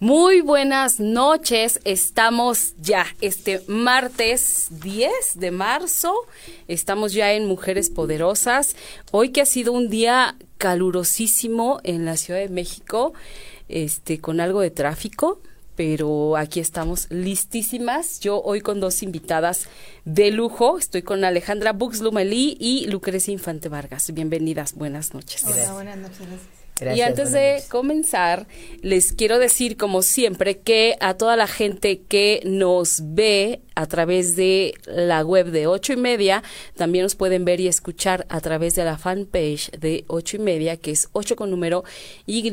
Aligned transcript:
Muy 0.00 0.42
buenas 0.42 1.00
noches, 1.00 1.80
estamos 1.82 2.74
ya 2.78 3.04
este 3.20 3.60
martes 3.66 4.68
10 4.70 5.10
de 5.34 5.50
marzo, 5.50 6.14
estamos 6.68 7.12
ya 7.12 7.32
en 7.32 7.46
Mujeres 7.46 7.90
Poderosas, 7.90 8.76
hoy 9.10 9.30
que 9.30 9.40
ha 9.40 9.46
sido 9.46 9.72
un 9.72 9.90
día 9.90 10.36
calurosísimo 10.56 11.80
en 11.82 12.04
la 12.04 12.16
Ciudad 12.16 12.38
de 12.38 12.48
México, 12.48 13.12
este 13.68 14.20
con 14.20 14.38
algo 14.38 14.60
de 14.60 14.70
tráfico, 14.70 15.40
pero 15.74 16.36
aquí 16.36 16.60
estamos 16.60 17.08
listísimas. 17.10 18.20
Yo 18.20 18.40
hoy 18.40 18.60
con 18.60 18.78
dos 18.78 19.02
invitadas 19.02 19.68
de 20.04 20.30
lujo. 20.30 20.78
Estoy 20.78 21.02
con 21.02 21.24
Alejandra 21.24 21.72
Buxlumelí 21.72 22.56
y 22.60 22.86
Lucrecia 22.86 23.32
Infante 23.32 23.68
Vargas. 23.68 24.12
Bienvenidas, 24.12 24.74
buenas 24.74 25.12
noches. 25.12 25.44
Hola, 25.44 25.72
buenas 25.72 25.96
noches 25.98 26.26
y 26.94 27.00
antes 27.00 27.32
de 27.32 27.62
comenzar, 27.68 28.46
les 28.82 29.12
quiero 29.12 29.38
decir, 29.38 29.76
como 29.76 30.02
siempre, 30.02 30.58
que 30.58 30.96
a 31.00 31.14
toda 31.14 31.36
la 31.36 31.46
gente 31.46 32.02
que 32.08 32.40
nos 32.44 33.00
ve 33.14 33.60
a 33.74 33.86
través 33.86 34.34
de 34.34 34.74
la 34.86 35.24
web 35.24 35.50
de 35.50 35.66
ocho 35.66 35.92
y 35.92 35.96
media, 35.96 36.42
también 36.76 37.04
nos 37.04 37.14
pueden 37.14 37.44
ver 37.44 37.60
y 37.60 37.68
escuchar 37.68 38.26
a 38.28 38.40
través 38.40 38.74
de 38.74 38.84
la 38.84 38.98
fanpage 38.98 39.70
de 39.72 40.04
ocho 40.08 40.36
y 40.36 40.40
media, 40.40 40.76
que 40.76 40.90
es 40.90 41.08
ocho 41.12 41.36
con 41.36 41.50
número 41.50 41.84
Y 42.26 42.50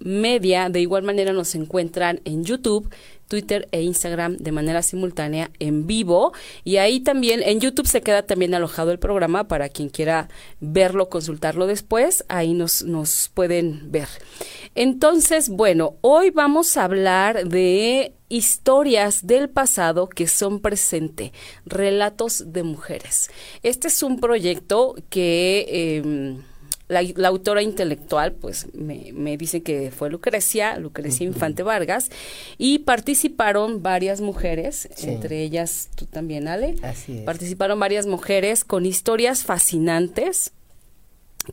media. 0.00 0.68
De 0.68 0.80
igual 0.80 1.02
manera 1.02 1.32
nos 1.32 1.54
encuentran 1.54 2.20
en 2.24 2.44
YouTube 2.44 2.88
Twitter 3.28 3.68
e 3.70 3.82
Instagram 3.82 4.36
de 4.38 4.52
manera 4.52 4.82
simultánea 4.82 5.50
en 5.58 5.86
vivo 5.86 6.32
y 6.64 6.78
ahí 6.78 7.00
también 7.00 7.42
en 7.42 7.60
YouTube 7.60 7.86
se 7.86 8.00
queda 8.00 8.22
también 8.22 8.54
alojado 8.54 8.90
el 8.90 8.98
programa 8.98 9.46
para 9.46 9.68
quien 9.68 9.88
quiera 9.88 10.28
verlo, 10.60 11.08
consultarlo 11.08 11.66
después, 11.66 12.24
ahí 12.28 12.54
nos, 12.54 12.82
nos 12.82 13.30
pueden 13.32 13.92
ver. 13.92 14.08
Entonces, 14.74 15.48
bueno, 15.48 15.96
hoy 16.00 16.30
vamos 16.30 16.76
a 16.76 16.84
hablar 16.84 17.48
de 17.48 18.12
historias 18.28 19.26
del 19.26 19.48
pasado 19.48 20.08
que 20.08 20.26
son 20.28 20.60
presente, 20.60 21.32
relatos 21.64 22.52
de 22.52 22.62
mujeres. 22.62 23.30
Este 23.62 23.88
es 23.88 24.02
un 24.02 24.20
proyecto 24.20 24.94
que... 25.10 25.66
Eh, 25.68 26.42
la, 26.88 27.28
autora 27.28 27.62
intelectual, 27.62 28.32
pues 28.32 28.66
me, 28.74 29.12
me 29.12 29.36
dice 29.36 29.62
que 29.62 29.90
fue 29.90 30.10
Lucrecia, 30.10 30.78
Lucrecia 30.78 31.26
Infante 31.26 31.62
Vargas, 31.62 32.10
y 32.56 32.80
participaron 32.80 33.82
varias 33.82 34.20
mujeres, 34.20 34.88
entre 35.02 35.42
ellas 35.42 35.90
tú 35.94 36.06
también, 36.06 36.48
Ale. 36.48 36.76
Así 36.82 37.18
es. 37.18 37.24
Participaron 37.24 37.78
varias 37.78 38.06
mujeres 38.06 38.64
con 38.64 38.86
historias 38.86 39.44
fascinantes 39.44 40.52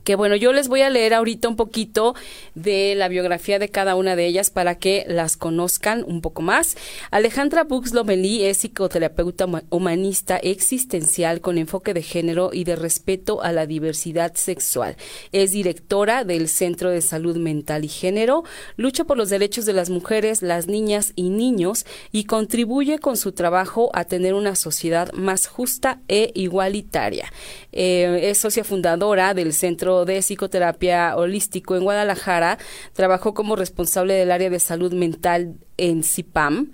que 0.04 0.14
bueno, 0.14 0.36
yo 0.36 0.52
les 0.52 0.68
voy 0.68 0.82
a 0.82 0.90
leer 0.90 1.14
ahorita 1.14 1.48
un 1.48 1.56
poquito 1.56 2.14
de 2.54 2.94
la 2.96 3.08
biografía 3.08 3.58
de 3.58 3.68
cada 3.68 3.94
una 3.94 4.16
de 4.16 4.26
ellas 4.26 4.50
para 4.50 4.76
que 4.76 5.04
las 5.08 5.36
conozcan 5.36 6.04
un 6.06 6.20
poco 6.20 6.42
más. 6.42 6.76
Alejandra 7.10 7.64
Bux 7.64 7.92
Lomelí 7.92 8.44
es 8.44 8.58
psicoterapeuta 8.58 9.46
humanista 9.70 10.36
existencial 10.36 11.40
con 11.40 11.58
enfoque 11.58 11.94
de 11.94 12.02
género 12.02 12.50
y 12.52 12.64
de 12.64 12.76
respeto 12.76 13.42
a 13.42 13.52
la 13.52 13.66
diversidad 13.66 14.34
sexual. 14.34 14.96
Es 15.32 15.52
directora 15.52 16.24
del 16.24 16.48
Centro 16.48 16.90
de 16.90 17.02
Salud 17.02 17.36
Mental 17.36 17.84
y 17.84 17.88
Género, 17.88 18.44
lucha 18.76 19.04
por 19.04 19.16
los 19.16 19.30
derechos 19.30 19.66
de 19.66 19.72
las 19.72 19.90
mujeres, 19.90 20.42
las 20.42 20.66
niñas 20.66 21.12
y 21.16 21.30
niños 21.30 21.86
y 22.12 22.24
contribuye 22.24 22.98
con 22.98 23.16
su 23.16 23.32
trabajo 23.32 23.90
a 23.94 24.04
tener 24.04 24.34
una 24.34 24.56
sociedad 24.56 25.12
más 25.12 25.46
justa 25.46 26.00
e 26.08 26.32
igualitaria. 26.34 27.32
Eh, 27.72 28.30
es 28.30 28.38
socia 28.38 28.64
fundadora 28.64 29.34
del 29.34 29.52
Centro 29.52 29.85
de 30.04 30.20
Psicoterapia 30.20 31.16
Holístico 31.16 31.76
en 31.76 31.84
Guadalajara, 31.84 32.58
trabajó 32.92 33.34
como 33.34 33.56
responsable 33.56 34.14
del 34.14 34.32
área 34.32 34.50
de 34.50 34.58
salud 34.58 34.92
mental 34.92 35.54
en 35.76 36.02
CIPAM. 36.02 36.72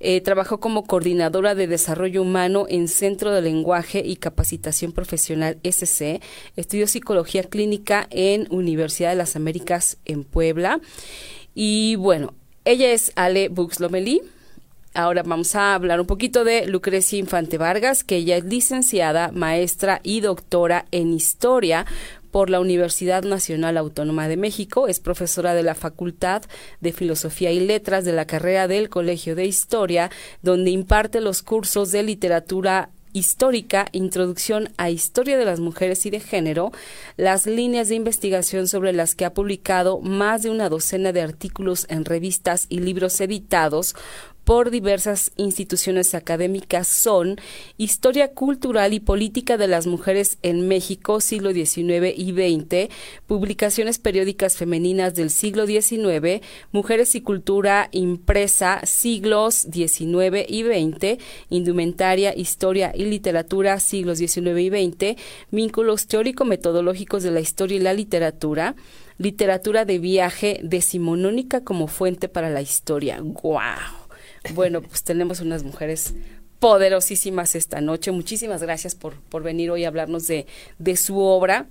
Eh, 0.00 0.20
trabajó 0.20 0.60
como 0.60 0.84
coordinadora 0.84 1.54
de 1.54 1.66
desarrollo 1.66 2.22
humano 2.22 2.66
en 2.68 2.88
Centro 2.88 3.30
de 3.30 3.42
Lenguaje 3.42 4.02
y 4.04 4.16
Capacitación 4.16 4.92
Profesional 4.92 5.58
SC. 5.62 6.20
Estudió 6.56 6.86
psicología 6.86 7.44
clínica 7.44 8.06
en 8.10 8.46
Universidad 8.50 9.10
de 9.10 9.16
las 9.16 9.36
Américas 9.36 9.98
en 10.04 10.24
Puebla. 10.24 10.80
Y 11.54 11.96
bueno, 11.96 12.34
ella 12.64 12.90
es 12.90 13.12
Ale 13.14 13.48
Buxlomelí. 13.48 14.22
Ahora 14.96 15.24
vamos 15.24 15.56
a 15.56 15.74
hablar 15.74 16.00
un 16.00 16.06
poquito 16.06 16.44
de 16.44 16.66
Lucrecia 16.66 17.18
Infante 17.18 17.58
Vargas, 17.58 18.04
que 18.04 18.16
ella 18.16 18.36
es 18.36 18.44
licenciada, 18.44 19.32
maestra 19.32 20.00
y 20.04 20.20
doctora 20.20 20.86
en 20.92 21.12
historia 21.12 21.84
por 22.34 22.50
la 22.50 22.58
Universidad 22.58 23.22
Nacional 23.22 23.76
Autónoma 23.76 24.26
de 24.26 24.36
México, 24.36 24.88
es 24.88 24.98
profesora 24.98 25.54
de 25.54 25.62
la 25.62 25.76
Facultad 25.76 26.42
de 26.80 26.90
Filosofía 26.90 27.52
y 27.52 27.60
Letras 27.60 28.04
de 28.04 28.12
la 28.12 28.26
carrera 28.26 28.66
del 28.66 28.88
Colegio 28.88 29.36
de 29.36 29.44
Historia, 29.44 30.10
donde 30.42 30.72
imparte 30.72 31.20
los 31.20 31.44
cursos 31.44 31.92
de 31.92 32.02
literatura 32.02 32.90
histórica, 33.12 33.86
introducción 33.92 34.70
a 34.76 34.90
historia 34.90 35.38
de 35.38 35.44
las 35.44 35.60
mujeres 35.60 36.04
y 36.06 36.10
de 36.10 36.18
género, 36.18 36.72
las 37.16 37.46
líneas 37.46 37.88
de 37.88 37.94
investigación 37.94 38.66
sobre 38.66 38.92
las 38.92 39.14
que 39.14 39.24
ha 39.24 39.32
publicado 39.32 40.00
más 40.00 40.42
de 40.42 40.50
una 40.50 40.68
docena 40.68 41.12
de 41.12 41.22
artículos 41.22 41.86
en 41.88 42.04
revistas 42.04 42.66
y 42.68 42.80
libros 42.80 43.20
editados, 43.20 43.94
por 44.44 44.70
diversas 44.70 45.32
instituciones 45.36 46.14
académicas 46.14 46.86
son 46.86 47.36
Historia 47.78 48.32
Cultural 48.32 48.92
y 48.92 49.00
Política 49.00 49.56
de 49.56 49.68
las 49.68 49.86
Mujeres 49.86 50.38
en 50.42 50.68
México, 50.68 51.20
siglo 51.20 51.52
XIX 51.52 52.12
y 52.16 52.32
XX, 52.32 52.92
Publicaciones 53.26 53.98
Periódicas 53.98 54.56
Femeninas 54.56 55.14
del 55.14 55.30
siglo 55.30 55.66
XIX, 55.66 56.42
Mujeres 56.72 57.14
y 57.14 57.22
Cultura 57.22 57.88
Impresa, 57.92 58.80
siglos 58.84 59.66
XIX 59.72 60.44
y 60.46 60.62
XX, 60.62 61.18
Indumentaria, 61.48 62.36
Historia 62.36 62.92
y 62.94 63.04
Literatura, 63.06 63.80
siglos 63.80 64.18
XIX 64.18 64.58
y 64.60 64.68
XX, 64.68 65.20
Vínculos 65.50 66.06
Teórico-Metodológicos 66.06 67.22
de 67.22 67.30
la 67.30 67.40
Historia 67.40 67.78
y 67.78 67.80
la 67.80 67.94
Literatura, 67.94 68.76
Literatura 69.16 69.84
de 69.84 69.98
viaje 69.98 70.60
decimonónica 70.62 71.62
como 71.62 71.86
fuente 71.86 72.28
para 72.28 72.50
la 72.50 72.62
historia. 72.62 73.20
¡Guau! 73.22 74.03
Bueno, 74.52 74.82
pues 74.82 75.02
tenemos 75.04 75.40
unas 75.40 75.62
mujeres 75.62 76.14
poderosísimas 76.58 77.54
esta 77.54 77.80
noche. 77.80 78.10
Muchísimas 78.10 78.62
gracias 78.62 78.94
por, 78.94 79.14
por 79.14 79.42
venir 79.42 79.70
hoy 79.70 79.84
a 79.84 79.88
hablarnos 79.88 80.26
de, 80.26 80.46
de 80.78 80.96
su 80.96 81.18
obra 81.18 81.66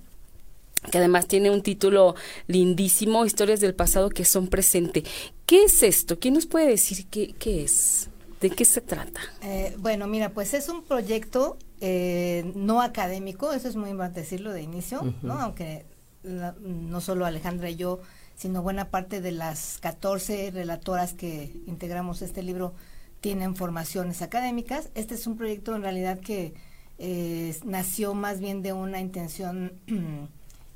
que 0.90 0.98
además 0.98 1.26
tiene 1.26 1.50
un 1.50 1.62
título 1.62 2.14
lindísimo, 2.46 3.24
Historias 3.24 3.60
del 3.60 3.74
pasado 3.74 4.10
que 4.10 4.24
son 4.24 4.48
presente. 4.48 5.02
¿Qué 5.46 5.64
es 5.64 5.82
esto? 5.82 6.18
¿Quién 6.18 6.34
nos 6.34 6.46
puede 6.46 6.68
decir 6.68 7.06
qué, 7.06 7.34
qué 7.38 7.64
es? 7.64 8.10
¿De 8.40 8.50
qué 8.50 8.64
se 8.64 8.80
trata? 8.82 9.20
Eh, 9.42 9.74
bueno, 9.78 10.06
mira, 10.06 10.30
pues 10.30 10.52
es 10.52 10.68
un 10.68 10.84
proyecto 10.84 11.56
eh, 11.80 12.52
no 12.54 12.82
académico, 12.82 13.52
eso 13.52 13.68
es 13.68 13.76
muy 13.76 13.90
importante 13.90 14.20
decirlo 14.20 14.52
de 14.52 14.62
inicio, 14.62 15.14
¿no? 15.22 15.40
Aunque 15.40 15.86
no 16.22 17.00
solo 17.00 17.26
Alejandra 17.26 17.70
y 17.70 17.76
yo 17.76 18.00
sino 18.34 18.62
buena 18.62 18.90
parte 18.90 19.20
de 19.20 19.32
las 19.32 19.78
14 19.78 20.50
relatoras 20.50 21.14
que 21.14 21.52
integramos 21.66 22.22
este 22.22 22.42
libro 22.42 22.74
tienen 23.20 23.56
formaciones 23.56 24.22
académicas. 24.22 24.90
Este 24.94 25.14
es 25.14 25.26
un 25.26 25.36
proyecto 25.36 25.74
en 25.74 25.82
realidad 25.82 26.20
que 26.20 26.54
eh, 26.98 27.56
nació 27.64 28.14
más 28.14 28.40
bien 28.40 28.62
de 28.62 28.72
una 28.72 29.00
intención 29.00 29.72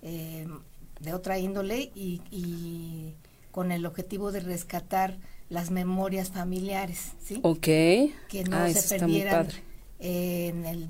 eh, 0.03 0.47
de 1.01 1.15
otra 1.15 1.39
índole 1.39 1.93
y, 1.95 2.23
y, 2.31 3.15
con 3.51 3.73
el 3.73 3.87
objetivo 3.87 4.31
de 4.31 4.41
rescatar 4.41 5.19
las 5.49 5.71
memorias 5.71 6.31
familiares, 6.31 7.13
¿sí? 7.21 7.41
Ok. 7.43 7.67
Que 7.67 8.45
no 8.49 8.69
se 8.69 8.99
perdieran 8.99 9.49
en 9.99 10.65
el 10.65 10.89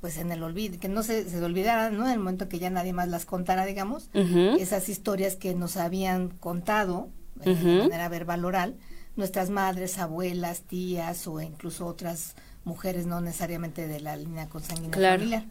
pues 0.00 0.18
en 0.18 0.30
el 0.32 0.42
olvido, 0.42 0.78
que 0.78 0.88
no 0.88 1.02
se, 1.02 1.28
se 1.28 1.42
olvidaran, 1.42 1.96
¿no? 1.96 2.06
En 2.06 2.12
el 2.12 2.18
momento 2.18 2.48
que 2.48 2.58
ya 2.58 2.70
nadie 2.70 2.92
más 2.92 3.08
las 3.08 3.24
contara, 3.24 3.64
digamos, 3.64 4.10
esas 4.14 4.88
historias 4.88 5.36
que 5.36 5.54
nos 5.54 5.76
habían 5.76 6.28
contado 6.28 7.08
de 7.44 7.54
manera 7.54 8.08
verbal 8.08 8.44
oral, 8.44 8.76
nuestras 9.16 9.50
madres, 9.50 9.98
abuelas, 9.98 10.62
tías 10.62 11.26
o 11.26 11.40
incluso 11.40 11.86
otras 11.86 12.34
mujeres 12.64 13.06
no 13.06 13.20
necesariamente 13.20 13.88
de 13.88 14.00
la 14.00 14.16
línea 14.16 14.48
consanguínea 14.48 15.16
familiar. 15.16 15.44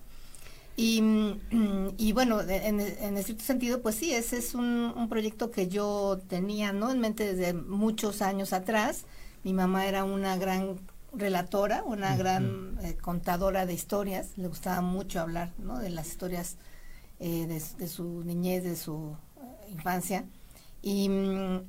Y, 0.79 1.01
mm, 1.01 1.95
y 1.97 2.11
bueno, 2.11 2.39
en, 2.41 2.79
en 2.79 3.17
estricto 3.17 3.43
sentido, 3.43 3.81
pues 3.81 3.95
sí, 3.95 4.13
ese 4.13 4.37
es 4.37 4.53
un, 4.53 4.93
un, 4.95 5.09
proyecto 5.09 5.49
que 5.49 5.67
yo 5.67 6.19
tenía 6.29 6.71
¿no? 6.71 6.91
en 6.91 6.99
mente 6.99 7.33
desde 7.33 7.53
muchos 7.53 8.21
años 8.21 8.53
atrás. 8.53 9.05
Mi 9.43 9.53
mamá 9.53 9.87
era 9.87 10.03
una 10.03 10.37
gran 10.37 10.77
relatora, 11.17 11.83
una 11.83 12.15
gran 12.15 12.77
eh, 12.83 12.95
contadora 12.95 13.65
de 13.65 13.73
historias, 13.73 14.37
le 14.37 14.47
gustaba 14.47 14.81
mucho 14.81 15.19
hablar 15.19 15.51
¿no? 15.57 15.79
de 15.79 15.89
las 15.89 16.07
historias 16.07 16.57
eh, 17.19 17.47
de, 17.47 17.87
su 17.87 18.23
niñez, 18.23 18.63
de 18.63 18.75
su 18.75 19.15
eh, 19.37 19.71
infancia. 19.71 20.25
Y, 20.81 21.09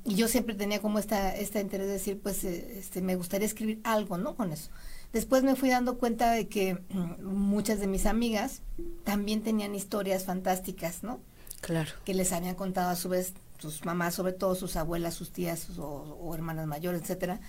y, 0.05 0.15
yo 0.15 0.27
siempre 0.27 0.55
tenía 0.55 0.81
como 0.81 0.99
esta, 0.99 1.35
esta 1.35 1.59
interés 1.59 1.87
de 1.87 1.93
decir, 1.93 2.21
pues 2.21 2.43
este, 2.43 3.01
me 3.01 3.15
gustaría 3.15 3.47
escribir 3.47 3.81
algo, 3.83 4.17
¿no? 4.17 4.35
Con 4.35 4.53
eso. 4.53 4.69
Después 5.11 5.43
me 5.43 5.55
fui 5.55 5.69
dando 5.69 5.97
cuenta 5.97 6.31
de 6.31 6.47
que 6.47 6.77
muchas 7.23 7.79
de 7.79 7.87
mis 7.87 8.05
amigas 8.05 8.61
también 9.03 9.41
tenían 9.41 9.73
historias 9.73 10.25
fantásticas, 10.25 11.01
¿no? 11.01 11.19
Claro. 11.61 11.91
Que 12.05 12.13
les 12.13 12.31
habían 12.31 12.53
contado 12.53 12.91
a 12.91 12.95
su 12.95 13.09
vez 13.09 13.33
sus 13.57 13.83
mamás, 13.83 14.13
sobre 14.13 14.33
todo 14.33 14.53
sus 14.53 14.75
abuelas, 14.75 15.15
sus 15.15 15.31
tías 15.31 15.77
o, 15.79 15.85
o 16.21 16.35
hermanas 16.35 16.67
mayores, 16.67 17.01
etcétera 17.01 17.41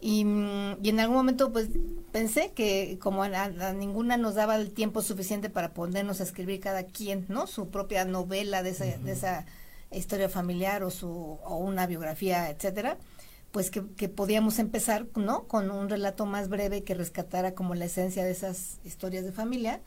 y, 0.00 0.20
y, 0.20 0.88
en 0.88 1.00
algún 1.00 1.16
momento 1.16 1.52
pues 1.52 1.68
pensé 2.12 2.52
que 2.52 2.98
como 3.00 3.24
a, 3.24 3.48
ninguna 3.72 4.16
nos 4.16 4.34
daba 4.36 4.56
el 4.56 4.72
tiempo 4.72 5.02
suficiente 5.02 5.50
para 5.50 5.74
ponernos 5.74 6.20
a 6.20 6.24
escribir 6.24 6.60
cada 6.60 6.84
quien, 6.84 7.26
¿no? 7.28 7.46
Su 7.46 7.68
propia 7.68 8.04
novela 8.04 8.62
de 8.62 8.70
esa, 8.70 8.84
de 8.84 9.12
esa 9.12 9.44
historia 9.90 10.28
familiar 10.28 10.84
o, 10.84 10.90
su, 10.90 11.08
o 11.08 11.56
una 11.56 11.86
biografía, 11.86 12.50
etcétera, 12.50 12.98
pues 13.50 13.70
que, 13.70 13.84
que, 13.96 14.08
podíamos 14.08 14.58
empezar, 14.60 15.06
¿no? 15.16 15.48
Con 15.48 15.70
un 15.70 15.88
relato 15.88 16.26
más 16.26 16.48
breve 16.48 16.84
que 16.84 16.94
rescatara 16.94 17.54
como 17.54 17.74
la 17.74 17.86
esencia 17.86 18.24
de 18.24 18.30
esas 18.30 18.78
historias 18.84 19.24
de 19.24 19.32
familia 19.32 19.80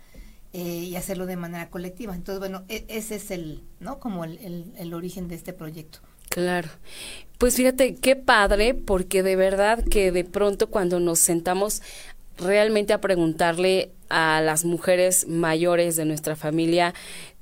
eh, 0.54 0.60
y 0.62 0.96
hacerlo 0.98 1.26
de 1.26 1.38
manera 1.38 1.70
colectiva. 1.70 2.16
Entonces, 2.16 2.40
bueno, 2.40 2.64
e, 2.68 2.86
ese 2.90 3.16
es 3.16 3.32
el, 3.32 3.64
¿no? 3.80 4.00
Como 4.00 4.26
el, 4.26 4.38
el, 4.40 4.74
el 4.78 4.94
origen 4.94 5.30
de 5.30 5.36
este 5.36 5.54
proyecto. 5.54 6.00
Claro. 6.32 6.70
Pues 7.38 7.58
fíjate, 7.58 7.96
qué 7.96 8.16
padre, 8.16 8.74
porque 8.74 9.22
de 9.22 9.36
verdad 9.36 9.84
que 9.84 10.14
de 10.14 10.24
pronto 10.24 10.70
cuando 10.70 11.02
nos 11.02 11.20
sentamos 11.20 11.82
realmente 12.38 12.94
a 12.94 13.02
preguntarle 13.02 13.92
a 14.08 14.40
las 14.40 14.64
mujeres 14.64 15.28
mayores 15.28 15.98
de 15.98 16.06
nuestra 16.06 16.38
familia 16.38 16.94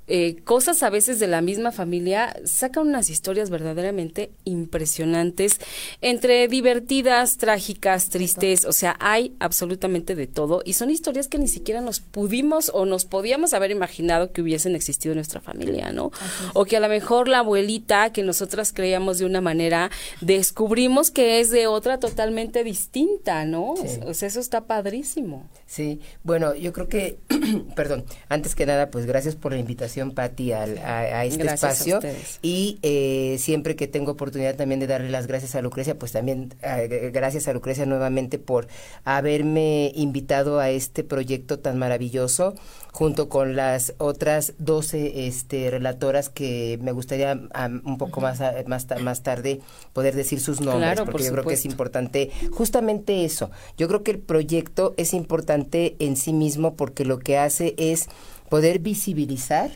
eh, 0.10 0.38
cosas 0.44 0.84
a 0.84 0.90
veces 0.90 1.20
de 1.20 1.28
la 1.28 1.42
misma 1.42 1.72
familia, 1.72 2.36
sacan 2.44 2.88
unas 2.88 3.10
historias 3.10 3.50
verdaderamente 3.50 4.32
impresionantes, 4.44 5.60
entre 6.02 6.48
divertidas, 6.48 7.38
trágicas, 7.38 8.10
tristes, 8.10 8.66
o 8.66 8.72
sea, 8.72 8.98
hay 9.00 9.36
absolutamente 9.40 10.16
de 10.16 10.28
todo 10.28 10.62
y 10.66 10.74
son 10.74 10.90
historias 10.90 11.28
que 11.28 11.38
ni 11.38 11.48
siquiera 11.48 11.82
nos 11.82 12.00
pudimos 12.00 12.72
o 12.74 12.86
nos 12.86 13.06
podíamos 13.06 13.54
haber 13.54 13.72
imaginado 13.72 14.32
que 14.32 14.42
hubiesen 14.42 14.76
existido 14.76 15.14
en 15.14 15.18
nuestra 15.18 15.42
familia, 15.42 15.92
¿no? 15.92 16.12
O 16.54 16.66
que 16.66 16.78
a 16.78 16.80
lo 16.80 16.90
mejor 16.90 17.28
la 17.28 17.40
abuelita 17.40 18.12
que 18.12 18.24
nosotras 18.24 18.74
creíamos 18.74 19.20
de 19.20 19.26
una 19.26 19.42
manera, 19.42 19.92
descubrimos 20.22 21.12
que 21.12 21.40
es 21.40 21.52
de 21.52 21.68
otra 21.68 22.00
totalmente 22.00 22.64
distinta, 22.64 23.46
¿no? 23.46 23.74
O 24.06 24.14
sea, 24.14 24.28
eso 24.28 24.40
está 24.40 24.66
padrísimo. 24.66 25.48
Sí, 25.66 26.00
bueno, 26.24 26.56
yo 26.56 26.74
creo 26.74 26.88
que, 26.88 27.20
perdón, 27.76 28.06
antes 28.28 28.56
que 28.56 28.66
nada, 28.66 28.90
pues 28.90 29.06
gracias 29.06 29.36
por 29.36 29.52
la 29.52 29.60
invitación, 29.60 29.99
Patti, 30.12 30.52
a, 30.54 30.64
a, 30.64 31.26
este 31.26 31.46
espacio. 31.46 32.00
y 32.42 32.80
eh, 32.82 33.38
siempre 33.40 33.76
que 33.76 33.88
tengo 33.88 34.12
oportunidad 34.12 34.56
también 34.56 34.80
de 34.80 34.88
darle 34.88 35.10
las 35.10 35.28
gracias 35.28 35.56
a 35.56 35.62
Lucrecia, 35.62 35.98
pues 35.98 36.12
también 36.12 36.54
eh, 36.62 37.12
gracias 37.14 37.48
a 37.48 37.54
Lucrecia 37.54 37.86
nuevamente 37.86 38.40
por 38.40 38.68
haberme 39.04 39.92
invitado 39.96 40.60
a 40.60 40.70
este 40.70 41.04
proyecto 41.04 41.60
tan 41.60 41.78
maravilloso 41.78 42.56
junto 42.92 43.30
con 43.30 43.56
las 43.56 43.94
otras 43.98 44.54
12 44.58 45.28
este, 45.28 45.70
relatoras 45.70 46.30
que 46.30 46.80
me 46.82 46.92
gustaría 46.92 47.40
un 47.84 47.98
poco 47.98 48.20
más, 48.20 48.42
más, 48.68 48.88
más 49.02 49.24
tarde 49.24 49.62
poder 49.94 50.16
decir 50.16 50.40
sus 50.40 50.60
nombres, 50.60 51.00
porque 51.02 51.24
yo 51.24 51.32
creo 51.32 51.46
que 51.46 51.54
es 51.54 51.66
importante 51.66 52.32
justamente 52.52 53.26
eso. 53.26 53.52
Yo 53.78 53.88
creo 53.88 54.04
que 54.04 54.12
el 54.12 54.20
proyecto 54.20 54.94
es 54.98 55.14
importante 55.14 55.96
en 56.00 56.16
sí 56.16 56.34
mismo 56.34 56.76
porque 56.76 57.06
lo 57.06 57.20
que 57.20 57.38
hace 57.38 57.76
es 57.78 58.08
poder 58.50 58.80
visibilizar 58.80 59.72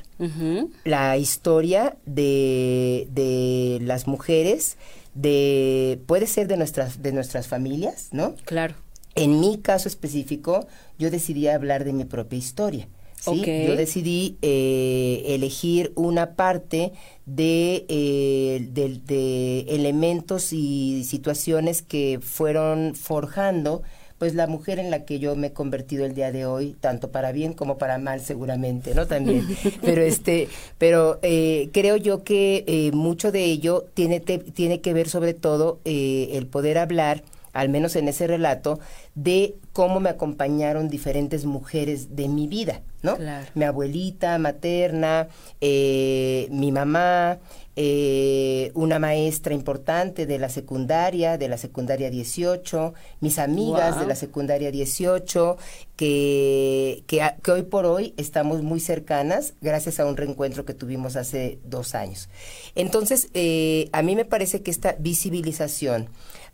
la 0.83 1.17
historia 1.17 1.97
de, 2.05 3.07
de 3.11 3.79
las 3.81 4.07
mujeres, 4.07 4.77
de 5.13 5.99
puede 6.05 6.27
ser 6.27 6.47
de 6.47 6.57
nuestras 6.57 7.01
de 7.01 7.11
nuestras 7.11 7.47
familias, 7.47 8.09
¿no? 8.11 8.35
Claro. 8.45 8.75
En 9.15 9.39
mi 9.39 9.59
caso 9.59 9.87
específico, 9.87 10.67
yo 10.97 11.11
decidí 11.11 11.47
hablar 11.47 11.83
de 11.83 11.93
mi 11.93 12.05
propia 12.05 12.39
historia. 12.39 12.87
¿sí? 13.23 13.41
Yo 13.45 13.75
decidí 13.75 14.37
eh, 14.41 15.23
elegir 15.27 15.93
una 15.95 16.35
parte 16.35 16.91
de, 17.25 17.85
eh, 17.87 18.67
de, 18.71 19.59
elementos 19.69 20.51
y 20.51 21.03
situaciones 21.05 21.81
que 21.81 22.19
fueron 22.21 22.95
forjando 22.95 23.83
pues 24.23 24.35
la 24.35 24.47
mujer 24.47 24.79
en 24.79 24.89
la 24.89 25.03
que 25.03 25.19
yo 25.19 25.35
me 25.35 25.47
he 25.47 25.51
convertido 25.51 26.05
el 26.05 26.15
día 26.15 26.31
de 26.31 26.45
hoy, 26.45 26.77
tanto 26.79 27.11
para 27.11 27.33
bien 27.33 27.51
como 27.51 27.77
para 27.77 27.97
mal 27.97 28.21
seguramente, 28.21 28.95
¿no? 28.95 29.05
También. 29.05 29.45
pero 29.81 30.01
este, 30.01 30.47
pero 30.77 31.19
eh, 31.23 31.69
creo 31.73 31.97
yo 31.97 32.23
que 32.23 32.89
mucho 32.93 33.33
de 33.33 33.43
ello 33.43 33.83
tiene, 33.93 34.21
tiene 34.21 34.79
que 34.79 34.93
ver 34.93 35.09
sobre 35.09 35.33
todo 35.33 35.81
el 35.83 36.47
poder 36.47 36.77
hablar 36.77 37.23
al 37.53 37.69
menos 37.69 37.95
en 37.95 38.07
ese 38.07 38.25
relato, 38.27 38.79
de 39.13 39.55
cómo 39.73 39.99
me 39.99 40.09
acompañaron 40.09 40.89
diferentes 40.89 41.45
mujeres 41.45 42.15
de 42.15 42.27
mi 42.27 42.47
vida, 42.47 42.81
¿no? 43.03 43.15
Mi 43.53 43.63
abuelita 43.63 44.37
materna, 44.39 45.27
eh, 45.61 46.47
mi 46.49 46.71
mamá, 46.71 47.37
eh, 47.75 48.71
una 48.75 48.99
maestra 48.99 49.53
importante 49.53 50.25
de 50.25 50.37
la 50.37 50.49
secundaria, 50.49 51.37
de 51.37 51.47
la 51.47 51.57
secundaria 51.57 52.11
18, 52.11 52.93
mis 53.19 53.39
amigas 53.39 53.99
de 53.99 54.05
la 54.05 54.15
secundaria 54.15 54.69
18, 54.69 55.57
que, 55.95 57.03
que, 57.07 57.51
hoy 57.51 57.63
por 57.63 57.85
hoy 57.85 58.13
estamos 58.17 58.61
muy 58.61 58.79
cercanas 58.79 59.53
gracias 59.61 59.99
a 59.99 60.05
un 60.05 60.17
reencuentro 60.17 60.65
que 60.65 60.73
tuvimos 60.73 61.15
hace 61.15 61.57
dos 61.63 61.95
años. 61.95 62.29
Entonces, 62.75 63.29
eh, 63.33 63.89
a 63.91 64.03
mí 64.03 64.15
me 64.15 64.25
parece 64.25 64.61
que 64.61 64.69
esta 64.69 64.95
visibilización, 64.99 66.09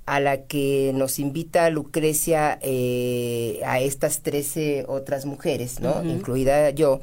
a 0.06 0.20
la 0.20 0.42
que 0.44 0.92
nos 0.96 1.20
invita 1.20 1.70
Lucrecia 1.70 2.58
eh, 2.64 3.62
a 3.64 3.80
estas 3.80 4.22
13 4.22 4.86
otras 4.88 5.26
mujeres, 5.26 5.82
¿no? 5.82 6.04
Incluida 6.04 6.72
yo, 6.72 7.00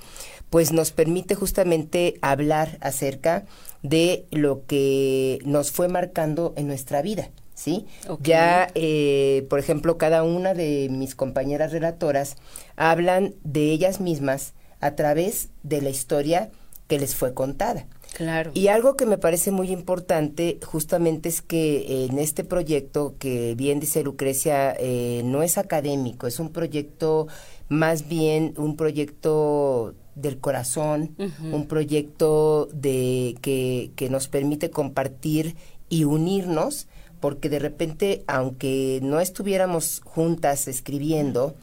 pues 0.50 0.72
nos 0.72 0.90
permite 0.90 1.36
justamente 1.36 2.16
hablar 2.20 2.78
acerca 2.80 3.44
de 3.88 4.26
lo 4.30 4.64
que 4.66 5.38
nos 5.44 5.70
fue 5.70 5.88
marcando 5.88 6.54
en 6.56 6.66
nuestra 6.66 7.02
vida. 7.02 7.30
¿sí? 7.54 7.86
Ya, 8.20 8.68
eh, 8.74 9.46
por 9.48 9.58
ejemplo, 9.58 9.98
cada 9.98 10.22
una 10.22 10.54
de 10.54 10.88
mis 10.90 11.14
compañeras 11.14 11.72
relatoras 11.72 12.36
hablan 12.76 13.34
de 13.44 13.72
ellas 13.72 14.00
mismas 14.00 14.54
a 14.80 14.94
través 14.94 15.48
de 15.62 15.80
la 15.80 15.90
historia 15.90 16.50
que 16.86 16.98
les 16.98 17.14
fue 17.14 17.34
contada. 17.34 17.86
Claro. 18.12 18.52
Y 18.54 18.68
algo 18.68 18.96
que 18.96 19.04
me 19.04 19.18
parece 19.18 19.50
muy 19.50 19.70
importante 19.70 20.58
justamente 20.64 21.28
es 21.28 21.42
que 21.42 22.06
en 22.06 22.18
este 22.18 22.44
proyecto, 22.44 23.14
que 23.18 23.54
bien 23.56 23.80
dice 23.80 24.02
Lucrecia, 24.02 24.74
eh, 24.78 25.22
no 25.24 25.42
es 25.42 25.58
académico, 25.58 26.26
es 26.26 26.38
un 26.38 26.50
proyecto 26.50 27.26
más 27.68 28.08
bien 28.08 28.54
un 28.56 28.76
proyecto 28.76 29.94
del 30.16 30.38
corazón, 30.38 31.14
un 31.52 31.68
proyecto 31.68 32.68
de 32.72 33.36
que, 33.42 33.92
que 33.94 34.10
nos 34.10 34.26
permite 34.26 34.70
compartir 34.70 35.54
y 35.88 36.04
unirnos, 36.04 36.88
porque 37.20 37.48
de 37.48 37.60
repente, 37.60 38.24
aunque 38.26 38.98
no 39.02 39.20
estuviéramos 39.20 40.00
juntas 40.04 40.66
escribiendo, 40.66 41.54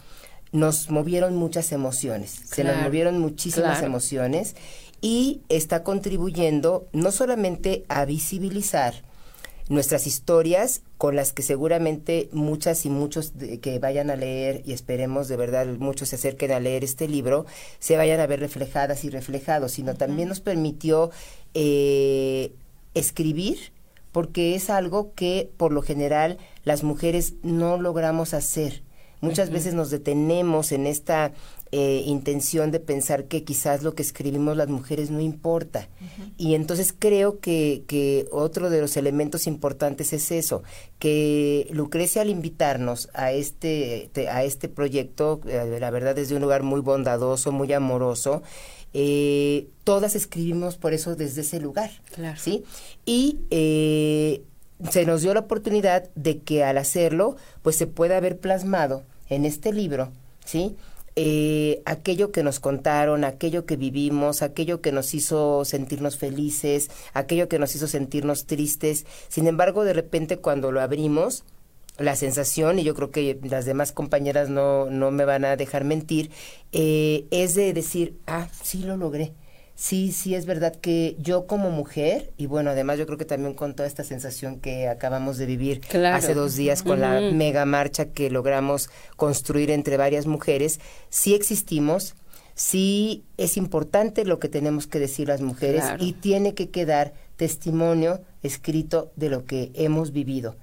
nos 0.51 0.91
movieron 0.91 1.35
muchas 1.35 1.71
emociones, 1.71 2.29
se 2.45 2.63
nos 2.63 2.77
movieron 2.77 3.19
muchísimas 3.19 3.81
emociones 3.81 4.55
y 5.01 5.41
está 5.49 5.83
contribuyendo 5.83 6.87
no 6.93 7.11
solamente 7.11 7.83
a 7.89 8.05
visibilizar 8.05 9.03
nuestras 9.69 10.07
historias 10.07 10.81
con 10.97 11.15
las 11.15 11.33
que 11.33 11.41
seguramente 11.41 12.29
muchas 12.31 12.85
y 12.85 12.89
muchos 12.89 13.33
que 13.61 13.79
vayan 13.79 14.09
a 14.09 14.15
leer 14.15 14.61
y 14.65 14.73
esperemos 14.73 15.27
de 15.27 15.37
verdad 15.37 15.65
muchos 15.79 16.09
se 16.09 16.15
acerquen 16.15 16.51
a 16.51 16.59
leer 16.59 16.83
este 16.83 17.07
libro 17.07 17.45
se 17.79 17.97
vayan 17.97 18.19
a 18.19 18.27
ver 18.27 18.39
reflejadas 18.39 19.03
y 19.03 19.09
reflejados, 19.09 19.73
sino 19.73 19.95
también 19.95 20.29
nos 20.29 20.41
permitió 20.41 21.11
eh, 21.53 22.51
escribir 22.93 23.71
porque 24.11 24.55
es 24.55 24.69
algo 24.69 25.13
que 25.15 25.49
por 25.57 25.73
lo 25.73 25.81
general 25.81 26.37
las 26.63 26.83
mujeres 26.83 27.33
no 27.41 27.77
logramos 27.77 28.33
hacer. 28.33 28.83
Muchas 29.23 29.51
veces 29.51 29.73
nos 29.73 29.89
detenemos 29.89 30.73
en 30.73 30.85
esta 30.85 31.31
eh, 31.71 32.03
intención 32.05 32.71
de 32.71 32.81
pensar 32.81 33.23
que 33.23 33.45
quizás 33.45 33.81
lo 33.81 33.95
que 33.95 34.01
escribimos 34.01 34.57
las 34.57 34.67
mujeres 34.67 35.11
no 35.11 35.21
importa. 35.21 35.87
Y 36.37 36.55
entonces 36.55 36.93
creo 36.97 37.39
que, 37.39 37.85
que 37.87 38.27
otro 38.33 38.69
de 38.69 38.81
los 38.81 38.97
elementos 38.97 39.47
importantes 39.47 40.11
es 40.11 40.29
eso, 40.31 40.63
que 40.99 41.69
Lucrecia 41.71 42.21
al 42.21 42.29
invitarnos 42.29 43.07
a 43.13 43.31
este, 43.31 44.11
a 44.29 44.43
este 44.43 44.67
proyecto, 44.67 45.39
eh, 45.47 45.77
la 45.79 45.89
verdad 45.89 46.15
desde 46.15 46.35
un 46.35 46.41
lugar 46.41 46.63
muy 46.63 46.81
bondadoso, 46.81 47.53
muy 47.53 47.71
amoroso, 47.71 48.43
eh, 48.93 49.69
todas 49.85 50.15
escribimos 50.15 50.75
por 50.75 50.93
eso 50.93 51.15
desde 51.15 51.41
ese 51.41 51.61
lugar, 51.61 51.91
¿sí? 52.35 52.65
Y 53.05 53.39
se 53.49 55.05
nos 55.05 55.21
dio 55.21 55.33
la 55.33 55.39
oportunidad 55.39 56.09
de 56.15 56.39
que 56.39 56.65
al 56.65 56.77
hacerlo, 56.77 57.37
pues 57.61 57.77
se 57.77 57.87
pueda 57.87 58.17
haber 58.17 58.37
plasmado 58.37 59.03
en 59.29 59.45
este 59.45 59.73
libro, 59.73 60.11
¿sí? 60.45 60.75
Eh, 61.15 61.83
aquello 61.85 62.31
que 62.31 62.41
nos 62.41 62.59
contaron, 62.59 63.23
aquello 63.23 63.65
que 63.65 63.75
vivimos, 63.75 64.41
aquello 64.41 64.81
que 64.81 64.91
nos 64.91 65.13
hizo 65.13 65.63
sentirnos 65.63 66.17
felices, 66.17 66.89
aquello 67.13 67.47
que 67.47 67.59
nos 67.59 67.75
hizo 67.75 67.87
sentirnos 67.87 68.45
tristes. 68.45 69.05
Sin 69.27 69.47
embargo, 69.47 69.83
de 69.83 69.93
repente 69.93 70.37
cuando 70.37 70.71
lo 70.71 70.81
abrimos, 70.81 71.43
la 71.99 72.15
sensación, 72.15 72.79
y 72.79 72.83
yo 72.83 72.95
creo 72.95 73.11
que 73.11 73.39
las 73.43 73.65
demás 73.65 73.91
compañeras 73.91 74.49
no, 74.49 74.89
no 74.89 75.11
me 75.11 75.25
van 75.25 75.45
a 75.45 75.55
dejar 75.55 75.83
mentir, 75.83 76.31
eh, 76.71 77.25
es 77.29 77.53
de 77.53 77.73
decir, 77.73 78.17
ah, 78.25 78.47
sí 78.63 78.79
lo 78.79 78.97
logré 78.97 79.33
sí, 79.75 80.11
sí 80.11 80.35
es 80.35 80.45
verdad 80.45 80.75
que 80.75 81.15
yo 81.19 81.47
como 81.47 81.69
mujer, 81.69 82.31
y 82.37 82.45
bueno, 82.45 82.71
además 82.71 82.99
yo 82.99 83.05
creo 83.05 83.17
que 83.17 83.25
también 83.25 83.53
con 83.53 83.75
toda 83.75 83.87
esta 83.87 84.03
sensación 84.03 84.59
que 84.59 84.87
acabamos 84.87 85.37
de 85.37 85.45
vivir 85.45 85.81
hace 86.11 86.33
dos 86.33 86.55
días 86.55 86.83
con 86.83 87.01
la 87.01 87.19
mega 87.21 87.65
marcha 87.65 88.05
que 88.05 88.29
logramos 88.29 88.89
construir 89.15 89.71
entre 89.71 89.97
varias 89.97 90.27
mujeres, 90.27 90.79
sí 91.09 91.33
existimos, 91.33 92.15
sí 92.55 93.23
es 93.37 93.57
importante 93.57 94.25
lo 94.25 94.39
que 94.39 94.49
tenemos 94.49 94.87
que 94.87 94.99
decir 94.99 95.27
las 95.27 95.41
mujeres 95.41 95.83
y 95.99 96.13
tiene 96.13 96.53
que 96.53 96.69
quedar 96.69 97.13
testimonio 97.35 98.21
escrito 98.43 99.11
de 99.15 99.29
lo 99.29 99.45
que 99.45 99.71
hemos 99.73 100.11
vivido. 100.11 100.55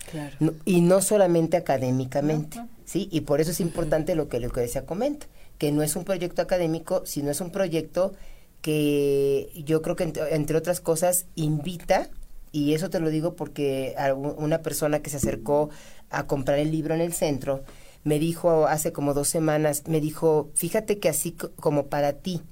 Y 0.64 0.82
no 0.82 1.02
solamente 1.02 1.56
académicamente, 1.56 2.60
sí, 2.84 3.08
y 3.10 3.22
por 3.22 3.40
eso 3.40 3.50
es 3.50 3.60
importante 3.60 4.14
lo 4.14 4.28
que 4.28 4.40
Lucrecia 4.40 4.86
comenta, 4.86 5.26
que 5.58 5.72
no 5.72 5.82
es 5.82 5.96
un 5.96 6.04
proyecto 6.04 6.42
académico, 6.42 7.02
sino 7.04 7.30
es 7.30 7.40
un 7.40 7.50
proyecto 7.50 8.14
que 8.62 9.50
yo 9.64 9.82
creo 9.82 9.96
que 9.96 10.12
entre, 10.30 10.56
otras 10.56 10.80
cosas 10.80 11.26
invita, 11.34 12.08
y 12.52 12.74
eso 12.74 12.90
te 12.90 13.00
lo 13.00 13.10
digo 13.10 13.36
porque 13.36 13.94
una 14.14 14.58
persona 14.58 15.00
que 15.00 15.10
se 15.10 15.18
acercó 15.18 15.70
a 16.10 16.26
comprar 16.26 16.58
el 16.58 16.70
libro 16.70 16.94
en 16.94 17.00
el 17.00 17.12
centro, 17.12 17.62
me 18.02 18.18
dijo 18.18 18.66
hace 18.66 18.92
como 18.92 19.14
dos 19.14 19.28
semanas, 19.28 19.84
me 19.86 20.00
dijo, 20.00 20.50
fíjate 20.54 20.98
que 20.98 21.08
así 21.08 21.32
como 21.32 21.86
para 21.86 22.14
ti, 22.14 22.42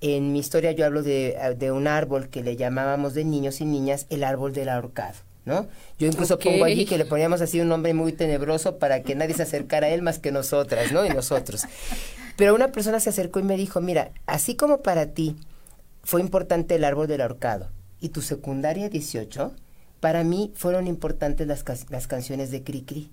en 0.00 0.32
mi 0.32 0.38
historia 0.38 0.72
yo 0.72 0.84
hablo 0.84 1.02
de, 1.02 1.36
de 1.58 1.72
un 1.72 1.86
árbol 1.86 2.28
que 2.28 2.42
le 2.42 2.56
llamábamos 2.56 3.14
de 3.14 3.24
niños 3.24 3.60
y 3.60 3.64
niñas 3.64 4.06
el 4.10 4.22
árbol 4.22 4.52
del 4.52 4.68
ahorcado. 4.68 5.16
¿no? 5.44 5.66
Yo 5.98 6.06
incluso 6.06 6.38
pongo 6.38 6.64
allí 6.64 6.86
que 6.86 6.98
le 6.98 7.04
poníamos 7.04 7.40
así 7.40 7.60
un 7.60 7.68
nombre 7.68 7.92
muy 7.94 8.12
tenebroso 8.12 8.78
para 8.78 9.02
que 9.02 9.14
nadie 9.14 9.34
se 9.34 9.42
acercara 9.42 9.88
a 9.88 9.90
él 9.90 10.02
más 10.02 10.18
que 10.18 10.32
nosotras, 10.32 10.92
¿no? 10.92 11.04
Y 11.04 11.10
nosotros. 11.10 11.64
Pero 12.36 12.54
una 12.54 12.72
persona 12.72 13.00
se 13.00 13.10
acercó 13.10 13.40
y 13.40 13.44
me 13.44 13.56
dijo, 13.56 13.80
mira, 13.80 14.10
así 14.26 14.56
como 14.56 14.82
para 14.82 15.12
ti 15.12 15.36
fue 16.02 16.20
importante 16.20 16.74
el 16.74 16.84
árbol 16.84 17.06
del 17.06 17.20
ahorcado 17.20 17.70
y 18.00 18.10
tu 18.10 18.20
secundaria 18.20 18.88
18, 18.88 19.52
para 20.00 20.24
mí 20.24 20.52
fueron 20.54 20.86
importantes 20.86 21.46
las, 21.46 21.64
las 21.90 22.06
canciones 22.06 22.50
de 22.50 22.62
Cricri. 22.62 23.10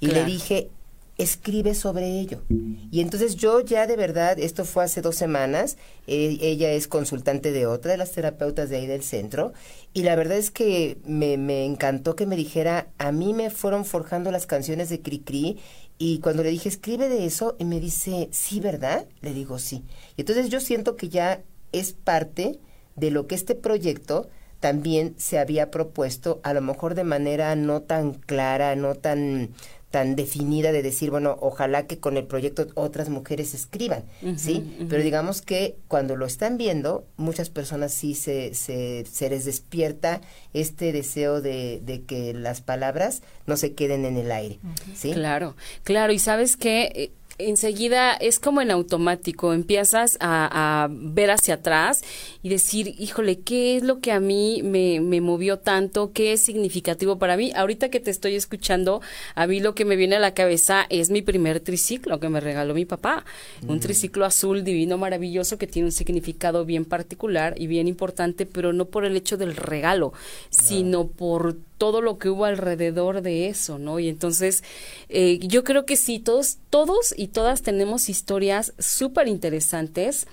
Y 0.00 0.06
le 0.08 0.24
dije, 0.24 0.70
escribe 1.18 1.74
sobre 1.74 2.20
ello. 2.20 2.42
Y 2.90 3.00
entonces 3.00 3.36
yo 3.36 3.60
ya 3.60 3.86
de 3.86 3.96
verdad, 3.96 4.38
esto 4.38 4.64
fue 4.64 4.84
hace 4.84 5.02
dos 5.02 5.16
semanas, 5.16 5.76
eh, 6.06 6.38
ella 6.40 6.72
es 6.72 6.88
consultante 6.88 7.52
de 7.52 7.66
otra 7.66 7.92
de 7.92 7.98
las 7.98 8.12
terapeutas 8.12 8.70
de 8.70 8.76
ahí 8.76 8.86
del 8.86 9.02
centro, 9.02 9.52
y 9.92 10.02
la 10.02 10.16
verdad 10.16 10.38
es 10.38 10.50
que 10.50 10.98
me, 11.04 11.36
me 11.36 11.64
encantó 11.64 12.16
que 12.16 12.26
me 12.26 12.36
dijera, 12.36 12.88
a 12.98 13.12
mí 13.12 13.34
me 13.34 13.50
fueron 13.50 13.84
forjando 13.84 14.30
las 14.30 14.46
canciones 14.46 14.88
de 14.88 15.00
Cricri 15.00 15.58
y 16.04 16.18
cuando 16.18 16.42
le 16.42 16.50
dije, 16.50 16.68
escribe 16.68 17.08
de 17.08 17.26
eso, 17.26 17.54
y 17.60 17.64
me 17.64 17.78
dice, 17.78 18.28
sí, 18.32 18.58
¿verdad? 18.58 19.06
Le 19.20 19.32
digo, 19.32 19.60
sí. 19.60 19.84
Y 20.16 20.22
entonces 20.22 20.48
yo 20.48 20.58
siento 20.58 20.96
que 20.96 21.08
ya 21.08 21.44
es 21.70 21.92
parte 21.92 22.58
de 22.96 23.12
lo 23.12 23.28
que 23.28 23.36
este 23.36 23.54
proyecto 23.54 24.28
también 24.58 25.14
se 25.16 25.38
había 25.38 25.70
propuesto, 25.70 26.40
a 26.42 26.54
lo 26.54 26.60
mejor 26.60 26.96
de 26.96 27.04
manera 27.04 27.54
no 27.54 27.82
tan 27.82 28.14
clara, 28.14 28.74
no 28.74 28.96
tan 28.96 29.50
tan 29.92 30.16
definida 30.16 30.72
de 30.72 30.82
decir, 30.82 31.10
bueno, 31.10 31.36
ojalá 31.40 31.86
que 31.86 31.98
con 31.98 32.16
el 32.16 32.24
proyecto 32.24 32.66
otras 32.74 33.10
mujeres 33.10 33.52
escriban, 33.52 34.04
¿sí? 34.36 34.86
Pero 34.88 35.02
digamos 35.02 35.42
que 35.42 35.76
cuando 35.86 36.16
lo 36.16 36.24
están 36.24 36.56
viendo, 36.56 37.04
muchas 37.18 37.50
personas 37.50 37.92
sí 37.92 38.14
se, 38.14 38.54
se, 38.54 39.04
se 39.04 39.28
les 39.28 39.44
despierta 39.44 40.22
este 40.54 40.92
deseo 40.92 41.42
de, 41.42 41.80
de, 41.84 42.02
que 42.04 42.32
las 42.32 42.62
palabras 42.62 43.22
no 43.46 43.58
se 43.58 43.74
queden 43.74 44.06
en 44.06 44.16
el 44.16 44.32
aire, 44.32 44.58
¿sí? 44.94 45.12
Claro, 45.12 45.56
claro, 45.84 46.14
y 46.14 46.18
sabes 46.18 46.56
que 46.56 46.84
eh, 46.94 47.10
enseguida 47.48 48.12
es 48.12 48.38
como 48.38 48.60
en 48.60 48.70
automático, 48.70 49.52
empiezas 49.52 50.16
a, 50.20 50.88
ver 50.90 51.30
hacia 51.30 51.54
atrás 51.54 52.02
y 52.42 52.48
decir, 52.48 52.94
híjole, 52.98 53.40
¿qué 53.40 53.76
es 53.76 53.82
lo 53.82 54.00
que 54.00 54.12
a 54.12 54.20
mí 54.20 54.62
me, 54.62 55.00
me, 55.00 55.20
movió 55.20 55.58
tanto? 55.58 56.12
¿Qué 56.12 56.32
es 56.32 56.44
significativo 56.44 57.18
para 57.18 57.36
mí? 57.36 57.52
Ahorita 57.54 57.88
que 57.88 58.00
te 58.00 58.10
estoy 58.10 58.34
escuchando, 58.34 59.00
a 59.34 59.46
mí 59.46 59.60
lo 59.60 59.74
que 59.74 59.84
me 59.84 59.96
viene 59.96 60.16
a 60.16 60.20
la 60.20 60.34
cabeza 60.34 60.86
es 60.88 61.10
mi 61.10 61.22
primer 61.22 61.60
triciclo 61.60 62.20
que 62.20 62.28
me 62.28 62.40
regaló 62.40 62.74
mi 62.74 62.84
papá. 62.84 63.24
Un 63.66 63.76
mm. 63.76 63.80
triciclo 63.80 64.24
azul 64.24 64.64
divino, 64.64 64.98
maravilloso, 64.98 65.58
que 65.58 65.66
tiene 65.66 65.86
un 65.86 65.92
significado 65.92 66.64
bien 66.64 66.84
particular 66.84 67.54
y 67.56 67.66
bien 67.66 67.88
importante, 67.88 68.46
pero 68.46 68.72
no 68.72 68.86
por 68.86 69.04
el 69.04 69.16
hecho 69.16 69.36
del 69.36 69.56
regalo, 69.56 70.12
sino 70.50 71.06
por 71.06 71.56
todo 71.82 72.00
lo 72.00 72.16
que 72.16 72.30
hubo 72.30 72.44
alrededor 72.44 73.22
de 73.22 73.48
eso, 73.48 73.76
¿no? 73.76 73.98
Y 73.98 74.08
entonces 74.08 74.62
eh, 75.08 75.40
yo 75.40 75.64
creo 75.64 75.84
que 75.84 75.96
sí, 75.96 76.20
todos, 76.20 76.58
todos 76.70 77.12
y 77.16 77.26
todas 77.26 77.62
tenemos 77.62 78.08
historias 78.08 78.72
súper 78.78 79.26
interesantes 79.26 80.28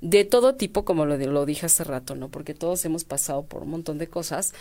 de 0.00 0.24
todo 0.24 0.54
tipo, 0.54 0.86
como 0.86 1.04
lo, 1.04 1.18
lo 1.18 1.44
dije 1.44 1.66
hace 1.66 1.84
rato, 1.84 2.14
¿no? 2.14 2.30
Porque 2.30 2.54
todos 2.54 2.82
hemos 2.86 3.04
pasado 3.04 3.42
por 3.42 3.64
un 3.64 3.68
montón 3.72 3.98
de 3.98 4.06
cosas. 4.06 4.54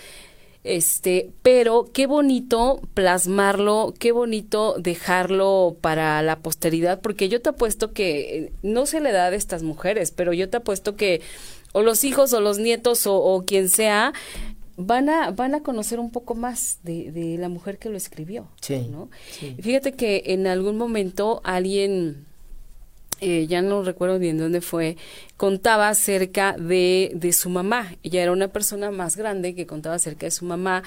Este, 0.66 1.32
pero 1.44 1.90
qué 1.94 2.08
bonito 2.08 2.82
plasmarlo, 2.94 3.94
qué 3.98 4.12
bonito 4.12 4.76
dejarlo 4.78 5.78
para 5.80 6.22
la 6.24 6.40
posteridad, 6.40 7.00
porque 7.00 7.30
yo 7.30 7.42
te 7.42 7.52
apuesto 7.52 7.94
que 7.94 8.38
eh, 8.38 8.54
no 8.64 8.86
se 8.86 9.00
le 9.00 9.14
da 9.14 9.28
a 9.28 9.34
estas 9.34 9.64
mujeres, 9.64 10.12
pero 10.12 10.34
yo 10.34 10.50
te 10.50 10.58
apuesto 10.58 10.98
que 10.98 11.22
o 11.72 11.84
los 11.84 12.04
hijos 12.04 12.34
o 12.34 12.42
los 12.42 12.60
nietos 12.60 13.08
o, 13.08 13.16
o 13.16 13.46
quien 13.46 13.70
sea 13.70 14.12
van 14.78 15.10
a, 15.10 15.32
van 15.32 15.56
a 15.56 15.62
conocer 15.62 16.00
un 16.00 16.12
poco 16.12 16.36
más 16.36 16.80
de, 16.84 17.12
de 17.12 17.38
la 17.38 17.50
mujer 17.50 17.78
que 17.78 17.90
lo 17.90 17.98
escribió. 17.98 18.48
Sí, 18.62 18.88
¿no? 18.90 19.10
Fíjate 19.62 19.94
que 19.94 20.24
en 20.28 20.48
algún 20.48 20.78
momento 20.78 21.42
alguien, 21.44 22.26
eh, 23.22 23.48
ya 23.48 23.62
no 23.62 23.84
recuerdo 23.84 24.20
bien 24.20 24.38
dónde 24.38 24.62
fue, 24.62 24.98
contaba 25.38 25.90
acerca 25.90 26.56
de, 26.58 27.12
de 27.16 27.34
su 27.34 27.50
mamá. 27.50 27.96
Ella 28.04 28.24
era 28.24 28.32
una 28.32 28.48
persona 28.48 28.92
más 28.92 29.16
grande 29.16 29.56
que 29.56 29.68
contaba 29.68 29.96
acerca 29.96 30.26
de 30.26 30.32
su 30.32 30.46
mamá 30.46 30.84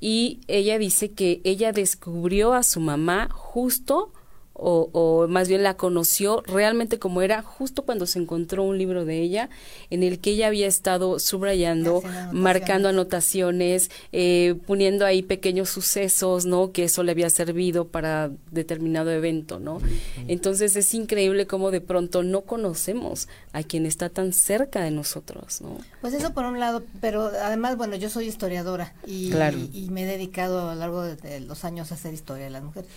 y 0.00 0.40
ella 0.48 0.78
dice 0.78 1.12
que 1.12 1.40
ella 1.44 1.72
descubrió 1.72 2.52
a 2.52 2.62
su 2.62 2.80
mamá 2.80 3.28
justo 3.32 4.12
o, 4.54 4.88
o, 4.92 5.26
más 5.26 5.48
bien 5.48 5.64
la 5.64 5.76
conoció 5.76 6.42
realmente 6.46 7.00
como 7.00 7.22
era 7.22 7.42
justo 7.42 7.82
cuando 7.82 8.06
se 8.06 8.20
encontró 8.20 8.62
un 8.62 8.78
libro 8.78 9.04
de 9.04 9.20
ella 9.20 9.50
en 9.90 10.04
el 10.04 10.20
que 10.20 10.30
ella 10.30 10.46
había 10.46 10.68
estado 10.68 11.18
subrayando, 11.18 12.02
marcando 12.32 12.88
anotaciones, 12.88 13.90
eh, 14.12 14.54
poniendo 14.66 15.04
ahí 15.06 15.22
pequeños 15.22 15.70
sucesos, 15.70 16.46
¿no? 16.46 16.70
Que 16.70 16.84
eso 16.84 17.02
le 17.02 17.10
había 17.10 17.30
servido 17.30 17.88
para 17.88 18.30
determinado 18.52 19.10
evento, 19.10 19.58
¿no? 19.58 19.80
Entonces 20.28 20.76
es 20.76 20.94
increíble 20.94 21.46
cómo 21.46 21.72
de 21.72 21.80
pronto 21.80 22.22
no 22.22 22.42
conocemos 22.42 23.28
a 23.52 23.64
quien 23.64 23.86
está 23.86 24.08
tan 24.08 24.32
cerca 24.32 24.82
de 24.82 24.92
nosotros, 24.92 25.60
¿no? 25.62 25.78
Pues 26.00 26.14
eso 26.14 26.32
por 26.32 26.44
un 26.44 26.60
lado, 26.60 26.84
pero 27.00 27.26
además, 27.42 27.76
bueno, 27.76 27.96
yo 27.96 28.08
soy 28.08 28.26
historiadora 28.26 28.94
y, 29.04 29.32
y, 29.72 29.88
me 29.90 30.04
he 30.04 30.06
dedicado 30.06 30.70
a 30.70 30.74
lo 30.74 30.80
largo 30.80 31.02
de 31.02 31.40
los 31.40 31.64
años 31.64 31.90
a 31.90 31.96
hacer 31.96 32.14
historia 32.14 32.44
de 32.44 32.50
las 32.50 32.62
mujeres. 32.62 32.90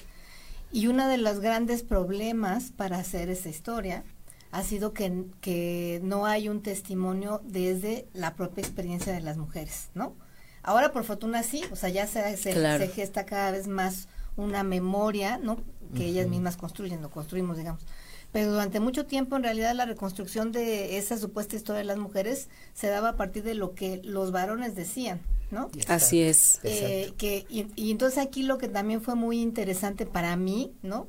Y 0.71 0.88
uno 0.88 1.07
de 1.07 1.17
los 1.17 1.39
grandes 1.39 1.83
problemas 1.83 2.71
para 2.71 2.97
hacer 2.97 3.29
esa 3.29 3.50
historia 3.50 4.03
ha 4.51 4.63
sido 4.63 4.93
que, 4.93 5.25
que 5.41 6.00
no 6.03 6.25
hay 6.25 6.50
un 6.50 6.62
testimonio 6.62 7.41
desde 7.43 8.07
la 8.13 8.36
propia 8.36 8.62
experiencia 8.62 9.13
de 9.13 9.21
las 9.21 9.38
mujeres, 9.38 9.89
¿no? 9.93 10.15
Ahora 10.63 10.91
por 10.91 11.03
fortuna 11.05 11.43
sí, 11.43 11.63
o 11.71 11.75
sea, 11.75 11.89
ya 11.89 12.07
se, 12.07 12.36
se, 12.36 12.88
gesta 12.89 13.25
cada 13.25 13.51
vez 13.51 13.67
más 13.67 14.09
una 14.36 14.63
memoria, 14.63 15.38
¿no? 15.38 15.57
Que 15.95 16.05
ellas 16.05 16.27
mismas 16.27 16.57
construyen, 16.57 17.03
o 17.05 17.09
construimos, 17.09 17.57
digamos. 17.57 17.83
Pero 18.33 18.51
durante 18.51 18.81
mucho 18.81 19.05
tiempo, 19.05 19.38
en 19.38 19.43
realidad, 19.43 19.74
la 19.74 19.86
reconstrucción 19.86 20.51
de 20.51 20.97
esa 20.97 21.17
supuesta 21.17 21.55
historia 21.55 21.79
de 21.79 21.86
las 21.86 21.97
mujeres 21.97 22.50
se 22.74 22.88
daba 22.88 23.09
a 23.09 23.15
partir 23.15 23.43
de 23.43 23.55
lo 23.55 23.74
que 23.74 24.01
los 24.03 24.31
varones 24.31 24.75
decían, 24.75 25.21
¿no? 25.51 25.70
Así 25.88 26.22
es. 26.22 26.60
Eh, 26.63 27.13
que, 27.18 27.46
y, 27.50 27.92
entonces 27.92 28.20
aquí 28.20 28.44
lo 28.44 28.58
que 28.58 28.68
también 28.68 29.01
fue 29.01 29.16
muy 29.16 29.42
interesante 29.42 30.06
para 30.06 30.36
mí, 30.36 30.74
¿no? 30.82 31.08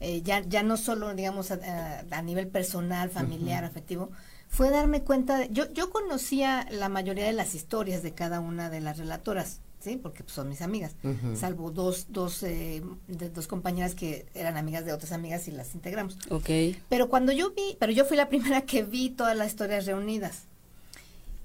Eh, 0.00 0.22
ya, 0.22 0.42
ya 0.42 0.62
no 0.62 0.76
solo, 0.76 1.14
digamos, 1.14 1.50
a, 1.50 2.22
nivel 2.22 2.48
personal, 2.48 3.10
familiar, 3.10 3.64
afectivo, 3.64 4.10
fue 4.48 4.70
darme 4.70 5.02
cuenta, 5.02 5.38
de, 5.38 5.48
yo, 5.50 5.72
yo 5.72 5.90
conocía 5.90 6.66
la 6.70 6.88
mayoría 6.88 7.24
de 7.26 7.32
las 7.32 7.54
historias 7.54 8.02
de 8.02 8.12
cada 8.12 8.40
una 8.40 8.68
de 8.68 8.80
las 8.80 8.98
relatoras, 8.98 9.60
¿sí? 9.80 9.96
Porque 9.96 10.22
pues, 10.22 10.34
son 10.34 10.48
mis 10.48 10.60
amigas, 10.60 10.96
salvo 11.34 11.70
dos, 11.70 12.06
dos, 12.10 12.42
eh, 12.42 12.82
dos 13.06 13.46
compañeras 13.48 13.94
que 13.94 14.26
eran 14.34 14.56
amigas 14.56 14.84
de 14.84 14.92
otras 14.92 15.12
amigas 15.12 15.48
y 15.48 15.52
las 15.52 15.74
integramos. 15.74 16.18
Ok. 16.30 16.50
Pero 16.88 17.08
cuando 17.08 17.32
yo 17.32 17.50
vi, 17.52 17.76
pero 17.78 17.92
yo 17.92 18.04
fui 18.04 18.16
la 18.16 18.28
primera 18.30 18.62
que 18.62 18.82
vi 18.82 19.10
todas 19.10 19.36
las 19.36 19.48
historias 19.48 19.86
reunidas. 19.86 20.44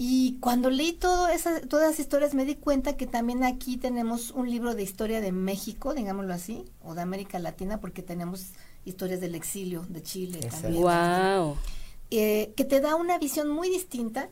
Y 0.03 0.39
cuando 0.39 0.71
leí 0.71 0.93
todo 0.93 1.27
esas, 1.27 1.61
todas 1.69 1.91
las 1.91 1.99
historias 1.99 2.33
me 2.33 2.43
di 2.43 2.55
cuenta 2.55 2.97
que 2.97 3.05
también 3.05 3.43
aquí 3.43 3.77
tenemos 3.77 4.31
un 4.31 4.49
libro 4.49 4.73
de 4.73 4.81
historia 4.81 5.21
de 5.21 5.31
México, 5.31 5.93
digámoslo 5.93 6.33
así, 6.33 6.65
o 6.81 6.95
de 6.95 7.03
América 7.03 7.37
Latina, 7.37 7.79
porque 7.79 8.01
tenemos 8.01 8.47
historias 8.83 9.21
del 9.21 9.35
exilio 9.35 9.85
de 9.89 10.01
Chile 10.01 10.39
también. 10.39 10.81
Wow. 10.81 11.55
Eh, 12.09 12.51
que 12.57 12.65
te 12.65 12.81
da 12.81 12.95
una 12.95 13.19
visión 13.19 13.47
muy 13.51 13.69
distinta 13.69 14.31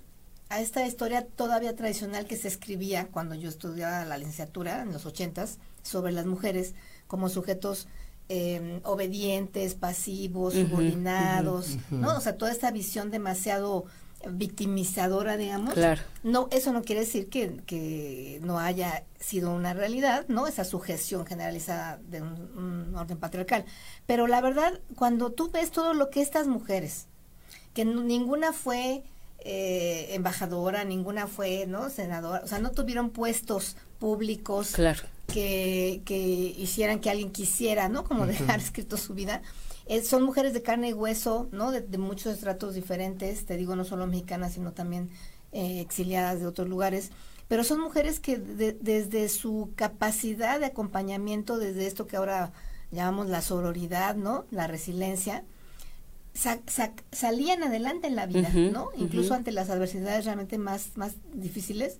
a 0.49 0.59
esta 0.59 0.87
historia 0.87 1.27
todavía 1.27 1.75
tradicional 1.75 2.25
que 2.25 2.35
se 2.35 2.47
escribía 2.47 3.05
cuando 3.05 3.35
yo 3.35 3.47
estudiaba 3.47 4.03
la 4.05 4.17
licenciatura 4.17 4.81
en 4.81 4.91
los 4.91 5.05
ochentas 5.05 5.59
sobre 5.83 6.11
las 6.11 6.25
mujeres 6.25 6.73
como 7.05 7.29
sujetos 7.29 7.87
em, 8.27 8.81
obedientes, 8.85 9.75
pasivos, 9.75 10.55
subordinados, 10.55 11.77
¿no? 11.91 12.17
O 12.17 12.21
sea, 12.21 12.39
toda 12.39 12.51
esta 12.51 12.71
visión 12.71 13.11
demasiado 13.11 13.85
victimizadora, 14.27 15.37
digamos. 15.37 15.73
Claro. 15.73 16.01
No, 16.23 16.47
eso 16.51 16.73
no 16.73 16.83
quiere 16.83 17.01
decir 17.01 17.29
que, 17.29 17.61
que 17.65 18.39
no 18.43 18.59
haya 18.59 19.03
sido 19.19 19.53
una 19.53 19.73
realidad, 19.73 20.25
¿no? 20.27 20.47
Esa 20.47 20.65
sujeción 20.65 21.25
generalizada 21.25 21.99
de 22.09 22.21
un 22.21 22.93
orden 22.95 23.17
patriarcal. 23.17 23.65
Pero 24.05 24.27
la 24.27 24.41
verdad, 24.41 24.79
cuando 24.95 25.31
tú 25.31 25.49
ves 25.51 25.71
todo 25.71 25.93
lo 25.93 26.09
que 26.09 26.21
estas 26.21 26.47
mujeres 26.47 27.07
que 27.73 27.85
ninguna 27.85 28.51
fue 28.51 29.03
eh, 29.39 30.07
embajadora, 30.11 30.83
ninguna 30.83 31.27
fue, 31.27 31.65
¿no? 31.65 31.89
Senadora, 31.89 32.41
o 32.43 32.47
sea, 32.47 32.59
no 32.59 32.71
tuvieron 32.71 33.09
puestos 33.11 33.77
públicos 33.99 34.71
claro. 34.71 35.03
que, 35.27 36.01
que 36.03 36.17
hicieran 36.17 36.99
que 36.99 37.09
alguien 37.09 37.31
quisiera, 37.31 37.87
¿no? 37.87 38.03
Como 38.03 38.25
dejar 38.25 38.59
escrito 38.59 38.97
su 38.97 39.13
vida. 39.13 39.41
Eh, 39.89 40.03
son 40.03 40.21
mujeres 40.21 40.53
de 40.53 40.61
carne 40.61 40.89
y 40.89 40.93
hueso, 40.93 41.49
¿no? 41.51 41.71
De, 41.71 41.97
muchos 41.97 42.35
estratos 42.35 42.75
diferentes, 42.75 43.47
te 43.47 43.57
digo, 43.57 43.75
no 43.75 43.83
solo 43.83 44.05
mexicanas, 44.05 44.53
sino 44.53 44.71
también 44.71 45.09
eh, 45.51 45.81
exiliadas 45.81 46.39
de 46.39 46.45
otros 46.45 46.69
lugares. 46.69 47.09
Pero 47.47 47.63
son 47.63 47.79
mujeres 47.79 48.19
que 48.19 48.37
desde 48.37 49.27
su 49.29 49.71
capacidad 49.75 50.59
de 50.59 50.67
acompañamiento, 50.67 51.57
desde 51.57 51.87
esto 51.87 52.05
que 52.05 52.17
ahora 52.17 52.53
llamamos 52.91 53.29
la 53.29 53.41
sororidad, 53.41 54.15
¿no? 54.15 54.45
La 54.51 54.67
resiliencia, 54.67 55.43
salían 57.11 57.63
adelante 57.63 58.05
en 58.05 58.15
la 58.15 58.27
vida, 58.27 58.49
¿no? 58.53 58.91
Incluso 58.95 59.33
ante 59.33 59.51
las 59.51 59.71
adversidades 59.71 60.25
realmente 60.25 60.59
más, 60.59 60.91
más 60.97 61.15
difíciles 61.33 61.97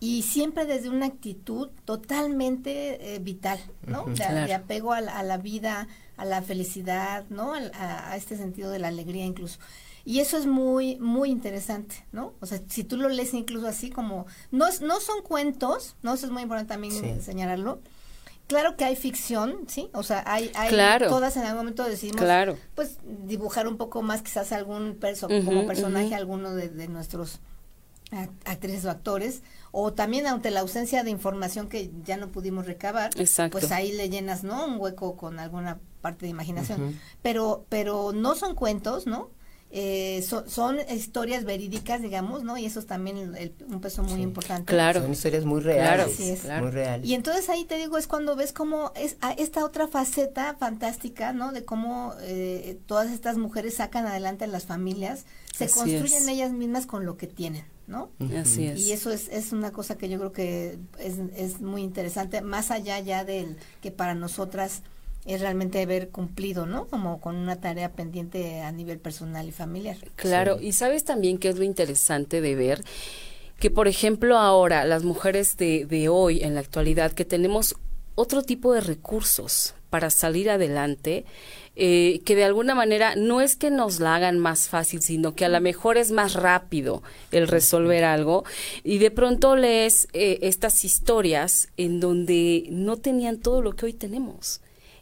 y 0.00 0.22
siempre 0.22 0.64
desde 0.64 0.88
una 0.88 1.06
actitud 1.06 1.68
totalmente 1.84 3.14
eh, 3.14 3.18
vital, 3.18 3.60
¿no? 3.86 4.06
de, 4.06 4.54
apego 4.54 4.92
a 4.94 5.00
la, 5.00 5.36
vida, 5.36 5.88
a 6.16 6.24
la 6.24 6.40
felicidad, 6.40 7.26
¿no? 7.28 7.52
A, 7.54 8.16
este 8.16 8.36
sentido 8.36 8.70
de 8.70 8.78
la 8.78 8.88
alegría 8.88 9.26
incluso. 9.26 9.58
Y 10.06 10.20
eso 10.20 10.38
es 10.38 10.46
muy, 10.46 10.96
muy 10.96 11.30
interesante, 11.30 12.06
¿no? 12.12 12.32
O 12.40 12.46
sea, 12.46 12.58
si 12.68 12.84
tú 12.84 12.96
lo 12.96 13.10
lees 13.10 13.34
incluso 13.34 13.66
así 13.66 13.90
como, 13.90 14.26
no, 14.50 14.66
no 14.80 15.00
son 15.00 15.22
cuentos, 15.22 15.96
¿no? 16.02 16.14
Eso 16.14 16.24
es 16.24 16.32
muy 16.32 16.42
importante 16.42 16.72
también 16.72 17.22
señalarlo, 17.22 17.80
claro 18.50 18.76
que 18.76 18.84
hay 18.84 18.96
ficción, 18.96 19.58
¿sí? 19.68 19.90
O 19.92 20.02
sea, 20.02 20.24
hay, 20.26 20.50
hay 20.56 20.74
todas 21.06 21.36
en 21.36 21.42
algún 21.42 21.58
momento 21.58 21.84
decidimos, 21.84 22.56
pues, 22.74 22.96
dibujar 23.04 23.68
un 23.68 23.76
poco 23.76 24.02
más 24.02 24.22
quizás 24.22 24.50
algún 24.50 24.96
perso 24.96 25.28
como 25.28 25.66
personaje, 25.66 26.16
alguno 26.16 26.54
de, 26.54 26.88
nuestros 26.88 27.38
actrices 28.44 28.84
o 28.86 28.90
actores, 28.90 29.42
o 29.72 29.92
también 29.92 30.26
ante 30.26 30.50
la 30.50 30.60
ausencia 30.60 31.04
de 31.04 31.10
información 31.10 31.68
que 31.68 31.90
ya 32.04 32.16
no 32.16 32.30
pudimos 32.30 32.66
recabar, 32.66 33.10
pues 33.50 33.72
ahí 33.72 33.92
le 33.92 34.08
llenas, 34.08 34.44
¿no? 34.44 34.66
Un 34.66 34.80
hueco 34.80 35.16
con 35.16 35.38
alguna 35.38 35.78
parte 36.00 36.26
de 36.26 36.30
imaginación. 36.30 36.98
Pero, 37.22 37.66
pero 37.68 38.12
no 38.12 38.34
son 38.34 38.54
cuentos, 38.54 39.06
¿no? 39.06 39.30
eh, 39.72 40.24
son 40.46 40.78
historias 40.90 41.44
verídicas, 41.44 42.02
digamos, 42.02 42.42
¿no? 42.42 42.58
Y 42.58 42.66
eso 42.66 42.80
es 42.80 42.86
también 42.86 43.32
un 43.68 43.80
peso 43.80 44.02
muy 44.02 44.20
importante. 44.20 44.64
Claro. 44.64 45.00
Son 45.00 45.12
historias 45.12 45.44
muy 45.44 45.60
reales. 45.60 46.18
Muy 46.60 46.70
reales. 46.70 47.08
Y 47.08 47.14
entonces 47.14 47.48
ahí 47.48 47.64
te 47.64 47.76
digo, 47.76 47.96
es 47.96 48.08
cuando 48.08 48.34
ves 48.34 48.52
cómo 48.52 48.92
es 48.96 49.16
esta 49.38 49.64
otra 49.64 49.86
faceta 49.86 50.56
fantástica, 50.58 51.32
¿no? 51.32 51.52
De 51.52 51.64
cómo 51.64 52.14
eh, 52.20 52.80
todas 52.86 53.12
estas 53.12 53.36
mujeres 53.38 53.74
sacan 53.76 54.06
adelante 54.06 54.44
a 54.44 54.48
las 54.48 54.66
familias, 54.66 55.24
se 55.54 55.68
construyen 55.68 56.28
ellas 56.28 56.50
mismas 56.50 56.86
con 56.86 57.06
lo 57.06 57.16
que 57.16 57.28
tienen. 57.28 57.64
¿No? 57.90 58.10
Así 58.38 58.66
es. 58.66 58.80
Y 58.80 58.92
eso 58.92 59.10
es, 59.10 59.28
es 59.28 59.52
una 59.52 59.72
cosa 59.72 59.98
que 59.98 60.08
yo 60.08 60.18
creo 60.18 60.32
que 60.32 60.78
es, 60.98 61.16
es 61.36 61.60
muy 61.60 61.82
interesante, 61.82 62.40
más 62.40 62.70
allá 62.70 62.98
ya 63.00 63.24
del 63.24 63.56
que 63.82 63.90
para 63.90 64.14
nosotras 64.14 64.82
es 65.26 65.40
realmente 65.40 65.82
haber 65.82 66.08
cumplido, 66.08 66.64
¿no? 66.64 66.86
Como 66.86 67.20
con 67.20 67.36
una 67.36 67.56
tarea 67.56 67.92
pendiente 67.92 68.60
a 68.60 68.72
nivel 68.72 68.98
personal 68.98 69.46
y 69.48 69.52
familiar. 69.52 69.98
Claro, 70.16 70.58
y 70.60 70.72
sabes 70.72 71.04
también 71.04 71.36
que 71.36 71.48
es 71.48 71.58
lo 71.58 71.64
interesante 71.64 72.40
de 72.40 72.54
ver 72.54 72.82
que, 73.58 73.70
por 73.70 73.88
ejemplo, 73.88 74.38
ahora 74.38 74.86
las 74.86 75.04
mujeres 75.04 75.58
de, 75.58 75.84
de 75.84 76.08
hoy, 76.08 76.42
en 76.42 76.54
la 76.54 76.60
actualidad, 76.60 77.12
que 77.12 77.26
tenemos 77.26 77.76
otro 78.14 78.42
tipo 78.42 78.72
de 78.72 78.80
recursos 78.80 79.74
para 79.90 80.08
salir 80.08 80.48
adelante, 80.48 81.26
eh, 81.76 82.20
que 82.24 82.34
de 82.34 82.44
alguna 82.44 82.74
manera 82.74 83.14
no 83.16 83.40
es 83.40 83.56
que 83.56 83.70
nos 83.70 84.00
la 84.00 84.16
hagan 84.16 84.38
más 84.38 84.68
fácil, 84.68 85.02
sino 85.02 85.34
que 85.34 85.44
a 85.44 85.48
lo 85.48 85.60
mejor 85.60 85.96
es 85.96 86.10
más 86.10 86.34
rápido 86.34 87.02
el 87.32 87.48
resolver 87.48 88.04
algo. 88.04 88.44
Y 88.84 88.98
de 88.98 89.10
pronto 89.10 89.56
lees 89.56 90.08
eh, 90.12 90.38
estas 90.42 90.84
historias 90.84 91.68
en 91.76 92.00
donde 92.00 92.66
no 92.70 92.96
tenían 92.96 93.38
todo 93.38 93.62
lo 93.62 93.76
que 93.76 93.86
hoy 93.86 93.92
tenemos. 93.92 94.60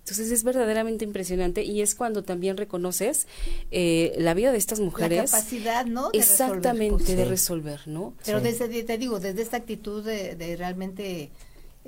Entonces 0.08 0.32
es 0.32 0.42
verdaderamente 0.42 1.04
impresionante 1.04 1.62
y 1.62 1.82
es 1.82 1.94
cuando 1.94 2.22
también 2.22 2.56
reconoces 2.56 3.26
eh, 3.70 4.14
la 4.16 4.32
vida 4.32 4.52
de 4.52 4.58
estas 4.58 4.80
mujeres. 4.80 5.30
La 5.30 5.38
capacidad, 5.38 5.84
¿no? 5.84 6.10
De 6.10 6.18
exactamente, 6.18 7.14
de 7.14 7.26
resolver, 7.26 7.86
¿no? 7.86 8.14
Pero 8.24 8.40
desde, 8.40 8.84
te 8.84 8.96
digo, 8.96 9.20
desde 9.20 9.42
esta 9.42 9.58
actitud 9.58 10.02
de, 10.02 10.56
realmente 10.56 11.30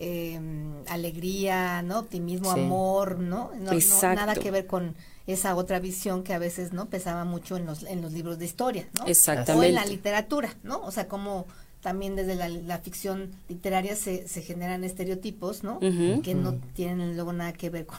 em, 0.00 0.82
alegría, 0.88 1.82
¿no? 1.82 2.00
Optimismo, 2.00 2.50
amor, 2.50 3.18
¿no? 3.18 3.50
No, 3.60 3.72
Nada 4.02 4.34
que 4.34 4.50
ver 4.50 4.66
con 4.66 4.94
esa 5.26 5.54
otra 5.54 5.78
visión 5.78 6.22
que 6.22 6.32
a 6.32 6.38
veces, 6.38 6.72
¿no? 6.72 6.88
Pesaba 6.88 7.24
mucho 7.24 7.56
en 7.56 7.66
los, 7.66 7.82
en 7.82 8.00
los 8.00 8.12
libros 8.12 8.38
de 8.38 8.46
historia, 8.46 8.88
¿no? 8.98 9.06
Exactamente. 9.06 9.66
O 9.66 9.68
en 9.68 9.74
la 9.74 9.84
literatura, 9.84 10.56
¿no? 10.62 10.80
O 10.80 10.90
sea, 10.90 11.06
como 11.06 11.46
también 11.82 12.16
desde 12.16 12.36
la, 12.36 12.78
ficción 12.78 13.30
literaria 13.48 13.96
se, 13.96 14.28
se, 14.28 14.42
generan 14.42 14.84
estereotipos, 14.84 15.64
¿no? 15.64 15.80
que 15.80 16.34
no 16.34 16.54
tienen 16.74 17.14
luego 17.14 17.32
nada 17.32 17.52
que 17.52 17.70
ver 17.70 17.86
con... 17.86 17.98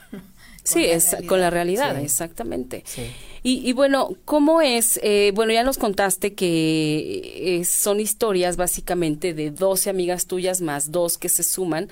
sí, 0.62 0.84
es 0.84 1.16
con 1.26 1.40
la 1.40 1.50
realidad, 1.50 1.98
exactamente. 1.98 2.84
Y, 3.44 3.68
y, 3.68 3.72
bueno, 3.72 4.10
¿cómo 4.24 4.60
es? 4.60 5.00
Eh, 5.02 5.32
bueno, 5.34 5.52
ya 5.52 5.64
nos 5.64 5.76
contaste 5.76 6.34
que 6.34 7.58
eh, 7.58 7.64
son 7.64 7.98
historias 7.98 8.56
básicamente 8.56 9.34
de 9.34 9.50
12 9.50 9.90
amigas 9.90 10.26
tuyas 10.26 10.60
más 10.60 10.92
dos 10.92 11.18
que 11.18 11.28
se 11.28 11.42
suman. 11.42 11.88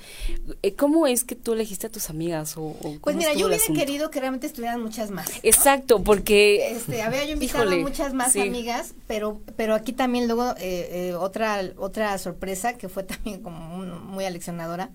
Eh, 0.62 0.74
¿Cómo 0.74 1.08
es 1.08 1.24
que 1.24 1.34
tú 1.34 1.54
elegiste 1.54 1.88
a 1.88 1.90
tus 1.90 2.08
amigas? 2.08 2.54
O, 2.56 2.76
pues 3.02 3.16
mira, 3.16 3.34
yo 3.34 3.48
hubiera 3.48 3.64
querido 3.74 4.12
que 4.12 4.20
realmente 4.20 4.46
estuvieran 4.46 4.80
muchas 4.80 5.10
más. 5.10 5.28
Exacto, 5.42 6.04
porque... 6.04 6.70
Este, 6.70 7.02
había 7.02 7.24
yo 7.24 7.32
invitado 7.32 7.68
a 7.68 7.76
muchas 7.76 8.14
más 8.14 8.36
amigas, 8.36 8.94
pero, 9.08 9.40
pero 9.56 9.74
aquí 9.74 9.92
también 9.92 10.28
luego 10.28 10.54
otra 11.18 11.62
otra 11.78 12.16
sorpresa 12.18 12.74
que 12.74 12.88
fue 12.88 13.02
también 13.02 13.42
como 13.42 13.58
muy 13.58 14.24
aleccionadora 14.24 14.90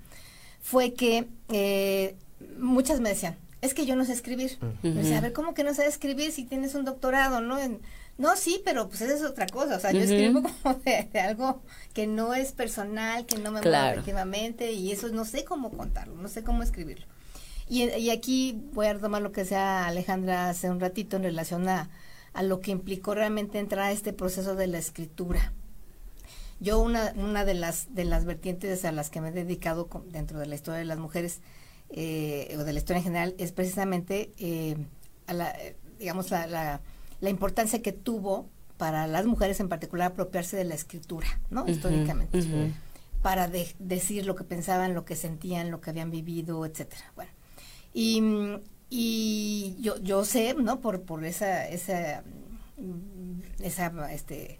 fue 0.65 0.93
que 0.93 1.27
eh, 1.49 2.15
muchas 2.57 2.99
me 2.99 3.09
decían, 3.09 3.37
es 3.65 3.73
que 3.73 3.85
yo 3.85 3.95
no 3.95 4.05
sé 4.05 4.13
escribir. 4.13 4.57
a 4.61 5.21
ver, 5.21 5.33
¿cómo 5.33 5.53
que 5.53 5.63
no 5.63 5.73
sabes 5.73 5.93
escribir 5.93 6.31
si 6.31 6.45
tienes 6.45 6.75
un 6.75 6.85
doctorado, 6.85 7.41
no? 7.41 7.57
no, 8.17 8.35
sí, 8.35 8.61
pero 8.63 8.87
pues 8.87 9.01
esa 9.01 9.15
es 9.15 9.23
otra 9.23 9.47
cosa. 9.47 9.75
O 9.77 9.79
sea, 9.79 9.91
yo 9.91 9.99
escribo 9.99 10.41
como 10.63 10.75
de, 10.79 11.19
algo 11.19 11.61
que 11.93 12.07
no 12.07 12.33
es 12.33 12.51
personal, 12.51 13.25
que 13.25 13.37
no 13.37 13.51
me 13.51 13.61
claro. 13.61 13.93
efectivamente, 13.93 14.71
y 14.71 14.91
eso 14.91 15.09
no 15.09 15.25
sé 15.25 15.43
cómo 15.43 15.71
contarlo, 15.71 16.15
no 16.15 16.27
sé 16.29 16.43
cómo 16.43 16.63
escribirlo. 16.63 17.05
Y, 17.67 17.83
y 17.89 18.11
aquí 18.11 18.61
voy 18.73 18.87
a 18.87 18.93
retomar 18.93 19.21
lo 19.21 19.31
que 19.31 19.41
decía 19.41 19.87
Alejandra 19.87 20.49
hace 20.49 20.69
un 20.69 20.79
ratito 20.79 21.17
en 21.17 21.23
relación 21.23 21.67
a, 21.67 21.89
a 22.33 22.43
lo 22.43 22.59
que 22.59 22.71
implicó 22.71 23.15
realmente 23.15 23.59
entrar 23.59 23.87
a 23.87 23.91
este 23.91 24.13
proceso 24.13 24.55
de 24.55 24.67
la 24.67 24.77
escritura. 24.77 25.53
Yo 26.59 26.79
una, 26.79 27.13
una 27.17 27.43
de 27.43 27.53
las 27.53 27.93
de 27.95 28.05
las 28.05 28.25
vertientes 28.25 28.85
a 28.85 28.91
las 28.91 29.09
que 29.09 29.19
me 29.19 29.29
he 29.29 29.31
dedicado 29.31 29.89
dentro 30.07 30.39
de 30.39 30.45
la 30.45 30.55
historia 30.55 30.79
de 30.79 30.85
las 30.85 30.99
mujeres 30.99 31.41
eh, 31.89 32.55
o 32.57 32.63
de 32.63 32.73
la 32.73 32.79
historia 32.79 32.97
en 32.99 33.03
general 33.03 33.35
es 33.37 33.51
precisamente 33.51 34.31
eh, 34.37 34.75
a 35.27 35.33
la, 35.33 35.55
digamos 35.99 36.31
la, 36.31 36.81
la, 37.19 37.29
importancia 37.29 37.81
que 37.81 37.91
tuvo 37.91 38.49
para 38.77 39.07
las 39.07 39.25
mujeres 39.25 39.59
en 39.59 39.69
particular 39.69 40.11
apropiarse 40.11 40.57
de 40.57 40.65
la 40.65 40.75
escritura, 40.75 41.27
¿no? 41.49 41.67
Históricamente. 41.67 42.43
Para 43.21 43.47
decir 43.47 44.25
lo 44.25 44.35
que 44.35 44.43
pensaban, 44.43 44.93
lo 44.93 45.05
que 45.05 45.15
sentían, 45.15 45.71
lo 45.71 45.81
que 45.81 45.89
habían 45.89 46.11
vivido, 46.11 46.65
etcétera. 46.65 47.11
Bueno. 47.15 47.31
Y, 47.93 48.21
y 48.89 49.77
yo, 49.79 49.97
yo 49.97 50.25
sé, 50.25 50.53
¿no? 50.53 50.81
Por, 50.81 51.03
por 51.03 51.23
esa, 51.25 51.67
esa, 51.67 52.23
esa 53.59 54.11
este, 54.11 54.59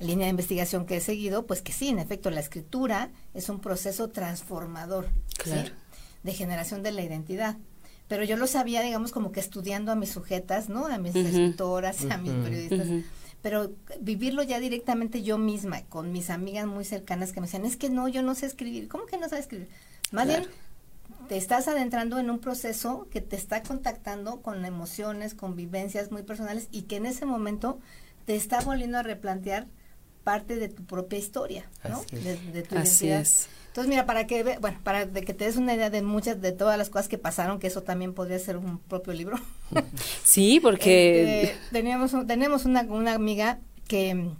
línea 0.00 0.26
de 0.26 0.30
investigación 0.30 0.86
que 0.86 0.96
he 0.96 1.00
seguido, 1.00 1.46
pues 1.46 1.62
que 1.62 1.72
sí, 1.72 1.88
en 1.88 1.98
efecto, 1.98 2.30
la 2.30 2.40
escritura 2.40 3.10
es 3.34 3.48
un 3.48 3.60
proceso 3.60 4.10
transformador 4.10 5.08
de 6.22 6.32
generación 6.32 6.82
de 6.82 6.92
la 6.92 7.02
identidad. 7.02 7.56
Pero 8.08 8.24
yo 8.24 8.36
lo 8.36 8.46
sabía, 8.46 8.82
digamos, 8.82 9.12
como 9.12 9.30
que 9.30 9.40
estudiando 9.40 9.92
a 9.92 9.94
mis 9.94 10.10
sujetas, 10.10 10.68
¿no? 10.68 10.86
A 10.86 10.98
mis 10.98 11.14
escritoras, 11.14 12.04
a 12.10 12.18
mis 12.18 12.32
periodistas. 12.32 12.88
Pero 13.40 13.70
vivirlo 14.00 14.42
ya 14.42 14.58
directamente 14.60 15.22
yo 15.22 15.38
misma, 15.38 15.82
con 15.82 16.12
mis 16.12 16.28
amigas 16.28 16.66
muy 16.66 16.84
cercanas 16.84 17.32
que 17.32 17.40
me 17.40 17.46
decían, 17.46 17.64
es 17.64 17.76
que 17.76 17.88
no, 17.88 18.08
yo 18.08 18.22
no 18.22 18.34
sé 18.34 18.46
escribir. 18.46 18.88
¿Cómo 18.88 19.06
que 19.06 19.16
no 19.16 19.28
sabes 19.28 19.44
escribir? 19.44 19.68
Más 20.10 20.26
bien, 20.26 20.44
te 21.28 21.36
estás 21.36 21.68
adentrando 21.68 22.18
en 22.18 22.28
un 22.30 22.40
proceso 22.40 23.06
que 23.12 23.20
te 23.20 23.36
está 23.36 23.62
contactando 23.62 24.42
con 24.42 24.64
emociones, 24.64 25.34
con 25.34 25.54
vivencias 25.54 26.10
muy 26.10 26.24
personales 26.24 26.68
y 26.72 26.82
que 26.82 26.96
en 26.96 27.06
ese 27.06 27.24
momento 27.24 27.78
te 28.26 28.34
está 28.34 28.60
volviendo 28.60 28.98
a 28.98 29.04
replantear 29.04 29.68
parte 30.24 30.56
de 30.56 30.68
tu 30.68 30.84
propia 30.84 31.18
historia, 31.18 31.70
¿no? 31.88 32.04
De, 32.10 32.62
tu 32.62 32.76
Así 32.76 33.08
Es. 33.08 33.48
Entonces, 33.70 33.88
mira, 33.88 34.04
para 34.04 34.26
que, 34.26 34.58
bueno, 34.60 34.78
para 34.82 35.06
que 35.06 35.32
te 35.32 35.44
des 35.44 35.56
una 35.56 35.74
idea 35.74 35.90
de 35.90 36.02
muchas, 36.02 36.40
de 36.40 36.50
todas 36.50 36.76
las 36.76 36.90
cosas 36.90 37.06
que 37.06 37.18
pasaron, 37.18 37.60
que 37.60 37.68
eso 37.68 37.84
también 37.84 38.14
podría 38.14 38.36
ser 38.40 38.56
un 38.56 38.78
propio 38.78 39.12
libro. 39.12 39.38
Sí, 40.24 40.58
porque... 40.60 41.42
Este, 41.42 41.58
teníamos, 41.70 42.12
tenemos 42.26 42.64
una, 42.64 42.82
una 42.82 43.14
amiga 43.14 43.60
que 43.86 44.30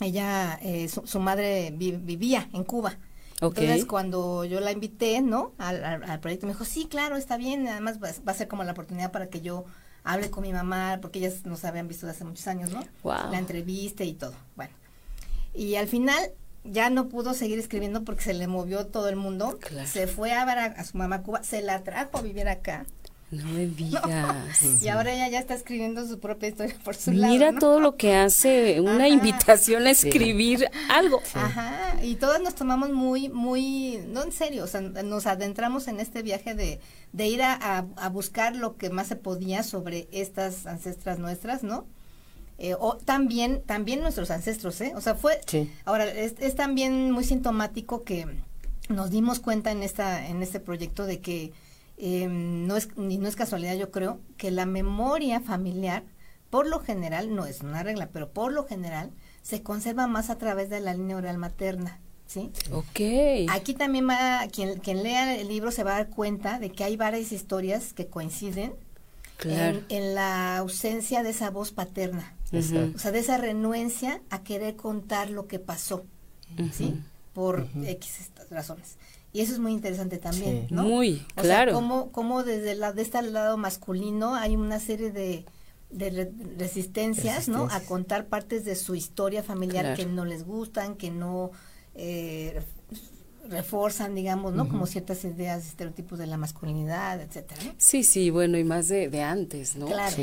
ella, 0.00 0.58
eh, 0.62 0.88
su, 0.88 1.20
madre 1.20 1.74
vivía 1.76 2.48
en 2.54 2.64
Cuba. 2.64 2.96
Entonces, 3.42 3.84
cuando 3.84 4.46
yo 4.46 4.60
la 4.60 4.72
invité, 4.72 5.20
¿no? 5.20 5.52
Al, 5.58 5.84
al, 5.84 6.20
proyecto, 6.20 6.46
me 6.46 6.52
dijo, 6.52 6.64
sí, 6.64 6.86
claro, 6.86 7.16
está 7.16 7.36
bien, 7.36 7.68
además 7.68 7.98
va, 8.02 8.08
a 8.08 8.34
ser 8.34 8.48
como 8.48 8.64
la 8.64 8.72
oportunidad 8.72 9.12
para 9.12 9.28
que 9.28 9.42
yo 9.42 9.64
hable 10.04 10.30
con 10.30 10.42
mi 10.42 10.52
mamá, 10.52 10.98
porque 11.02 11.18
ellas 11.18 11.44
nos 11.44 11.64
habían 11.66 11.88
visto 11.88 12.06
desde 12.06 12.18
hace 12.18 12.24
muchos 12.24 12.46
años, 12.46 12.70
¿no? 12.70 12.82
La 13.04 13.38
entrevista 13.38 14.04
y 14.04 14.14
todo. 14.14 14.34
Bueno, 14.56 14.72
y 15.54 15.74
al 15.74 15.86
final 15.86 16.32
ya 16.64 16.90
no 16.90 17.08
pudo 17.08 17.34
seguir 17.34 17.58
escribiendo 17.58 18.04
porque 18.04 18.22
se 18.22 18.34
le 18.34 18.46
movió 18.46 18.86
todo 18.86 19.08
el 19.08 19.16
mundo. 19.16 19.58
Se 19.86 20.06
fue 20.06 20.32
a 20.32 20.44
ver 20.44 20.58
a, 20.58 20.84
su 20.84 20.96
mamá 20.98 21.22
Cuba, 21.22 21.42
se 21.42 21.62
la 21.62 21.82
trajo 21.82 22.18
a 22.18 22.22
vivir 22.22 22.48
acá. 22.48 22.86
No 23.30 23.44
me 23.46 23.66
digas. 23.66 24.82
Y 24.82 24.88
ahora 24.88 25.12
ella 25.12 25.28
ya 25.28 25.38
está 25.38 25.54
escribiendo 25.54 26.06
su 26.06 26.18
propia 26.18 26.48
historia 26.48 26.76
por 26.84 26.96
su 26.96 27.12
lado. 27.12 27.32
Mira 27.32 27.52
todo 27.58 27.80
lo 27.80 27.96
que 27.96 28.14
hace, 28.14 28.80
una 28.80 29.08
invitación 29.08 29.86
a 29.86 29.90
escribir 29.90 30.68
algo. 30.90 31.22
Ajá, 31.34 31.96
y 32.02 32.16
todas 32.16 32.40
nos 32.42 32.54
tomamos 32.54 32.90
muy, 32.90 33.28
muy, 33.28 34.02
no 34.08 34.22
en 34.22 34.32
serio, 34.32 34.64
o 34.64 34.66
sea, 34.66 34.80
nos 34.80 35.26
adentramos 35.26 35.88
en 35.88 36.00
este 36.00 36.22
viaje 36.22 36.54
de, 36.54 36.80
de 37.12 37.28
ir 37.28 37.42
a, 37.42 37.86
a 37.96 38.08
buscar 38.08 38.56
lo 38.56 38.76
que 38.76 38.90
más 38.90 39.06
se 39.06 39.16
podía 39.16 39.62
sobre 39.62 40.08
estas 40.10 40.66
ancestras 40.66 41.18
nuestras, 41.18 41.62
¿no? 41.62 41.86
Eh, 42.62 42.76
o 42.78 42.98
también, 42.98 43.62
también 43.62 44.02
nuestros 44.02 44.30
ancestros, 44.30 44.78
¿eh? 44.82 44.92
O 44.94 45.00
sea, 45.00 45.14
fue, 45.14 45.40
ahora, 45.86 46.04
es, 46.04 46.34
es, 46.40 46.54
también 46.54 47.10
muy 47.10 47.24
sintomático 47.24 48.04
que 48.04 48.26
nos 48.90 49.10
dimos 49.10 49.40
cuenta 49.40 49.70
en 49.70 49.82
esta, 49.82 50.28
en 50.28 50.42
este 50.42 50.60
proyecto 50.60 51.06
de 51.06 51.20
que 51.20 51.54
eh, 51.96 52.28
no 52.28 52.76
es, 52.76 52.94
ni 52.98 53.16
no 53.16 53.28
es 53.28 53.36
casualidad, 53.36 53.76
yo 53.76 53.90
creo, 53.90 54.20
que 54.36 54.50
la 54.50 54.66
memoria 54.66 55.40
familiar, 55.40 56.04
por 56.50 56.66
lo 56.66 56.80
general, 56.80 57.34
no 57.34 57.46
es 57.46 57.62
una 57.62 57.82
regla, 57.82 58.10
pero 58.12 58.28
por 58.30 58.52
lo 58.52 58.66
general, 58.66 59.10
se 59.40 59.62
conserva 59.62 60.06
más 60.06 60.28
a 60.28 60.36
través 60.36 60.68
de 60.68 60.80
la 60.80 60.92
línea 60.92 61.16
oral 61.16 61.38
materna. 61.38 61.98
¿Sí? 62.26 62.52
Ok. 62.70 63.50
Aquí 63.50 63.74
también 63.74 64.08
va, 64.08 64.46
quien, 64.52 64.78
quien 64.78 65.02
lea 65.02 65.34
el 65.34 65.48
libro 65.48 65.72
se 65.72 65.82
va 65.82 65.94
a 65.94 65.98
dar 65.98 66.10
cuenta 66.10 66.58
de 66.58 66.70
que 66.70 66.84
hay 66.84 66.96
varias 66.96 67.32
historias 67.32 67.92
que 67.92 68.06
coinciden 68.06 68.74
en, 69.44 70.14
la 70.14 70.58
ausencia 70.58 71.22
de 71.22 71.30
esa 71.30 71.50
voz 71.50 71.72
paterna. 71.72 72.34
O 72.52 72.98
sea, 72.98 73.12
de 73.12 73.18
esa 73.18 73.38
renuencia 73.38 74.22
a 74.30 74.42
querer 74.42 74.76
contar 74.76 75.30
lo 75.30 75.46
que 75.46 75.58
pasó, 75.58 76.04
¿sí? 76.72 77.00
Por 77.32 77.68
X 77.84 78.30
razones. 78.50 78.96
Y 79.32 79.40
eso 79.40 79.52
es 79.52 79.60
muy 79.60 79.72
interesante 79.72 80.18
también, 80.18 80.66
¿no? 80.70 80.82
Muy, 80.82 81.24
claro. 81.36 81.78
Sea, 81.78 82.08
cómo, 82.10 82.42
desde 82.42 82.74
la, 82.74 82.92
de 82.92 83.02
este 83.02 83.22
lado 83.22 83.56
masculino 83.56 84.34
hay 84.34 84.56
una 84.56 84.80
serie 84.80 85.12
de, 85.12 85.44
de 85.90 86.32
resistencias, 86.58 87.48
¿no? 87.48 87.68
A 87.70 87.80
contar 87.80 88.26
partes 88.26 88.64
de 88.64 88.74
su 88.74 88.96
historia 88.96 89.44
familiar 89.44 89.96
que 89.96 90.06
no 90.06 90.24
les 90.24 90.44
gustan, 90.44 90.96
que 90.96 91.12
no 91.12 91.52
eh, 91.94 92.60
reforzan, 93.48 94.14
digamos, 94.14 94.52
¿no? 94.52 94.68
Como 94.68 94.86
ciertas 94.86 95.24
ideas, 95.24 95.66
estereotipos 95.66 96.18
de 96.18 96.26
la 96.26 96.36
masculinidad, 96.36 97.20
etcétera. 97.20 97.60
Sí, 97.78 98.04
sí, 98.04 98.30
bueno, 98.30 98.58
y 98.58 98.64
más 98.64 98.88
de, 98.88 99.08
de 99.08 99.22
antes, 99.22 99.76
¿no? 99.76 99.86
Claro. 99.86 100.16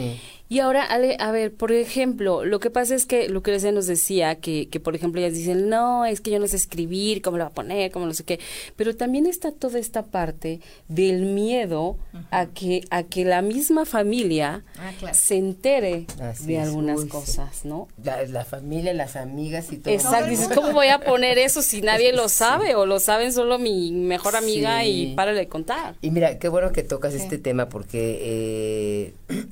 Y 0.49 0.59
ahora, 0.59 0.83
Ale, 0.83 1.17
a 1.19 1.31
ver, 1.31 1.53
por 1.53 1.71
ejemplo, 1.71 2.45
lo 2.45 2.59
que 2.59 2.69
pasa 2.69 2.95
es 2.95 3.05
que 3.05 3.27
Lucrecia 3.27 3.71
nos 3.71 3.85
decía 3.87 4.35
que, 4.35 4.69
que, 4.69 4.79
por 4.79 4.95
ejemplo, 4.95 5.19
ellas 5.19 5.33
dicen, 5.33 5.67
no, 5.67 6.05
es 6.05 6.21
que 6.21 6.31
yo 6.31 6.39
no 6.39 6.47
sé 6.47 6.55
escribir, 6.55 7.21
cómo 7.21 7.37
lo 7.37 7.43
va 7.43 7.49
a 7.49 7.53
poner, 7.53 7.91
cómo 7.91 8.05
no 8.05 8.13
sé 8.13 8.23
qué, 8.23 8.39
pero 8.75 8.95
también 8.95 9.25
está 9.25 9.51
toda 9.51 9.79
esta 9.79 10.05
parte 10.05 10.61
del 10.87 11.25
miedo 11.25 11.97
a 12.31 12.45
que 12.45 12.85
a 12.89 13.03
que 13.03 13.25
la 13.25 13.41
misma 13.41 13.85
familia 13.85 14.63
ah, 14.77 15.13
se 15.13 15.37
entere 15.37 16.05
de 16.41 16.59
algunas 16.59 17.05
cosas, 17.05 17.65
¿no? 17.65 17.87
La, 18.03 18.45
familia, 18.45 18.93
las 18.93 19.15
amigas 19.15 19.71
y 19.71 19.77
todo. 19.77 19.93
Exacto, 19.93 20.29
dices, 20.29 20.49
¿cómo 20.53 20.71
voy 20.71 20.87
a 20.87 20.99
poner 20.99 21.37
eso 21.37 21.61
si 21.61 21.81
nadie 21.91 22.13
lo 22.13 22.29
sabe 22.29 22.75
o 22.75 22.85
lo 22.85 22.99
saben 23.07 23.31
solo 23.31 23.57
mi 23.57 23.93
mejor 23.93 24.35
amiga 24.35 24.83
y 24.83 25.15
para 25.15 25.31
de 25.31 25.47
contar? 25.47 25.95
Y 26.01 26.11
mira, 26.11 26.39
qué 26.39 26.49
bueno 26.49 26.73
que 26.73 26.83
tocas 26.83 27.13
este 27.13 27.37
tema 27.37 27.69
porque... 27.69 29.13
Eh, 29.29 29.45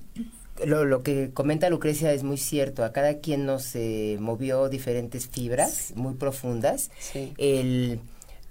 lo, 0.65 0.83
lo, 0.83 1.03
que 1.03 1.31
comenta 1.33 1.69
Lucrecia 1.69 2.11
es 2.11 2.23
muy 2.23 2.35
cierto. 2.35 2.83
A 2.83 2.91
cada 2.91 3.19
quien 3.19 3.45
nos 3.45 3.73
eh, 3.77 4.17
movió 4.19 4.67
diferentes 4.67 5.29
fibras 5.29 5.93
muy 5.95 6.15
profundas. 6.15 6.91
El 7.37 8.01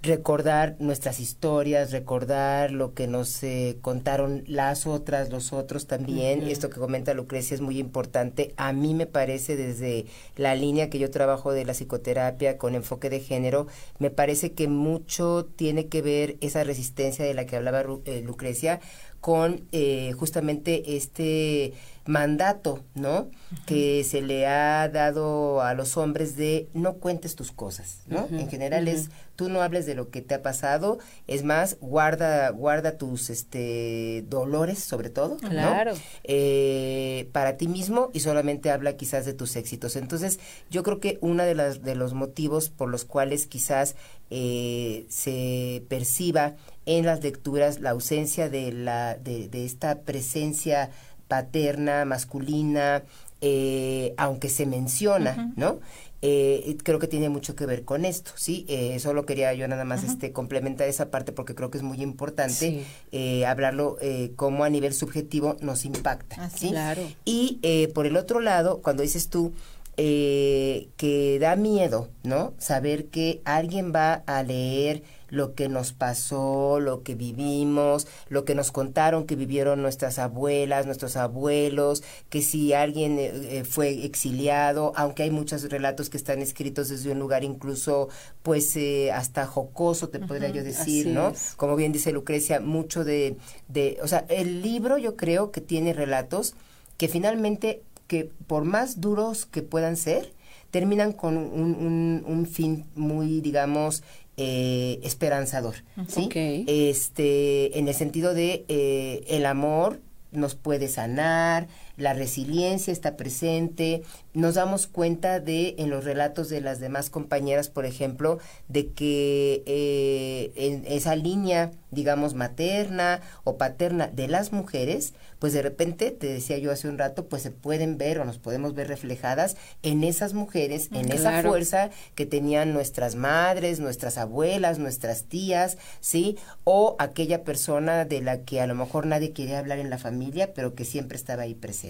recordar 0.05 0.75
nuestras 0.79 1.19
historias, 1.19 1.91
recordar 1.91 2.71
lo 2.71 2.93
que 2.93 3.07
nos 3.07 3.43
eh, 3.43 3.77
contaron 3.81 4.43
las 4.47 4.87
otras, 4.87 5.29
los 5.29 5.53
otros 5.53 5.87
también. 5.87 6.43
Esto 6.47 6.69
que 6.69 6.79
comenta 6.79 7.13
Lucrecia 7.13 7.55
es 7.55 7.61
muy 7.61 7.79
importante. 7.79 8.53
A 8.57 8.73
mí 8.73 8.93
me 8.93 9.05
parece 9.05 9.55
desde 9.55 10.05
la 10.35 10.55
línea 10.55 10.89
que 10.89 10.99
yo 10.99 11.11
trabajo 11.11 11.51
de 11.51 11.65
la 11.65 11.73
psicoterapia 11.73 12.57
con 12.57 12.75
enfoque 12.75 13.09
de 13.09 13.19
género, 13.19 13.67
me 13.99 14.09
parece 14.09 14.53
que 14.53 14.67
mucho 14.67 15.45
tiene 15.55 15.87
que 15.87 16.01
ver 16.01 16.37
esa 16.41 16.63
resistencia 16.63 17.25
de 17.25 17.33
la 17.33 17.45
que 17.45 17.55
hablaba 17.55 17.83
eh, 18.05 18.21
Lucrecia 18.25 18.79
con 19.25 19.61
eh, 19.71 20.11
justamente 20.19 20.97
este 20.97 21.73
mandato, 22.05 22.83
¿no? 22.93 23.31
Que 23.65 24.03
se 24.03 24.21
le 24.21 24.45
ha 24.45 24.87
dado 24.87 25.63
a 25.63 25.73
los 25.73 25.97
hombres 25.97 26.37
de 26.37 26.67
no 26.75 26.97
cuentes 26.97 27.35
tus 27.35 27.51
cosas, 27.51 28.01
¿no? 28.05 28.27
en 28.29 28.47
general 28.49 28.87
es 28.87 29.09
tú 29.35 29.49
no 29.49 29.63
hables 29.63 29.87
de 29.87 29.95
lo 29.95 30.11
que 30.11 30.21
te 30.21 30.35
ha 30.35 30.43
pasado, 30.43 30.99
es 31.25 31.43
más, 31.43 31.77
guarda 31.81 32.51
guarda 32.51 32.99
tus 32.99 33.31
este 33.31 34.23
dolores 34.29 34.77
sobre 34.77 35.09
todo, 35.09 35.37
claro. 35.37 35.93
Eh, 36.23 37.27
para 37.31 37.57
ti 37.57 37.67
mismo 37.67 38.11
y 38.13 38.19
solamente 38.19 38.69
habla 38.69 38.95
quizás 38.95 39.25
de 39.25 39.33
tus 39.33 39.55
éxitos. 39.55 39.95
Entonces, 39.95 40.39
yo 40.69 40.83
creo 40.83 40.99
que 40.99 41.17
uno 41.21 41.41
de 41.43 41.55
las 41.55 41.81
de 41.81 41.95
los 41.95 42.13
motivos 42.13 42.69
por 42.69 42.89
los 42.89 43.05
cuales 43.05 43.47
quizás 43.47 43.95
eh, 44.29 45.07
se 45.09 45.83
perciba 45.89 46.53
en 46.85 47.05
las 47.05 47.23
lecturas 47.23 47.79
la 47.79 47.91
ausencia 47.91 48.49
de 48.49 48.71
la 48.71 49.15
de, 49.15 49.47
de 49.47 49.65
esta 49.65 49.99
presencia 50.01 50.91
paterna, 51.27 52.05
masculina, 52.05 53.03
eh, 53.41 54.13
aunque 54.17 54.49
se 54.49 54.65
menciona, 54.65 55.53
¿no? 55.55 55.79
Eh, 56.21 56.77
creo 56.83 56.97
que 56.97 57.07
tiene 57.07 57.29
mucho 57.29 57.55
que 57.55 57.67
ver 57.67 57.83
con 57.83 58.03
esto, 58.03 58.31
¿sí? 58.35 58.65
Eh, 58.67 58.97
solo 58.99 59.27
quería 59.27 59.53
yo 59.53 59.67
nada 59.67 59.85
más 59.85 60.03
este 60.03 60.31
complementar 60.31 60.87
esa 60.87 61.11
parte 61.11 61.31
porque 61.31 61.53
creo 61.53 61.69
que 61.69 61.77
es 61.77 61.83
muy 61.83 62.01
importante 62.01 62.83
eh, 63.11 63.45
hablarlo 63.45 63.97
eh, 64.01 64.31
cómo 64.35 64.63
a 64.63 64.69
nivel 64.69 64.93
subjetivo 64.93 65.57
nos 65.61 65.85
impacta, 65.85 66.49
¿sí? 66.49 66.69
Claro. 66.69 67.01
Y 67.25 67.59
por 67.93 68.07
el 68.07 68.17
otro 68.17 68.39
lado, 68.39 68.81
cuando 68.81 69.03
dices 69.03 69.29
tú, 69.29 69.53
que 69.95 71.37
da 71.39 71.55
miedo, 71.55 72.09
¿no? 72.23 72.53
Saber 72.57 73.05
que 73.05 73.41
alguien 73.45 73.93
va 73.93 74.23
a 74.25 74.41
leer 74.41 75.03
lo 75.35 75.53
que 75.53 75.69
nos 75.69 75.91
pasó, 75.91 76.79
lo 76.79 77.03
que 77.03 77.13
vivimos, 77.13 78.07
lo 78.29 78.45
que 78.45 78.55
nos 78.55 78.71
contaron 78.71 79.25
que 79.25 79.35
vivieron 79.35 79.81
nuestras 79.81 80.17
abuelas, 80.17 80.85
nuestros 80.85 81.17
abuelos, 81.17 82.03
que 82.29 82.41
si 82.41 82.73
alguien 82.73 83.19
eh, 83.19 83.31
eh, 83.59 83.63
fue 83.65 84.05
exiliado, 84.05 84.93
aunque 84.95 85.23
hay 85.23 85.31
muchos 85.31 85.69
relatos 85.69 86.09
que 86.09 86.17
están 86.17 86.41
escritos 86.41 86.89
desde 86.89 87.11
un 87.11 87.19
lugar 87.19 87.43
incluso 87.43 88.09
pues 88.43 88.75
eh, 88.77 89.11
hasta 89.11 89.45
jocoso, 89.45 90.09
te 90.09 90.19
podría 90.19 90.49
yo 90.49 90.63
decir, 90.63 91.07
¿no? 91.07 91.33
Como 91.57 91.75
bien 91.75 91.91
dice 91.91 92.11
Lucrecia, 92.11 92.59
mucho 92.59 93.03
de, 93.03 93.37
de, 93.67 93.97
o 94.01 94.07
sea, 94.07 94.25
el 94.29 94.61
libro 94.61 94.97
yo 94.97 95.15
creo 95.15 95.51
que 95.51 95.61
tiene 95.61 95.93
relatos 95.93 96.55
que 96.97 97.09
finalmente, 97.09 97.81
que 98.07 98.29
por 98.47 98.63
más 98.63 99.01
duros 99.01 99.45
que 99.45 99.61
puedan 99.61 99.97
ser, 99.97 100.33
terminan 100.71 101.13
con 101.13 101.37
un, 101.37 102.23
un 102.27 102.45
fin 102.45 102.85
muy, 102.95 103.41
digamos, 103.41 104.03
eh, 104.37 104.99
esperanzador, 105.03 105.75
¿sí? 106.07 106.29
Este, 106.67 107.79
en 107.79 107.87
el 107.87 107.93
sentido 107.93 108.33
de 108.33 108.65
eh, 108.67 109.23
el 109.27 109.45
amor 109.45 110.01
nos 110.31 110.55
puede 110.55 110.87
sanar, 110.87 111.67
la 111.97 112.13
resiliencia 112.13 112.91
está 112.91 113.15
presente, 113.15 114.03
nos 114.33 114.55
damos 114.55 114.87
cuenta 114.87 115.39
de 115.39 115.75
en 115.77 115.89
los 115.89 116.03
relatos 116.03 116.49
de 116.49 116.61
las 116.61 116.79
demás 116.79 117.09
compañeras, 117.09 117.69
por 117.69 117.85
ejemplo, 117.85 118.39
de 118.67 118.91
que 118.91 119.63
eh, 119.65 120.51
en 120.55 120.83
esa 120.87 121.15
línea, 121.15 121.71
digamos, 121.91 122.33
materna 122.33 123.21
o 123.43 123.57
paterna 123.57 124.07
de 124.07 124.27
las 124.27 124.51
mujeres, 124.51 125.13
pues 125.39 125.53
de 125.53 125.61
repente, 125.61 126.11
te 126.11 126.27
decía 126.27 126.57
yo 126.57 126.71
hace 126.71 126.89
un 126.89 126.97
rato, 126.97 127.27
pues 127.27 127.43
se 127.43 127.51
pueden 127.51 127.97
ver 127.97 128.19
o 128.19 128.25
nos 128.25 128.39
podemos 128.39 128.73
ver 128.73 128.87
reflejadas 128.87 129.55
en 129.83 130.03
esas 130.03 130.33
mujeres, 130.33 130.89
en 130.91 131.11
esa 131.11 131.41
fuerza 131.41 131.91
que 132.15 132.25
tenían 132.25 132.73
nuestras 132.73 133.15
madres, 133.15 133.79
nuestras 133.79 134.17
abuelas, 134.17 134.79
nuestras 134.79 135.25
tías, 135.25 135.77
¿sí? 135.99 136.37
O 136.63 136.95
aquella 136.99 137.43
persona 137.43 138.05
de 138.05 138.21
la 138.21 138.41
que 138.41 138.59
a 138.59 138.67
lo 138.67 138.75
mejor 138.75 139.05
nadie 139.05 139.31
quería 139.31 139.59
hablar 139.59 139.79
en 139.79 139.89
la 139.89 139.97
familia, 139.97 140.53
pero 140.53 140.75
que 140.75 140.83
siempre 140.83 141.17
estaba 141.17 141.43
ahí 141.43 141.53
presente. 141.53 141.84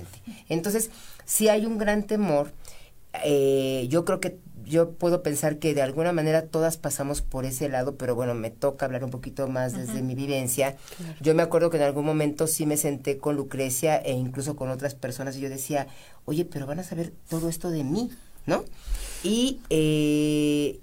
Entonces, 0.50 0.90
si 1.26 1.50
hay 1.50 1.66
un 1.66 1.78
gran 1.78 2.04
temor, 2.04 2.52
eh, 3.24 3.88
yo 3.90 4.06
creo 4.06 4.20
que 4.20 4.38
yo 4.66 4.92
puedo 4.92 5.22
pensar 5.22 5.60
que 5.60 5.74
de 5.74 5.82
alguna 5.82 6.12
manera 6.12 6.48
todas 6.48 6.78
pasamos 6.78 7.22
por 7.22 7.46
ese 7.46 7.70
lado, 7.70 7.96
pero 7.96 8.16
bueno, 8.16 8.34
me 8.34 8.50
toca 8.50 8.86
hablar 8.86 9.04
un 9.04 9.12
poquito 9.12 9.48
más 9.48 9.74
desde 9.74 10.02
mi 10.02 10.16
vivencia. 10.16 10.76
Yo 11.22 11.36
me 11.36 11.44
acuerdo 11.44 11.70
que 11.70 11.78
en 11.78 11.84
algún 11.84 12.06
momento 12.06 12.48
sí 12.48 12.66
me 12.66 12.78
senté 12.78 13.18
con 13.18 13.36
Lucrecia 13.36 13.98
e 13.98 14.14
incluso 14.14 14.56
con 14.56 14.70
otras 14.70 14.96
personas 14.96 15.38
y 15.38 15.42
yo 15.42 15.50
decía, 15.50 15.88
oye, 16.26 16.46
pero 16.46 16.66
van 16.66 16.80
a 16.80 16.84
saber 16.84 17.14
todo 17.30 17.48
esto 17.48 17.70
de 17.70 17.84
mí, 17.84 18.10
¿no? 18.46 18.66
Y, 19.24 19.62
eh, 19.70 20.80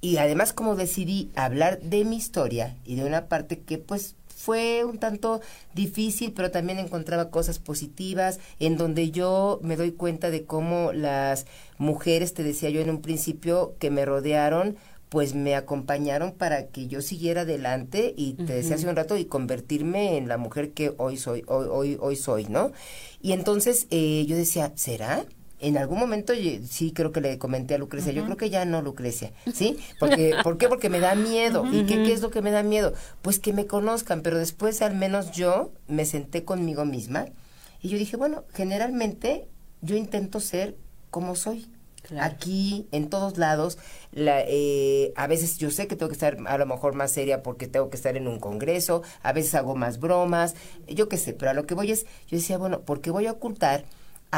y 0.00 0.16
además 0.18 0.52
como 0.52 0.76
decidí 0.76 1.30
hablar 1.34 1.80
de 1.80 2.04
mi 2.04 2.16
historia 2.16 2.76
y 2.84 2.94
de 2.94 3.04
una 3.04 3.26
parte 3.26 3.60
que 3.60 3.78
pues 3.78 4.14
fue 4.44 4.84
un 4.84 4.98
tanto 4.98 5.40
difícil, 5.74 6.32
pero 6.34 6.50
también 6.50 6.78
encontraba 6.78 7.30
cosas 7.30 7.58
positivas, 7.58 8.40
en 8.60 8.76
donde 8.76 9.10
yo 9.10 9.58
me 9.62 9.76
doy 9.76 9.92
cuenta 9.92 10.30
de 10.30 10.44
cómo 10.44 10.92
las 10.92 11.46
mujeres, 11.78 12.34
te 12.34 12.42
decía 12.42 12.68
yo 12.68 12.82
en 12.82 12.90
un 12.90 13.00
principio, 13.00 13.74
que 13.78 13.90
me 13.90 14.04
rodearon, 14.04 14.76
pues 15.08 15.34
me 15.34 15.54
acompañaron 15.54 16.32
para 16.32 16.66
que 16.66 16.88
yo 16.88 17.00
siguiera 17.00 17.42
adelante 17.42 18.12
y 18.16 18.34
te 18.34 18.52
decía 18.52 18.74
hace 18.74 18.88
un 18.88 18.96
rato 18.96 19.16
y 19.16 19.26
convertirme 19.26 20.18
en 20.18 20.28
la 20.28 20.38
mujer 20.38 20.72
que 20.72 20.92
hoy 20.98 21.16
soy 21.16 21.44
hoy 21.46 21.68
hoy 21.70 21.98
hoy 22.00 22.16
soy 22.16 22.46
no 22.46 22.72
y 23.22 23.30
entonces 23.30 23.86
eh, 23.90 24.24
yo 24.26 24.34
decía 24.34 24.72
será 24.74 25.24
en 25.68 25.78
algún 25.78 25.98
momento 25.98 26.32
sí 26.68 26.92
creo 26.92 27.12
que 27.12 27.20
le 27.20 27.38
comenté 27.38 27.74
a 27.74 27.78
Lucrecia, 27.78 28.12
yo 28.12 28.24
creo 28.24 28.36
que 28.36 28.50
ya 28.50 28.64
no 28.64 28.82
Lucrecia, 28.82 29.32
¿sí? 29.52 29.78
Porque, 30.00 30.34
¿Por 30.42 30.58
qué? 30.58 30.68
Porque 30.68 30.90
me 30.90 31.00
da 31.00 31.14
miedo. 31.14 31.64
¿Y 31.72 31.86
qué, 31.86 32.02
qué, 32.02 32.12
es 32.12 32.20
lo 32.20 32.30
que 32.30 32.42
me 32.42 32.50
da 32.50 32.62
miedo? 32.62 32.92
Pues 33.22 33.38
que 33.38 33.52
me 33.52 33.66
conozcan, 33.66 34.22
pero 34.22 34.38
después 34.38 34.82
al 34.82 34.94
menos 34.94 35.32
yo 35.32 35.72
me 35.88 36.04
senté 36.04 36.44
conmigo 36.44 36.84
misma 36.84 37.26
y 37.80 37.88
yo 37.88 37.98
dije, 37.98 38.16
bueno, 38.16 38.44
generalmente 38.54 39.46
yo 39.82 39.96
intento 39.96 40.40
ser 40.40 40.76
como 41.10 41.36
soy. 41.36 41.70
Aquí, 42.20 42.86
en 42.92 43.08
todos 43.08 43.38
lados, 43.38 43.78
la, 44.12 44.42
eh, 44.46 45.12
a 45.16 45.26
veces 45.26 45.56
yo 45.58 45.70
sé 45.70 45.86
que 45.86 45.96
tengo 45.96 46.08
que 46.08 46.14
estar 46.14 46.36
a 46.46 46.58
lo 46.58 46.66
mejor 46.66 46.94
más 46.94 47.10
seria 47.10 47.42
porque 47.42 47.66
tengo 47.66 47.88
que 47.88 47.96
estar 47.96 48.16
en 48.16 48.28
un 48.28 48.38
congreso, 48.38 49.02
a 49.22 49.32
veces 49.32 49.54
hago 49.54 49.74
más 49.74 49.98
bromas, 50.00 50.54
yo 50.86 51.08
qué 51.08 51.16
sé, 51.16 51.32
pero 51.32 51.50
a 51.50 51.54
lo 51.54 51.66
que 51.66 51.74
voy 51.74 51.92
es, 51.92 52.04
yo 52.26 52.36
decía, 52.36 52.58
bueno, 52.58 52.82
¿por 52.82 53.00
qué 53.00 53.10
voy 53.10 53.26
a 53.26 53.32
ocultar 53.32 53.84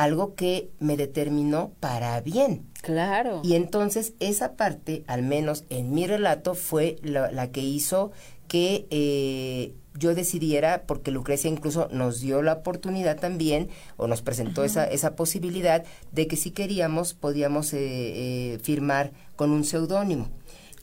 algo 0.03 0.35
que 0.35 0.71
me 0.79 0.97
determinó 0.97 1.73
para 1.81 2.21
bien. 2.21 2.67
Claro. 2.83 3.41
Y 3.43 3.55
entonces 3.55 4.13
esa 4.21 4.55
parte, 4.55 5.05
al 5.07 5.23
menos 5.23 5.65
en 5.71 5.95
mi 5.95 6.07
relato, 6.07 6.55
fue 6.55 6.97
la, 7.03 7.51
que 7.51 7.63
hizo 7.63 8.13
que 8.47 8.87
eh, 8.91 9.75
yo 9.95 10.15
decidiera, 10.15 10.83
porque 10.87 11.11
Lucrecia 11.11 11.51
incluso 11.51 11.89
nos 11.91 12.21
dio 12.21 12.43
la 12.43 12.53
oportunidad 12.53 13.19
también, 13.19 13.71
o 13.97 14.07
nos 14.07 14.21
presentó 14.21 14.65
esa, 14.65 14.85
esa 14.85 15.17
posibilidad, 15.17 15.85
de 16.13 16.27
que 16.27 16.37
si 16.37 16.51
queríamos 16.51 17.15
podíamos 17.15 17.73
eh, 17.73 17.79
eh, 17.81 18.59
firmar 18.63 19.13
con 19.35 19.51
un 19.51 19.65
seudónimo. 19.65 20.29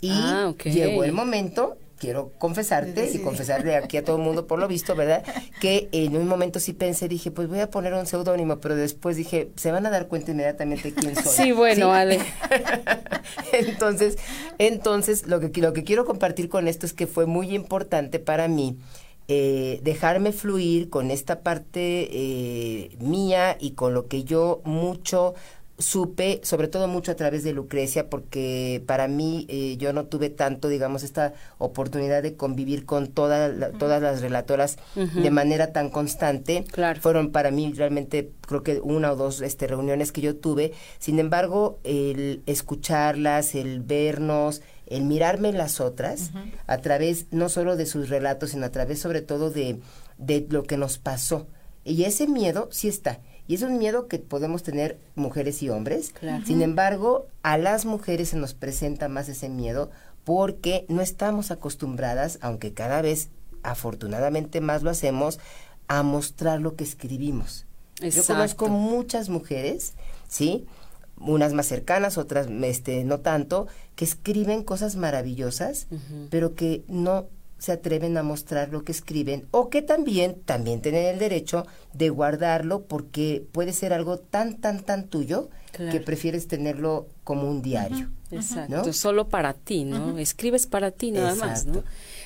Y 0.01 0.09
ah, 0.11 0.53
llegó 0.65 1.03
el 1.03 1.13
momento 1.13 1.77
quiero 1.99 2.31
confesarte 2.37 3.11
y 3.11 3.19
confesarle 3.19 3.75
aquí 3.75 3.97
a 3.97 4.03
todo 4.03 4.17
el 4.17 4.21
mundo 4.21 4.47
por 4.47 4.59
lo 4.59 4.67
visto, 4.67 4.95
¿verdad? 4.95 5.23
Que 5.59 5.89
en 5.91 6.15
un 6.17 6.27
momento 6.27 6.59
sí 6.59 6.73
pensé, 6.73 7.07
dije, 7.07 7.31
pues 7.31 7.47
voy 7.47 7.59
a 7.59 7.69
poner 7.69 7.93
un 7.93 8.05
seudónimo, 8.05 8.59
pero 8.59 8.75
después 8.75 9.15
dije, 9.15 9.51
se 9.55 9.71
van 9.71 9.85
a 9.85 9.89
dar 9.89 10.07
cuenta 10.07 10.31
inmediatamente 10.31 10.93
quién 10.93 11.15
soy. 11.15 11.45
Sí, 11.45 11.51
bueno, 11.51 11.89
vale. 11.89 12.19
entonces, 13.53 14.17
entonces 14.57 15.27
lo 15.27 15.39
que, 15.39 15.61
lo 15.61 15.73
que 15.73 15.83
quiero 15.83 16.05
compartir 16.05 16.49
con 16.49 16.67
esto 16.67 16.85
es 16.85 16.93
que 16.93 17.07
fue 17.07 17.25
muy 17.25 17.55
importante 17.55 18.19
para 18.19 18.47
mí 18.47 18.77
eh, 19.29 19.79
dejarme 19.83 20.33
fluir 20.33 20.89
con 20.89 21.09
esta 21.09 21.39
parte 21.39 22.09
eh, 22.11 22.97
mía 22.99 23.55
y 23.57 23.71
con 23.71 23.93
lo 23.93 24.07
que 24.07 24.25
yo 24.25 24.61
mucho 24.65 25.33
supe, 25.83 26.39
sobre 26.43 26.67
todo 26.67 26.87
mucho 26.87 27.11
a 27.11 27.15
través 27.15 27.43
de 27.43 27.53
Lucrecia, 27.53 28.09
porque 28.09 28.83
para 28.87 29.07
mí 29.07 29.45
eh, 29.49 29.77
yo 29.77 29.93
no 29.93 30.05
tuve 30.05 30.29
tanto, 30.29 30.69
digamos, 30.69 31.03
esta 31.03 31.33
oportunidad 31.57 32.23
de 32.23 32.35
convivir 32.35 32.85
con 32.85 33.07
todas 33.07 33.51
las 33.53 34.21
relatoras 34.21 34.77
de 34.95 35.29
manera 35.29 35.71
tan 35.73 35.89
constante. 35.89 36.65
Fueron 37.01 37.31
para 37.31 37.51
mí 37.51 37.73
realmente, 37.75 38.31
creo 38.41 38.63
que 38.63 38.79
una 38.79 39.11
o 39.11 39.15
dos 39.15 39.41
este, 39.41 39.67
reuniones 39.67 40.11
que 40.11 40.21
yo 40.21 40.35
tuve. 40.35 40.71
Sin 40.99 41.19
embargo, 41.19 41.79
el 41.83 42.41
escucharlas, 42.45 43.53
el 43.53 43.81
vernos, 43.81 44.61
el 44.87 45.03
mirarme 45.03 45.53
las 45.53 45.79
otras, 45.79 46.31
a 46.67 46.77
través 46.79 47.27
no 47.31 47.49
solo 47.49 47.75
de 47.75 47.85
sus 47.85 48.09
relatos, 48.09 48.51
sino 48.51 48.65
a 48.65 48.71
través 48.71 48.99
sobre 48.99 49.21
todo 49.21 49.51
de, 49.51 49.79
de 50.17 50.45
lo 50.49 50.63
que 50.63 50.77
nos 50.77 50.97
pasó. 50.97 51.47
Y 51.83 52.03
ese 52.05 52.27
miedo 52.27 52.69
sí 52.71 52.87
está 52.87 53.19
y 53.47 53.55
es 53.55 53.61
un 53.61 53.77
miedo 53.77 54.07
que 54.07 54.19
podemos 54.19 54.63
tener 54.63 54.99
mujeres 55.15 55.61
y 55.63 55.69
hombres. 55.69 56.13
Sin 56.45 56.61
embargo, 56.61 57.27
a 57.41 57.57
las 57.57 57.85
mujeres 57.85 58.29
se 58.29 58.37
nos 58.37 58.53
presenta 58.53 59.09
más 59.09 59.27
ese 59.29 59.49
miedo 59.49 59.91
porque 60.23 60.85
no 60.87 61.01
estamos 61.01 61.51
acostumbradas, 61.51 62.39
aunque 62.41 62.73
cada 62.73 63.01
vez 63.01 63.29
afortunadamente 63.63 64.61
más 64.61 64.83
lo 64.83 64.89
hacemos, 64.89 65.39
a 65.87 66.03
mostrar 66.03 66.61
lo 66.61 66.75
que 66.75 66.83
escribimos. 66.83 67.65
Yo 68.01 68.23
conozco 68.25 68.67
muchas 68.67 69.29
mujeres, 69.29 69.93
¿sí? 70.27 70.65
Unas 71.17 71.53
más 71.53 71.67
cercanas, 71.67 72.17
otras 72.17 72.47
este, 72.47 73.03
no 73.03 73.19
tanto, 73.19 73.67
que 73.95 74.05
escriben 74.05 74.63
cosas 74.63 74.95
maravillosas, 74.95 75.87
pero 76.29 76.55
que 76.55 76.83
no 76.87 77.27
se 77.63 77.71
atreven 77.71 78.17
a 78.17 78.23
mostrar 78.23 78.73
lo 78.73 78.83
que 78.83 78.91
escriben 78.91 79.47
o 79.51 79.69
que 79.69 79.81
también 79.81 80.35
también 80.43 80.81
tienen 80.81 81.05
el 81.05 81.17
derecho 81.17 81.65
de 81.93 82.09
guardarlo 82.09 82.83
porque 82.83 83.41
puede 83.53 83.71
ser 83.71 83.93
algo 83.93 84.17
tan 84.17 84.59
tan 84.59 84.83
tan 84.83 85.07
tuyo 85.07 85.49
que 85.71 86.01
prefieres 86.01 86.49
tenerlo 86.49 87.07
como 87.23 87.49
un 87.49 87.61
diario. 87.61 88.09
Exacto, 88.31 88.91
solo 88.91 89.29
para 89.29 89.53
ti, 89.53 89.85
¿no? 89.85 90.17
Escribes 90.17 90.67
para 90.67 90.91
ti 90.91 91.11
nada 91.11 91.35
más, 91.35 91.65
¿no? 91.65 91.85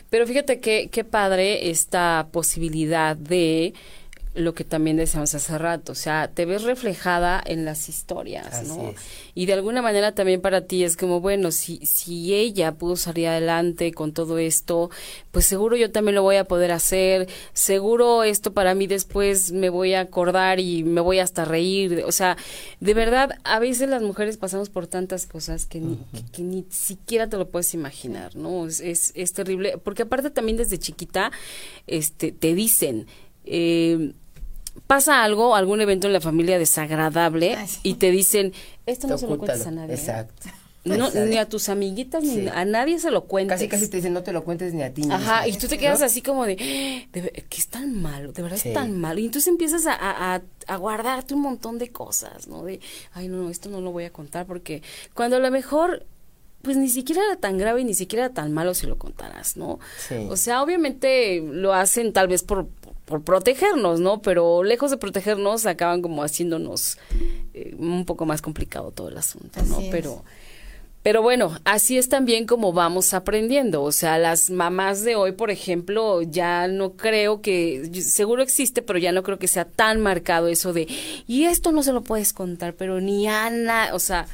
Pero 0.09 0.25
fíjate 0.25 0.59
que 0.59 0.89
qué 0.91 1.03
padre 1.03 1.69
esta 1.69 2.29
posibilidad 2.31 3.15
de 3.15 3.75
lo 4.37 4.53
que 4.53 4.63
también 4.63 4.97
decíamos 4.97 5.33
hace 5.33 5.57
rato, 5.57 5.91
o 5.91 5.95
sea, 5.95 6.29
te 6.31 6.45
ves 6.45 6.63
reflejada 6.63 7.41
en 7.43 7.65
las 7.65 7.89
historias, 7.89 8.67
¿no? 8.67 8.93
Y 9.33 9.47
de 9.47 9.53
alguna 9.53 9.81
manera 9.81 10.13
también 10.13 10.41
para 10.41 10.61
ti 10.61 10.83
es 10.83 10.95
como, 10.95 11.21
bueno, 11.21 11.51
si, 11.51 11.77
si 11.85 12.33
ella 12.33 12.73
pudo 12.73 12.95
salir 12.95 13.27
adelante 13.27 13.91
con 13.93 14.13
todo 14.13 14.37
esto, 14.37 14.91
pues 15.31 15.45
seguro 15.45 15.75
yo 15.75 15.91
también 15.91 16.15
lo 16.15 16.21
voy 16.21 16.35
a 16.35 16.43
poder 16.43 16.71
hacer, 16.71 17.27
seguro 17.53 18.23
esto 18.23 18.53
para 18.53 18.75
mí 18.75 18.85
después 18.85 19.51
me 19.51 19.69
voy 19.69 19.95
a 19.95 20.01
acordar 20.01 20.59
y 20.59 20.83
me 20.83 21.01
voy 21.01 21.19
hasta 21.19 21.43
reír, 21.43 22.03
o 22.05 22.11
sea, 22.11 22.37
de 22.79 22.93
verdad, 22.93 23.39
a 23.43 23.57
veces 23.57 23.89
las 23.89 24.03
mujeres 24.03 24.37
pasamos 24.37 24.69
por 24.69 24.85
tantas 24.85 25.25
cosas 25.25 25.65
que 25.65 25.79
ni, 25.79 25.97
que, 26.31 26.43
ni 26.43 26.65
siquiera 26.69 27.27
te 27.27 27.37
lo 27.37 27.49
puedes 27.49 27.73
imaginar, 27.73 28.35
¿no? 28.35 28.67
Es, 28.67 28.81
es, 28.81 29.11
es 29.15 29.33
terrible, 29.33 29.79
porque 29.83 30.03
aparte 30.03 30.29
también 30.29 30.57
desde 30.57 30.77
chiquita, 30.77 31.31
este, 31.87 32.31
te 32.31 32.53
dicen, 32.53 33.07
eh, 33.47 34.13
pasa 34.85 35.23
algo, 35.23 35.55
algún 35.55 35.81
evento 35.81 36.07
en 36.07 36.13
la 36.13 36.21
familia 36.21 36.59
desagradable 36.59 37.57
y 37.83 37.95
te 37.95 38.11
dicen, 38.11 38.53
esto 38.85 39.07
no 39.07 39.17
se 39.17 39.27
lo 39.27 39.37
cuentes 39.37 39.65
a 39.65 39.71
nadie. 39.71 39.93
¿eh?". 39.93 39.97
Exacto. 39.97 40.49
No, 40.87 41.11
ni 41.11 41.37
a 41.37 41.49
tus 41.49 41.69
amiguitas, 41.69 42.23
ni 42.23 42.47
a 42.47 42.63
nadie 42.63 42.99
se 42.99 43.11
lo 43.11 43.25
cuentes. 43.25 43.55
Casi, 43.55 43.67
casi 43.67 43.87
te 43.89 43.97
dicen, 43.97 44.13
no 44.13 44.23
te 44.23 44.31
lo 44.31 44.43
cuentes 44.43 44.73
ni 44.73 44.83
a 44.83 44.93
ti. 44.93 45.01
Ajá, 45.09 45.47
y 45.47 45.57
tú 45.57 45.67
te 45.67 45.77
quedas 45.77 46.01
así 46.01 46.21
como 46.21 46.45
de, 46.45 46.55
que 46.55 47.57
es 47.57 47.67
tan 47.67 48.01
malo, 48.01 48.31
de 48.31 48.41
verdad 48.41 48.59
es 48.63 48.73
tan 48.73 48.97
malo. 48.97 49.19
Y 49.19 49.25
entonces 49.25 49.49
empiezas 49.49 49.85
a, 49.85 49.95
a, 49.95 50.41
a, 50.67 50.75
guardarte 50.77 51.33
un 51.33 51.41
montón 51.41 51.77
de 51.77 51.91
cosas, 51.91 52.47
¿no? 52.47 52.63
De, 52.63 52.79
ay, 53.13 53.27
no, 53.27 53.49
esto 53.49 53.69
no 53.69 53.81
lo 53.81 53.91
voy 53.91 54.05
a 54.05 54.13
contar 54.13 54.45
porque 54.45 54.81
cuando 55.13 55.35
a 55.35 55.39
lo 55.39 55.51
mejor 55.51 56.05
pues 56.61 56.75
ni 56.75 56.89
siquiera 56.89 57.21
era 57.23 57.35
tan 57.37 57.57
grave 57.57 57.81
y 57.81 57.85
ni 57.85 57.93
siquiera 57.93 58.25
era 58.25 58.33
tan 58.33 58.51
malo 58.51 58.73
si 58.73 58.87
lo 58.87 58.97
contaras, 58.97 59.57
¿no? 59.57 59.79
O 60.29 60.35
sea, 60.35 60.61
obviamente 60.61 61.41
lo 61.41 61.73
hacen 61.73 62.11
tal 62.13 62.27
vez 62.27 62.43
por, 62.43 62.67
por 62.67 62.96
protegernos, 63.23 63.99
¿no? 63.99 64.21
Pero 64.21 64.63
lejos 64.63 64.91
de 64.91 64.97
protegernos 64.97 65.65
acaban 65.65 66.01
como 66.01 66.23
haciéndonos 66.23 66.97
eh, 67.53 67.75
un 67.77 68.05
poco 68.05 68.25
más 68.25 68.41
complicado 68.41 68.91
todo 68.91 69.09
el 69.09 69.17
asunto, 69.17 69.61
¿no? 69.63 69.79
Pero 69.89 70.23
pero 71.07 71.21
bueno, 71.21 71.57
así 71.63 71.97
es 71.97 72.09
también 72.09 72.45
como 72.45 72.73
vamos 72.73 73.13
aprendiendo. 73.13 73.81
O 73.81 73.93
sea, 73.93 74.17
las 74.17 74.49
mamás 74.49 75.05
de 75.05 75.15
hoy, 75.15 75.31
por 75.31 75.51
ejemplo, 75.51 76.21
ya 76.21 76.67
no 76.67 76.97
creo 76.97 77.41
que, 77.41 77.89
seguro 78.03 78.43
existe, 78.43 78.81
pero 78.81 78.99
ya 78.99 79.13
no 79.13 79.23
creo 79.23 79.39
que 79.39 79.47
sea 79.47 79.63
tan 79.63 80.01
marcado 80.01 80.49
eso 80.49 80.73
de, 80.73 80.85
y 81.25 81.45
esto 81.45 81.71
no 81.71 81.81
se 81.81 81.93
lo 81.93 82.01
puedes 82.01 82.33
contar, 82.33 82.73
pero 82.73 82.99
ni 82.99 83.25
Ana, 83.25 83.91
o 83.93 83.99
sea, 83.99 84.27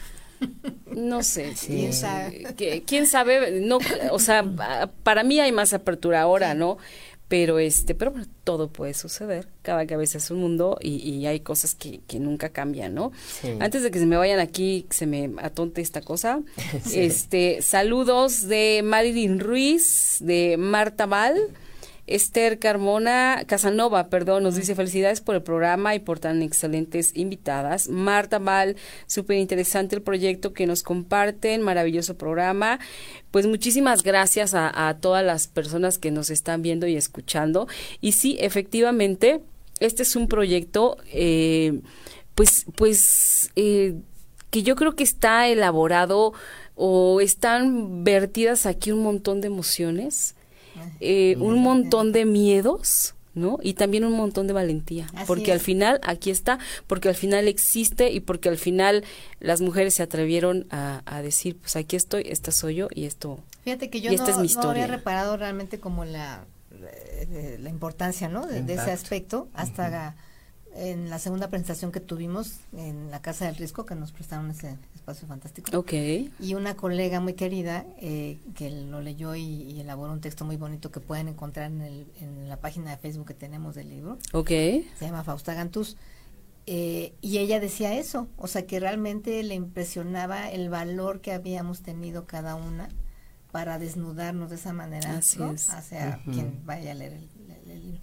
no 0.96 1.22
sé. 1.22 1.54
¿Quién 1.68 1.94
sabe? 1.94 2.84
¿Quién 2.88 3.06
sabe? 3.06 3.62
No, 3.62 3.78
o 4.10 4.18
sea, 4.18 4.44
para 5.04 5.24
mí 5.24 5.40
hay 5.40 5.52
más 5.52 5.74
apertura 5.74 6.24
ahora, 6.24 6.56
¿no? 6.56 6.80
Pero 7.34 7.58
este 7.58 7.96
pero 7.96 8.12
bueno, 8.12 8.28
todo 8.44 8.68
puede 8.68 8.94
suceder. 8.94 9.48
Cada 9.64 9.88
cabeza 9.88 10.20
es 10.20 10.30
un 10.30 10.38
mundo 10.38 10.78
y, 10.80 11.26
hay 11.26 11.40
cosas 11.40 11.74
que, 11.74 12.00
que, 12.06 12.20
nunca 12.20 12.50
cambian 12.50 12.94
no 12.94 13.12
antes 13.60 13.82
de 13.82 13.90
que 13.90 13.98
se 13.98 14.06
me 14.06 14.18
vayan 14.18 14.40
aquí 14.40 14.86
se 14.92 15.08
me 15.08 15.32
atonte 15.42 15.82
esta 15.82 16.02
cosa. 16.02 16.42
Este 16.94 17.64
saludos 17.64 18.48
de 18.48 18.82
Marilyn 18.84 19.40
Ruiz 19.40 20.18
de 20.20 20.58
Marta 20.60 21.08
Val 21.08 21.36
Esther 22.06 22.60
Carmona 22.60 23.44
Casanova, 23.48 24.10
perdón, 24.10 24.44
nos 24.44 24.56
dice 24.56 24.76
felicidades 24.76 25.22
por 25.22 25.36
el 25.36 25.42
programa 25.42 25.96
y 25.96 26.00
por 26.00 26.20
tan 26.20 26.42
excelentes 26.42 27.16
invitadas. 27.16 27.88
Marta 27.88 28.40
Val, 28.40 28.76
súper 29.08 29.38
interesante 29.38 29.96
el 29.96 30.02
proyecto 30.02 30.54
que 30.54 30.68
nos 30.68 30.84
comparten, 30.84 31.62
maravilloso 31.62 32.18
programa. 32.18 32.80
Pues 33.32 33.48
muchísimas 33.48 34.04
gracias 34.04 34.54
a, 34.54 34.98
todas 35.00 35.26
las 35.26 35.48
personas 35.48 35.98
que 35.98 36.12
nos 36.12 36.30
están 36.30 36.62
viendo 36.62 36.88
y 36.88 36.98
escuchando. 36.98 37.68
Y 38.02 38.12
sí, 38.12 38.38
efectivamente, 38.40 39.42
este 39.80 40.04
es 40.04 40.16
un 40.16 40.28
proyecto, 40.28 40.98
eh, 41.12 41.80
pues, 42.36 42.66
pues, 42.76 43.52
eh, 43.56 43.96
que 44.50 44.62
yo 44.62 44.76
creo 44.76 44.96
que 44.96 45.04
está 45.04 45.48
elaborado 45.48 46.34
o 46.76 47.22
están 47.22 48.04
vertidas 48.04 48.66
aquí 48.66 48.92
un 48.92 49.04
montón 49.04 49.42
de 49.42 49.48
emociones 49.48 50.36
eh, 51.00 51.36
un 51.40 51.60
montón 51.60 52.12
de 52.12 52.26
miedos, 52.26 53.16
¿no? 53.34 53.58
Y 53.62 53.74
también 53.74 54.06
un 54.06 54.14
montón 54.14 54.48
de 54.48 54.54
valentía, 54.54 55.08
porque 55.26 55.52
al 55.52 55.60
final 55.60 56.00
aquí 56.04 56.30
está, 56.30 56.60
porque 56.88 57.10
al 57.10 57.16
final 57.16 57.48
existe 57.48 58.12
y 58.12 58.20
porque 58.20 58.50
al 58.50 58.58
final 58.58 59.04
las 59.40 59.62
mujeres 59.62 59.96
se 59.96 60.04
atrevieron 60.04 60.68
a, 60.70 61.22
decir, 61.22 61.58
pues 61.58 61.76
aquí 61.76 61.96
estoy, 61.96 62.24
esta 62.28 62.52
soy 62.52 62.76
yo 62.76 62.88
y 62.94 63.06
esto. 63.06 63.40
Fíjate 63.64 63.90
que 63.90 64.02
yo 64.02 64.12
no, 64.12 64.28
es 64.28 64.38
mi 64.38 64.46
historia. 64.46 64.84
había 64.84 64.96
reparado 64.96 65.38
realmente 65.38 65.80
como 65.80 66.06
la, 66.06 66.46
eh, 66.72 67.58
la 67.60 67.70
importancia, 67.70 68.28
¿no? 68.30 68.46
De, 68.46 68.60
ese 68.74 68.92
aspecto 68.92 69.48
hasta 69.54 70.16
en 70.76 71.10
la 71.10 71.20
segunda 71.20 71.50
presentación 71.50 71.92
que 71.92 72.00
tuvimos 72.00 72.60
en 72.76 73.12
la 73.12 73.22
Casa 73.22 73.46
del 73.46 73.56
Risco, 73.56 73.86
que 73.86 73.96
nos 73.96 74.12
prestaron 74.12 74.50
ese 74.52 74.78
espacio 75.04 75.28
fantástico. 75.28 75.78
Ok. 75.78 75.94
Y 76.40 76.56
una 76.56 76.76
colega 76.76 77.20
muy 77.20 77.34
querida 77.34 77.86
eh, 78.00 78.40
que 78.56 78.70
lo 78.70 79.02
leyó 79.02 79.36
y, 79.36 79.80
elaboró 79.80 80.14
un 80.14 80.22
texto 80.22 80.46
muy 80.46 80.56
bonito 80.56 80.92
que 80.92 81.02
pueden 81.02 81.28
encontrar 81.28 81.72
en, 81.72 81.82
el, 81.82 82.08
en, 82.22 82.48
la 82.48 82.58
página 82.58 82.92
de 82.92 82.98
Facebook 82.98 83.28
que 83.28 83.34
tenemos 83.34 83.76
del 83.76 83.90
libro. 83.90 84.18
Ok. 84.32 84.50
Se 84.50 84.86
llama 85.02 85.24
Fausta 85.24 85.54
Gantús. 85.54 85.98
Eh, 86.66 87.14
y 87.20 87.40
ella 87.40 87.60
decía 87.60 87.94
eso, 87.94 88.30
o 88.38 88.48
sea 88.48 88.66
que 88.66 88.80
realmente 88.80 89.44
le 89.44 89.54
impresionaba 89.54 90.50
el 90.50 90.70
valor 90.70 91.20
que 91.20 91.34
habíamos 91.34 91.82
tenido 91.82 92.26
cada 92.26 92.56
una 92.56 92.88
para 93.52 93.80
desnudarnos 93.80 94.50
de 94.50 94.56
esa 94.56 94.72
manera 94.72 95.18
hacia 95.18 96.22
quien 96.24 96.66
vaya 96.66 96.92
a 96.92 96.96
leer 96.96 97.14
el 97.14 97.84
libro 97.84 98.02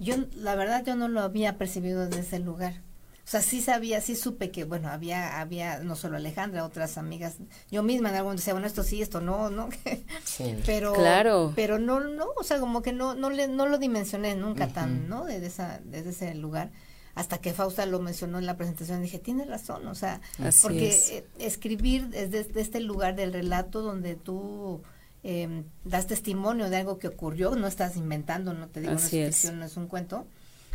yo 0.00 0.16
la 0.34 0.56
verdad 0.56 0.82
yo 0.84 0.96
no 0.96 1.08
lo 1.08 1.20
había 1.20 1.58
percibido 1.58 2.06
desde 2.06 2.22
ese 2.22 2.38
lugar. 2.38 2.82
O 3.30 3.32
sea, 3.32 3.42
sí 3.42 3.62
sabía, 3.62 4.00
sí 4.00 4.16
supe 4.16 4.50
que, 4.50 4.64
bueno, 4.64 4.88
había, 4.88 5.40
había 5.40 5.78
no 5.84 5.94
solo 5.94 6.16
Alejandra, 6.16 6.64
otras 6.64 6.98
amigas, 6.98 7.36
yo 7.70 7.84
misma 7.84 8.08
en 8.08 8.16
algún 8.16 8.34
decía, 8.34 8.54
bueno, 8.54 8.66
esto 8.66 8.82
sí, 8.82 9.02
esto 9.02 9.20
no, 9.20 9.50
¿no? 9.50 9.68
Sí. 10.24 10.56
pero, 10.66 10.94
claro. 10.94 11.52
pero 11.54 11.78
no, 11.78 12.00
no, 12.00 12.26
o 12.36 12.42
sea, 12.42 12.58
como 12.58 12.82
que 12.82 12.92
no, 12.92 13.14
no 13.14 13.30
le, 13.30 13.46
no 13.46 13.66
lo 13.66 13.78
dimensioné 13.78 14.34
nunca 14.34 14.66
tan, 14.66 15.08
¿no? 15.08 15.26
Desde 15.26 15.46
esa, 15.46 15.80
desde 15.84 16.10
ese 16.10 16.34
lugar. 16.34 16.72
Hasta 17.14 17.38
que 17.38 17.52
Fausta 17.52 17.86
lo 17.86 18.00
mencionó 18.00 18.40
en 18.40 18.46
la 18.46 18.56
presentación, 18.56 19.00
dije, 19.00 19.20
tiene 19.20 19.44
razón, 19.44 19.86
o 19.86 19.94
sea, 19.94 20.20
porque 20.60 20.88
eh, 20.88 21.24
escribir 21.38 22.08
desde, 22.08 22.42
desde 22.42 22.60
este 22.60 22.80
lugar 22.80 23.14
del 23.14 23.32
relato 23.32 23.80
donde 23.80 24.16
tú 24.16 24.82
eh, 25.22 25.62
das 25.84 26.08
testimonio 26.08 26.68
de 26.68 26.78
algo 26.78 26.98
que 26.98 27.06
ocurrió, 27.06 27.54
no 27.54 27.68
estás 27.68 27.96
inventando, 27.96 28.54
no 28.54 28.66
te 28.66 28.80
digo, 28.80 28.94
no 28.94 28.98
es 28.98 29.08
ficción, 29.08 29.60
no 29.60 29.66
es 29.66 29.76
un 29.76 29.86
cuento, 29.86 30.26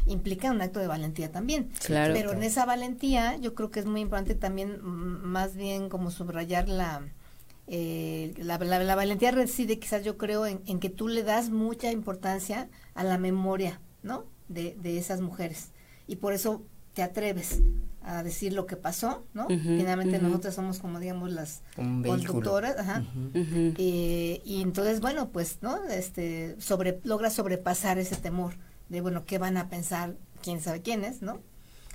implica 0.06 0.52
un 0.52 0.62
acto 0.62 0.80
de 0.80 0.88
valentía 0.88 1.32
también. 1.32 1.70
Claro, 1.86 2.13
Pero 2.13 2.34
en 2.34 2.44
esa 2.44 2.65
valentía 2.65 3.38
yo 3.38 3.56
creo 3.56 3.72
que 3.72 3.80
es 3.80 3.86
muy 3.86 4.02
importante 4.02 4.36
también 4.36 4.80
más 4.82 5.56
bien 5.56 5.89
como 5.89 6.12
subrayar 6.12 6.70
la, 6.70 7.02
eh, 7.68 8.34
la, 8.38 8.58
la, 8.58 8.96
valentía 8.96 9.32
reside 9.32 9.80
quizás 9.80 10.04
yo 10.04 10.18
creo 10.18 10.46
en, 10.46 10.62
en, 10.68 10.80
que 10.80 10.89
tú 10.89 11.08
le 11.08 11.24
das 11.24 11.50
mucha 11.50 11.91
importancia 11.91 12.70
a 12.94 13.04
la 13.04 13.18
memoria, 13.18 13.80
¿no? 14.04 14.26
De, 14.48 14.78
de 14.82 14.98
esas 14.98 15.22
mujeres. 15.22 15.72
Y 16.08 16.18
por 16.18 16.34
eso 16.34 16.63
te 16.94 17.04
atreves 17.04 17.62
a 18.02 18.24
decir 18.24 18.54
lo 18.54 18.68
que 18.68 18.78
pasó, 18.78 19.26
¿no? 19.34 19.48
Finalmente 19.48 20.20
nosotros 20.20 20.54
somos 20.54 20.80
como 20.80 21.00
digamos 21.00 21.32
las 21.32 21.62
conductoras, 21.76 22.78
ajá. 22.78 23.04
Eh, 23.34 24.41
y 24.46 24.62
entonces 24.62 25.02
bueno, 25.02 25.30
pues, 25.30 25.58
¿no? 25.62 25.84
Este 25.86 26.56
sobre 26.60 27.02
logra 27.04 27.32
sobrepasar 27.32 27.98
ese 27.98 28.15
temor 28.15 28.54
de 28.89 29.02
bueno, 29.02 29.26
qué 29.26 29.38
van 29.38 29.58
a 29.58 29.69
pensar 29.69 30.15
quién 30.41 30.62
sabe 30.62 30.82
quiénes, 30.82 31.21
¿no? 31.21 31.41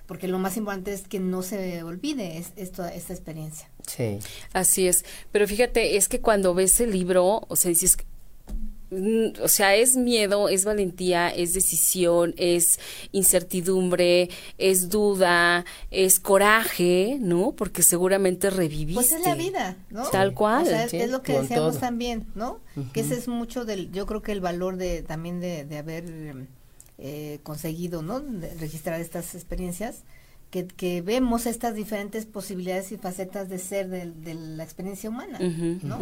Porque 0.07 0.27
lo 0.27 0.41
más 0.41 0.57
importante 0.57 0.93
es 0.93 1.03
que 1.03 1.21
no 1.21 1.43
se 1.43 1.85
olvide 1.85 2.39
es, 2.39 2.53
esta 2.57 2.93
experiencia. 2.93 3.71
Sí. 3.87 4.19
Así 4.53 4.89
es. 4.89 5.05
Pero 5.31 5.47
fíjate, 5.47 5.97
es 5.97 6.09
que 6.09 6.21
cuando 6.21 6.53
ves 6.53 6.81
el 6.81 6.91
libro, 6.91 7.43
o 7.47 7.55
sea, 7.55 7.69
dices, 7.69 7.97
o 9.41 9.47
sea, 9.47 9.77
es 9.77 9.97
miedo, 9.97 10.49
es 10.49 10.65
valentía, 10.65 11.29
es 11.29 11.55
decisión, 11.55 12.35
es 12.37 12.81
incertidumbre, 13.13 14.31
es 14.59 14.89
duda, 14.89 15.65
es 15.93 16.19
coraje, 16.19 17.19
¿no? 17.21 17.53
Porque 17.53 17.85
seguramente 17.85 18.51
reviviste. 18.51 18.95
Pues 18.95 19.13
es 19.13 19.25
la 19.25 19.37
vida, 19.37 19.77
¿no? 19.91 20.09
Tal 20.11 20.35
cual. 20.35 20.67
es, 20.67 21.09
lo 21.09 21.23
que 21.23 21.39
decíamos 21.41 21.79
también, 21.79 22.27
¿no? 22.35 22.59
Que 22.93 23.01
ese 23.01 23.15
es 23.15 23.29
mucho 23.29 23.65
del, 23.65 23.93
yo 23.93 24.07
creo 24.07 24.23
que 24.23 24.33
el 24.33 24.41
valor 24.41 24.77
de 24.77 25.03
también 25.03 25.39
de, 25.39 25.65
de 25.65 25.79
haber 25.79 26.49
eh, 27.03 27.41
conseguido, 27.43 28.03
¿no? 28.03 28.23
registrar 28.59 29.01
estas 29.01 29.35
experiencias. 29.35 30.03
Que, 30.51 30.67
que, 30.67 31.01
vemos 31.01 31.47
estas 31.47 31.77
diferentes 31.77 32.27
posibilidades 32.27 32.91
y 32.91 32.97
facetas 32.97 33.49
de 33.49 33.59
ser 33.61 33.89
de, 33.89 34.35
la 34.35 34.65
experiencia 34.65 35.09
humana, 35.09 35.39
¿no? 35.39 35.99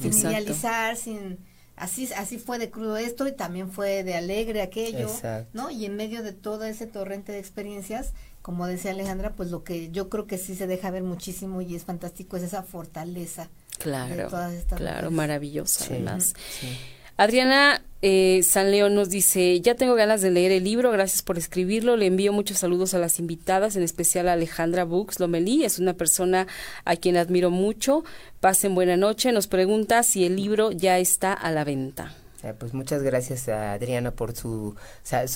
Sin 0.00 0.12
idealizar, 0.14 0.96
sin 0.96 1.38
así 1.76 2.08
así 2.16 2.38
fue 2.38 2.58
de 2.58 2.70
crudo 2.70 2.96
esto 2.96 3.26
y 3.28 3.32
también 3.32 3.70
fue 3.70 4.02
de 4.02 4.14
alegre 4.14 4.62
aquello, 4.62 5.10
¿no? 5.52 5.70
Y 5.70 5.84
en 5.84 5.96
medio 5.96 6.22
de 6.22 6.32
todo 6.32 6.64
ese 6.64 6.86
torrente 6.86 7.32
de 7.32 7.38
experiencias, 7.38 8.12
como 8.40 8.66
decía 8.66 8.92
Alejandra, 8.92 9.34
pues 9.34 9.50
lo 9.50 9.62
que 9.62 9.90
yo 9.90 10.08
creo 10.08 10.26
que 10.26 10.38
sí 10.38 10.56
se 10.56 10.66
deja 10.66 10.90
ver 10.90 11.02
muchísimo 11.02 11.60
y 11.60 11.74
es 11.74 11.84
fantástico 11.84 12.36
es 12.36 12.44
esa 12.44 12.62
fortaleza. 12.62 13.50
Claro, 13.78 14.28
claro, 14.74 15.10
maravillosa 15.10 15.84
además. 15.84 16.34
Adriana 17.16 17.82
eh, 18.04 18.42
San 18.42 18.72
León 18.72 18.94
nos 18.94 19.10
dice, 19.10 19.60
ya 19.60 19.76
tengo 19.76 19.94
ganas 19.94 20.22
de 20.22 20.30
leer 20.30 20.50
el 20.50 20.64
libro, 20.64 20.90
gracias 20.90 21.22
por 21.22 21.38
escribirlo, 21.38 21.96
le 21.96 22.06
envío 22.06 22.32
muchos 22.32 22.58
saludos 22.58 22.94
a 22.94 22.98
las 22.98 23.20
invitadas, 23.20 23.76
en 23.76 23.84
especial 23.84 24.28
a 24.28 24.32
Alejandra 24.32 24.84
Bux 24.84 25.20
Lomelí, 25.20 25.64
es 25.64 25.78
una 25.78 25.94
persona 25.94 26.48
a 26.84 26.96
quien 26.96 27.16
admiro 27.16 27.50
mucho, 27.50 28.04
pasen 28.40 28.74
buena 28.74 28.96
noche, 28.96 29.30
nos 29.30 29.46
pregunta 29.46 30.02
si 30.02 30.24
el 30.24 30.34
libro 30.34 30.72
ya 30.72 30.98
está 30.98 31.32
a 31.32 31.52
la 31.52 31.62
venta. 31.62 32.12
Pues 32.58 32.74
muchas 32.74 33.02
gracias 33.02 33.48
a 33.48 33.72
Adriana 33.72 34.10
por 34.10 34.34
su, 34.34 34.74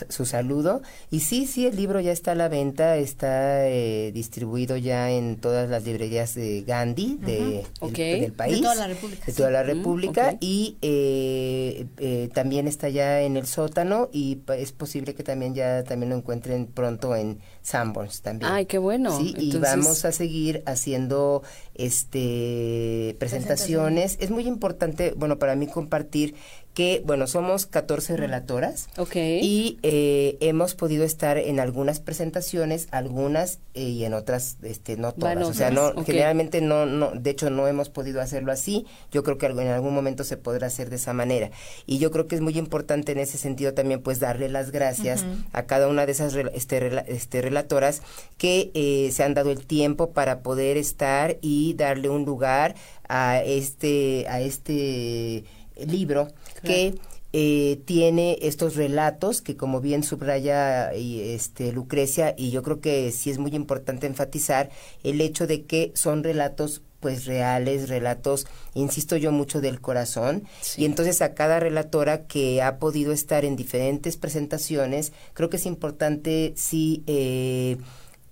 su 0.09 0.26
saludo. 0.26 0.82
Y 1.11 1.20
sí, 1.20 1.46
sí, 1.46 1.66
el 1.66 1.76
libro 1.76 2.00
ya 2.00 2.12
está 2.12 2.32
a 2.32 2.34
la 2.34 2.48
venta, 2.48 2.96
está 2.96 3.68
eh, 3.68 4.11
distribuido 4.12 4.76
ya 4.76 5.11
en 5.11 5.36
todas 5.36 5.70
las 5.70 5.84
librerías 5.84 6.34
de 6.34 6.62
Gandhi 6.62 7.18
de, 7.20 7.64
del 7.92 8.32
país. 8.32 8.57
De 8.57 8.62
toda 8.62 8.74
la 8.74 8.86
República. 8.88 9.24
De 9.26 9.32
toda 9.32 9.50
la 9.50 9.62
República. 9.62 10.36
Y 10.40 10.76
eh, 10.82 11.86
eh, 11.98 12.28
también 12.34 12.66
está 12.66 12.88
ya 12.88 13.22
en 13.22 13.36
el 13.36 13.46
sótano 13.46 14.09
y 14.12 14.40
es 14.57 14.72
posible 14.72 15.14
que 15.14 15.22
también 15.22 15.54
ya 15.54 15.84
también 15.84 16.11
lo 16.11 16.16
encuentren 16.16 16.66
pronto 16.66 17.14
en 17.14 17.38
Sanborns 17.62 18.22
también. 18.22 18.50
Ay, 18.50 18.66
qué 18.66 18.78
bueno. 18.78 19.16
Sí, 19.16 19.34
y 19.38 19.57
vamos 19.59 20.04
a 20.04 20.12
seguir 20.12 20.62
haciendo 20.66 21.42
este 21.74 23.16
presentaciones. 23.18 24.16
Es 24.20 24.30
muy 24.30 24.46
importante, 24.46 25.14
bueno, 25.16 25.38
para 25.38 25.54
mí 25.57 25.66
compartir 25.66 26.34
que, 26.77 27.03
bueno, 27.07 27.27
somos 27.27 27.64
14 27.64 28.18
relatoras. 28.18 28.89
Ok. 28.99 29.16
Y 29.16 29.79
eh, 29.83 30.37
hemos 30.41 30.74
podido 30.74 31.05
estar 31.05 31.39
en 31.39 31.59
algunas 31.59 32.01
presentaciones, 32.01 32.89
algunas 32.91 33.61
eh, 33.72 33.85
y 33.85 34.05
en 34.05 34.12
otras, 34.12 34.59
este, 34.62 34.99
no 34.99 35.12
todas. 35.12 35.43
o 35.43 35.55
sea, 35.55 35.70
no, 35.70 35.95
generalmente 36.05 36.61
no, 36.61 36.85
no, 36.85 37.12
de 37.12 37.31
hecho 37.31 37.49
no 37.49 37.66
hemos 37.66 37.89
podido 37.89 38.20
hacerlo 38.20 38.53
así. 38.53 38.85
Yo 39.11 39.22
creo 39.22 39.39
que 39.39 39.47
en 39.47 39.68
algún 39.68 39.95
momento 39.95 40.22
se 40.22 40.37
podrá 40.37 40.66
hacer 40.66 40.91
de 40.91 40.97
esa 40.97 41.14
manera. 41.14 41.51
Y 41.87 41.97
yo 41.97 42.11
creo 42.11 42.27
que 42.27 42.35
es 42.35 42.43
muy 42.43 42.59
importante 42.59 43.12
en 43.12 43.20
ese 43.20 43.39
sentido 43.39 43.72
también, 43.72 44.03
pues, 44.03 44.20
darle 44.20 44.51
las 44.51 44.70
gracias 44.70 45.24
a 45.55 45.62
cada 45.62 45.89
una 45.89 46.05
de 46.05 46.12
esas 46.12 46.35
este, 46.35 47.11
este, 47.11 47.41
relatoras 47.41 48.03
que 48.37 48.70
eh, 48.74 49.12
se 49.12 49.22
han 49.22 49.33
dado 49.33 49.51
el 49.51 49.64
tiempo 49.64 50.11
para 50.11 50.41
poder 50.41 50.77
estar 50.77 51.39
y 51.41 51.72
darle 51.72 52.11
un 52.11 52.27
lugar 52.27 52.74
a 53.09 53.43
este, 53.43 54.27
a 54.29 54.43
este 54.43 55.45
libro 55.87 56.29
que 56.66 56.94
eh, 57.32 57.80
tiene 57.84 58.38
estos 58.42 58.76
relatos 58.76 59.42
que 59.42 59.56
como 59.56 59.80
bien 59.80 60.02
subraya 60.02 60.92
este 60.92 61.72
Lucrecia 61.72 62.34
y 62.36 62.50
yo 62.50 62.62
creo 62.62 62.80
que 62.80 63.12
sí 63.12 63.30
es 63.30 63.38
muy 63.38 63.54
importante 63.54 64.06
enfatizar 64.06 64.70
el 65.02 65.20
hecho 65.20 65.46
de 65.46 65.64
que 65.64 65.92
son 65.94 66.24
relatos 66.24 66.82
pues 67.00 67.26
reales, 67.26 67.88
relatos, 67.88 68.46
insisto 68.74 69.16
yo 69.16 69.30
mucho 69.32 69.60
del 69.60 69.80
corazón, 69.80 70.44
y 70.76 70.86
entonces 70.86 71.22
a 71.22 71.34
cada 71.34 71.60
relatora 71.60 72.26
que 72.26 72.62
ha 72.62 72.78
podido 72.78 73.12
estar 73.12 73.44
en 73.44 73.54
diferentes 73.54 74.16
presentaciones, 74.16 75.12
creo 75.34 75.50
que 75.50 75.58
es 75.58 75.66
importante 75.66 76.54
sí 76.56 77.04
eh, 77.06 77.76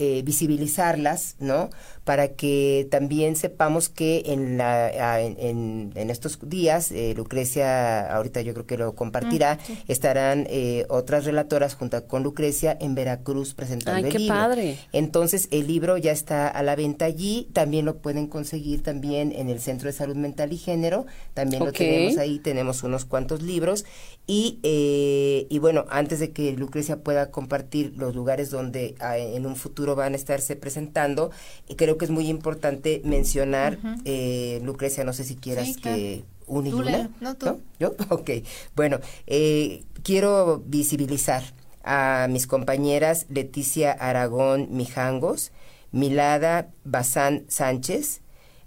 eh, 0.01 0.23
visibilizarlas, 0.25 1.37
¿no? 1.39 1.71
Para 2.05 2.29
que 2.29 2.87
también 2.91 3.35
sepamos 3.35 3.89
que 3.89 4.25
en, 4.27 4.59
la, 4.59 5.21
en, 5.21 5.93
en, 5.95 6.11
estos 6.11 6.39
días, 6.43 6.93
eh, 6.93 7.15
Lucrecia, 7.17 8.15
ahorita 8.15 8.43
yo 8.43 8.53
creo 8.53 8.67
que 8.67 8.77
lo 8.77 8.95
compartirá, 8.95 9.57
mm, 9.57 9.73
estarán 9.91 10.47
eh, 10.51 10.85
otras 10.89 11.25
relatoras 11.25 11.75
junto 11.75 12.07
con 12.07 12.23
Lucrecia 12.23 12.77
en 12.79 12.95
Veracruz 12.95 13.55
presentando 13.55 14.07
Ay, 14.07 14.13
el 14.13 14.13
qué 14.13 14.29
padre. 14.29 14.79
Entonces, 14.93 15.49
el 15.51 15.67
libro 15.67 15.97
ya 15.97 16.13
está 16.13 16.49
a 16.49 16.63
la 16.63 16.77
venta 16.77 17.07
allí, 17.07 17.49
también 17.53 17.85
lo 17.85 17.97
pueden 17.99 18.27
conseguir 18.27 18.83
también 18.83 19.33
en 19.33 19.49
el 19.49 19.61
Centro 19.61 19.87
de 19.87 19.93
Salud 19.93 20.17
Mental 20.17 20.53
y 20.53 20.59
Género, 20.59 21.07
también 21.33 21.65
lo 21.65 21.73
tenemos 21.73 22.19
ahí, 22.19 22.39
tenemos 22.39 22.83
unos 22.83 23.05
cuantos 23.05 23.43
libros, 23.43 23.85
y, 24.27 24.59
y 24.63 25.59
bueno, 25.59 25.85
antes 25.91 26.19
de 26.21 26.33
que 26.33 26.53
Lucrecia 26.53 27.03
pueda 27.03 27.31
compartir 27.31 27.95
los 27.97 28.15
lugares 28.15 28.51
donde 28.51 28.95
ah, 29.01 29.19
en 29.19 29.47
un 29.47 29.57
futuro 29.57 29.95
van 29.95 30.13
a 30.13 30.17
estarse 30.17 30.57
presentando. 30.57 31.31
Y 31.69 31.75
creo 31.95 31.99
que 31.99 32.05
es 32.07 32.11
muy 32.11 32.29
importante 32.29 33.01
mencionar, 33.05 33.79
eh, 34.05 34.61
Lucrecia, 34.65 35.05
no 35.05 35.13
sé 35.13 35.23
si 35.23 35.37
quieras 35.37 35.77
que 35.77 36.25
un 36.47 36.67
y 36.67 36.73
una. 36.73 37.11
No, 37.21 37.37
tú. 37.37 37.61
¿Yo? 37.79 37.95
Ok. 38.09 38.31
Bueno, 38.75 38.99
eh, 39.27 39.85
quiero 40.03 40.63
visibilizar 40.67 41.43
a 41.85 42.27
mis 42.29 42.47
compañeras 42.49 43.27
Leticia 43.29 43.93
Aragón 43.93 44.69
Mijangos, 44.73 45.53
Milada 45.93 46.71
Bazán 46.85 47.45
Sánchez, 47.49 48.23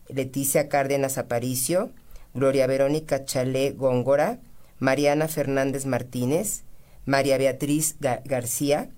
Leticia 0.08 0.70
Cárdenas 0.70 1.18
Aparicio, 1.18 1.92
Gloria 2.34 2.66
Verónica 2.66 3.26
Chalé 3.26 3.72
Góngora, 3.72 4.40
Mariana 4.80 5.28
Fernández 5.28 5.86
Martínez, 5.86 6.64
María 7.06 7.38
Beatriz 7.38 7.98
García, 8.00 8.90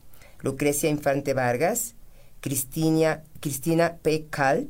Lucrecia 0.41 0.89
Infante 0.89 1.33
Vargas, 1.33 1.95
Cristina, 2.41 3.23
Cristina 3.39 3.97
P. 4.01 4.27
Cal, 4.29 4.67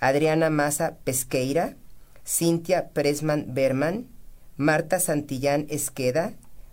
Adriana 0.00 0.50
Maza 0.50 0.96
Pesqueira, 1.04 1.76
Cintia 2.26 2.90
Presman 2.90 3.54
Berman, 3.54 4.06
Marta 4.56 5.00
Santillán 5.00 5.66
Esqueda, 5.68 6.32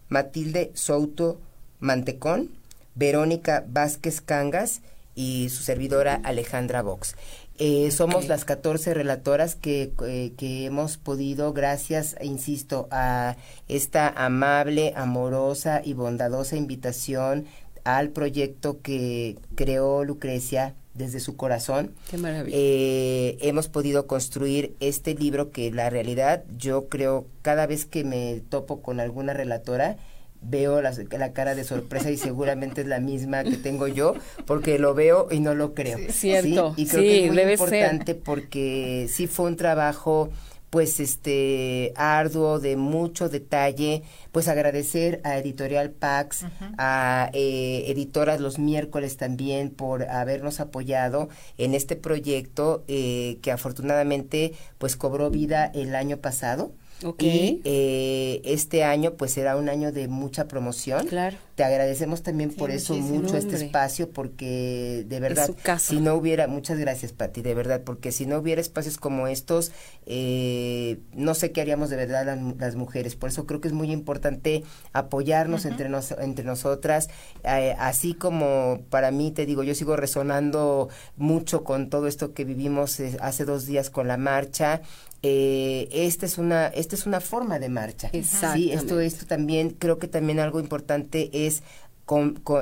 Matilde 0.10 0.72
Souto 0.74 1.40
Mantecón, 1.80 2.52
Verónica 2.96 3.66
Vázquez 3.68 4.22
Cangas 4.22 4.82
y 5.16 5.50
su 5.50 5.64
servidora 5.64 6.22
Alejandra 6.24 6.82
Vox. 6.82 7.16
Eh, 7.60 7.90
somos 7.90 8.28
las 8.28 8.46
14 8.46 8.94
relatoras 8.94 9.56
que, 9.56 9.92
eh, 10.06 10.32
que, 10.38 10.66
hemos 10.66 10.98
podido, 10.98 11.54
gracias, 11.54 12.16
insisto, 12.22 12.88
a 12.92 13.36
esta 13.68 14.10
amable, 14.10 14.94
amorosa 14.96 15.82
y 15.84 15.94
bondadosa 15.94 16.56
invitación 16.56 17.48
al 17.88 18.10
proyecto 18.10 18.82
que 18.82 19.38
creó 19.56 20.04
Lucrecia 20.04 20.76
desde 20.94 21.22
su 21.22 21.38
corazón. 21.38 21.94
Qué 22.12 22.18
maravilla. 22.18 22.58
Eh, 22.60 23.38
hemos 23.40 23.70
podido 23.70 24.08
construir 24.08 24.76
este 24.82 25.16
libro 25.16 25.52
que 25.52 25.72
la 25.72 25.90
realidad 25.90 26.44
yo 26.58 26.90
creo 26.90 27.28
cada 27.44 27.66
vez 27.66 27.86
que 27.86 28.04
me 28.04 28.42
topo 28.50 28.82
con 28.82 29.00
alguna 29.00 29.34
relatora 29.34 29.96
veo 30.42 30.82
la, 30.82 30.92
la 31.18 31.32
cara 31.32 31.56
de 31.56 31.64
sorpresa 31.64 32.12
y 32.12 32.18
seguramente 32.18 32.82
es 32.82 32.88
la 32.88 33.00
misma 33.00 33.46
que 33.46 33.56
tengo 33.56 33.88
yo 33.88 34.16
porque 34.46 34.80
lo 34.80 34.94
veo 34.94 35.30
y 35.32 35.40
no 35.40 35.56
lo 35.56 35.74
creo. 35.74 35.98
Sí, 35.98 36.12
cierto. 36.12 36.74
Y 36.76 36.88
creo 36.88 37.02
que 37.02 37.26
es 37.28 37.32
muy 37.32 37.42
importante 37.54 38.16
porque 38.16 39.08
sí 39.10 39.28
fue 39.28 39.46
un 39.46 39.56
trabajo 39.56 40.30
pues 40.70 41.00
este 41.00 41.94
arduo 41.96 42.60
de 42.60 42.76
mucho 42.76 43.30
detalle 43.30 44.04
pues 44.32 44.48
agradecer 44.48 45.22
a 45.24 45.38
editorial 45.38 45.92
Pax 45.92 46.46
a 46.78 47.30
eh, 47.34 47.86
editoras 47.88 48.40
los 48.40 48.60
miércoles 48.60 49.18
también 49.18 49.70
por 49.70 50.04
habernos 50.04 50.60
apoyado 50.60 51.30
en 51.58 51.74
este 51.74 51.96
proyecto 51.96 52.84
eh, 52.88 53.38
que 53.42 53.52
afortunadamente 53.52 54.54
pues 54.78 54.96
cobró 54.96 55.30
vida 55.30 55.66
el 55.74 55.96
año 55.96 56.18
pasado 56.18 56.72
y 57.20 57.62
eh, 57.64 58.42
este 58.44 58.84
año 58.84 59.14
pues 59.14 59.32
será 59.32 59.56
un 59.56 59.70
año 59.70 59.92
de 59.92 60.08
mucha 60.08 60.48
promoción. 60.48 61.08
Claro. 61.08 61.38
Te 61.56 61.64
agradecemos 61.64 62.22
también 62.22 62.52
por 62.52 62.70
eso 62.70 62.96
mucho 62.96 63.36
este 63.36 63.56
espacio 63.56 64.12
porque 64.12 65.06
de 65.08 65.20
verdad 65.20 65.50
si 65.80 66.00
no 66.00 66.14
hubiera 66.14 66.48
muchas 66.48 66.78
gracias 66.78 67.14
Pati 67.14 67.42
de 67.42 67.56
verdad 67.56 67.82
porque 67.84 68.12
si 68.12 68.28
no 68.28 68.38
hubiera 68.38 68.62
espacios 68.62 68.98
como 68.98 69.28
estos 69.28 69.72
eh, 70.06 71.00
no 71.14 71.34
sé 71.34 71.52
qué 71.52 71.62
haríamos 71.62 71.90
de 71.90 71.96
verdad 71.96 72.38
las, 72.60 72.76
mujeres. 72.76 73.16
Por 73.16 73.30
eso 73.30 73.48
creo 73.48 73.60
que 73.60 73.68
es 73.68 73.74
muy 73.74 73.92
importante 73.92 74.64
apoyarnos 74.94 75.66
entre 75.66 75.90
nos, 75.90 76.12
entre 76.12 76.46
nosotras. 76.46 77.10
Eh, 77.44 77.76
así 77.80 78.14
como 78.14 78.82
para 78.90 79.10
mí 79.10 79.32
te 79.32 79.46
digo 79.46 79.64
yo 79.64 79.74
sigo 79.74 79.96
resonando 79.96 80.90
mucho 81.16 81.64
con 81.64 81.90
todo 81.90 82.08
esto 82.08 82.34
que 82.34 82.46
vivimos 82.46 83.00
hace 83.20 83.46
dos 83.46 83.66
días 83.66 83.90
con 83.90 84.08
la 84.08 84.18
marcha 84.18 84.82
eh, 85.24 85.88
esta 85.92 86.26
es 86.26 86.38
una 86.38 86.68
esta 86.68 86.96
es 86.96 87.06
una 87.06 87.20
forma 87.22 87.60
de 87.60 87.70
marcha. 87.70 88.10
Sí 88.54 88.72
esto 88.72 89.00
esto 89.00 89.26
también 89.26 89.72
creo 89.72 89.98
que 89.98 90.08
también 90.08 90.40
algo 90.40 90.60
importante 90.60 91.30
es 91.34 91.64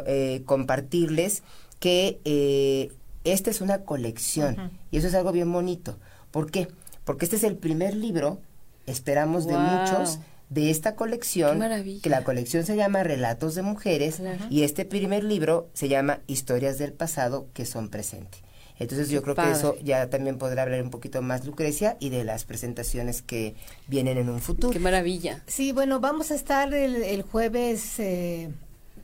eh, 0.08 0.42
compartirles 0.46 1.44
que 1.80 2.20
eh, 2.26 2.92
esta 3.24 3.50
es 3.50 3.62
una 3.62 3.80
colección 3.84 4.72
y 4.92 4.98
eso 4.98 5.08
es 5.08 5.16
algo 5.16 5.32
bien 5.32 5.52
bonito. 5.52 5.98
¿por 6.32 6.50
qué? 6.50 6.68
porque 7.04 7.26
este 7.26 7.38
es 7.38 7.44
el 7.44 7.58
primer 7.58 7.96
libro 7.96 8.40
esperamos 8.86 9.46
de 9.48 9.58
muchos 9.58 10.20
de 10.50 10.70
esta 10.70 10.96
colección, 10.96 11.60
que 12.04 12.10
la 12.10 12.24
colección 12.24 12.66
se 12.66 12.76
llama 12.76 13.04
Relatos 13.04 13.56
de 13.56 13.64
Mujeres 13.64 14.22
y 14.50 14.64
este 14.64 14.86
primer 14.86 15.24
libro 15.24 15.68
se 15.74 15.90
llama 15.90 16.20
Historias 16.28 16.78
del 16.78 16.94
Pasado 16.94 17.48
que 17.54 17.66
son 17.66 17.90
presentes. 17.90 18.45
Entonces 18.78 19.10
yo 19.10 19.22
creo 19.22 19.36
que 19.36 19.52
eso 19.52 19.76
ya 19.82 20.10
también 20.10 20.38
podrá 20.38 20.64
hablar 20.64 20.82
un 20.82 20.90
poquito 20.90 21.22
más 21.22 21.46
Lucrecia 21.46 21.96
y 22.00 22.10
de 22.10 22.24
las 22.24 22.44
presentaciones 22.44 23.22
que 23.22 23.56
vienen 23.88 24.18
en 24.18 24.30
un 24.30 24.42
futuro. 24.42 24.74
Qué 24.74 24.80
maravilla. 24.80 25.44
Sí, 25.48 25.72
bueno, 25.72 26.00
vamos 26.00 26.32
a 26.32 26.36
estar 26.36 26.74
el, 26.74 27.22
jueves... 27.24 28.00
Eh, 28.00 28.52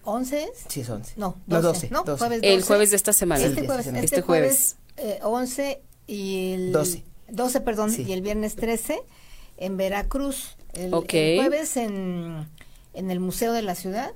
11 0.03 0.49
Sí, 0.67 0.81
es 0.81 0.89
11. 0.89 1.13
No, 1.17 1.37
12. 1.45 1.89
No, 1.91 2.03
El 2.41 2.63
jueves 2.63 2.89
de 2.89 2.95
esta 2.95 3.13
semana. 3.13 3.43
Este 3.43 3.67
jueves, 3.67 3.85
este, 3.85 3.99
este 4.03 4.21
jueves, 4.21 4.77
11 5.21 5.69
eh, 5.69 5.81
y 6.07 6.53
el 6.53 6.71
12. 6.71 7.03
12, 7.29 7.61
perdón, 7.61 7.95
y 7.97 8.11
el 8.11 8.21
viernes 8.21 8.55
13 8.55 8.99
en 9.57 9.77
Veracruz. 9.77 10.55
El, 10.73 10.93
el 10.93 11.37
jueves 11.39 11.77
en, 11.77 12.47
en 12.93 13.11
el 13.11 13.19
Museo 13.19 13.53
de 13.53 13.61
la 13.61 13.75
Ciudad 13.75 14.11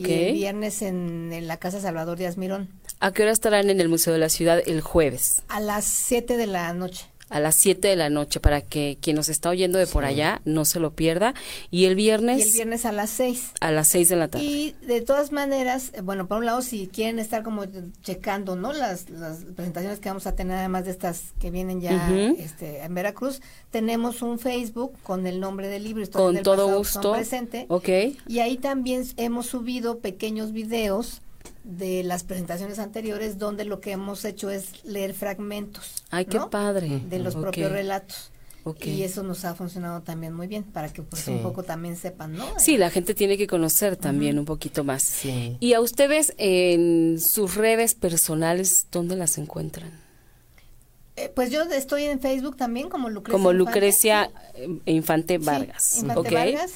y 0.00 0.12
el 0.12 0.32
viernes 0.34 0.82
en, 0.82 1.32
en, 1.32 1.46
la 1.46 1.58
Casa 1.58 1.80
Salvador 1.80 2.18
Díaz 2.18 2.36
Mirón. 2.36 2.68
¿A 3.00 3.12
qué 3.12 3.22
hora 3.22 3.32
estarán 3.32 3.70
en 3.70 3.80
el 3.80 3.88
Museo 3.88 4.12
de 4.12 4.18
la 4.18 4.28
Ciudad 4.28 4.62
el 4.66 4.80
jueves? 4.80 5.42
A 5.48 5.60
las 5.60 5.84
7 5.84 6.36
de 6.36 6.46
la 6.46 6.72
noche. 6.72 7.06
A 7.30 7.40
las 7.40 7.54
7 7.56 7.88
de 7.88 7.96
la 7.96 8.10
noche 8.10 8.40
para 8.40 8.60
que 8.60 8.98
quien 9.00 9.16
nos 9.16 9.28
está 9.28 9.50
oyendo 9.50 9.78
de 9.78 9.86
por 9.86 10.04
allá 10.04 10.40
no 10.44 10.64
se 10.64 10.80
lo 10.80 10.92
pierda. 10.92 11.34
Y 11.70 11.86
el 11.86 11.94
viernes... 11.94 12.38
Y 12.38 12.42
el 12.42 12.52
viernes 12.52 12.84
a 12.84 12.92
las 12.92 13.10
6. 13.10 13.52
A 13.60 13.70
las 13.70 13.88
6 13.88 14.08
de 14.08 14.16
la 14.16 14.28
tarde. 14.28 14.44
Y 14.44 14.74
de 14.86 15.00
todas 15.00 15.32
maneras, 15.32 15.90
eh, 15.94 16.00
bueno, 16.00 16.26
por 16.26 16.38
un 16.38 16.46
lado, 16.46 16.62
si 16.62 16.86
quieren 16.88 17.18
estar 17.18 17.42
como 17.42 17.64
checando, 18.02 18.56
¿no? 18.56 18.72
Las, 18.72 19.10
las 19.10 19.44
presentaciones 19.56 20.00
que 20.00 20.08
vamos 20.08 20.26
a 20.26 20.34
tener, 20.34 20.58
además 20.58 20.84
de 20.84 20.90
estas 20.90 21.32
que 21.40 21.50
vienen 21.50 21.80
ya 21.80 22.10
este, 22.38 22.82
en 22.82 22.94
Veracruz, 22.94 23.40
tenemos 23.70 24.22
un 24.22 24.38
Facebook 24.38 24.92
con 25.02 25.26
el 25.26 25.40
nombre 25.40 25.68
del 25.68 25.84
libro. 25.84 26.04
Con 26.10 26.42
todo 26.42 26.76
gusto. 26.76 27.12
Presente. 27.12 27.66
Ok. 27.68 27.88
Y 28.28 28.40
ahí 28.40 28.58
también 28.58 29.04
hemos 29.16 29.46
subido 29.46 29.98
pequeños 29.98 30.52
videos 30.52 31.22
de 31.64 32.04
las 32.04 32.22
presentaciones 32.22 32.78
anteriores 32.78 33.38
donde 33.38 33.64
lo 33.64 33.80
que 33.80 33.92
hemos 33.92 34.24
hecho 34.24 34.50
es 34.50 34.84
leer 34.84 35.14
fragmentos. 35.14 36.04
Ay, 36.10 36.26
qué 36.26 36.38
padre. 36.50 37.02
De 37.08 37.18
los 37.18 37.34
propios 37.34 37.72
relatos. 37.72 38.30
Y 38.80 39.02
eso 39.02 39.22
nos 39.22 39.44
ha 39.44 39.54
funcionado 39.54 40.00
también 40.02 40.32
muy 40.32 40.46
bien 40.46 40.62
para 40.62 40.90
que 40.90 41.02
pues 41.02 41.28
un 41.28 41.42
poco 41.42 41.64
también 41.64 41.96
sepan, 41.96 42.32
¿no? 42.32 42.46
Sí, 42.58 42.78
la 42.78 42.88
gente 42.88 43.12
tiene 43.12 43.36
que 43.36 43.46
conocer 43.46 43.96
también 43.96 44.38
un 44.38 44.46
poquito 44.46 44.84
más. 44.84 45.02
Sí. 45.02 45.58
Y 45.60 45.74
a 45.74 45.80
ustedes 45.80 46.32
en 46.38 47.20
sus 47.20 47.56
redes 47.56 47.94
personales, 47.94 48.86
¿dónde 48.90 49.16
las 49.16 49.36
encuentran? 49.36 49.92
Eh, 51.16 51.30
pues 51.34 51.50
yo 51.50 51.62
estoy 51.62 52.04
en 52.04 52.20
Facebook 52.20 52.56
también 52.56 52.88
como 52.88 53.10
Lucrecia. 53.10 53.38
Como 53.38 53.52
Lucrecia 53.52 54.30
Infante, 54.86 55.38
Vargas. 55.38 55.98
Infante 55.98 56.30
Vargas. 56.30 56.72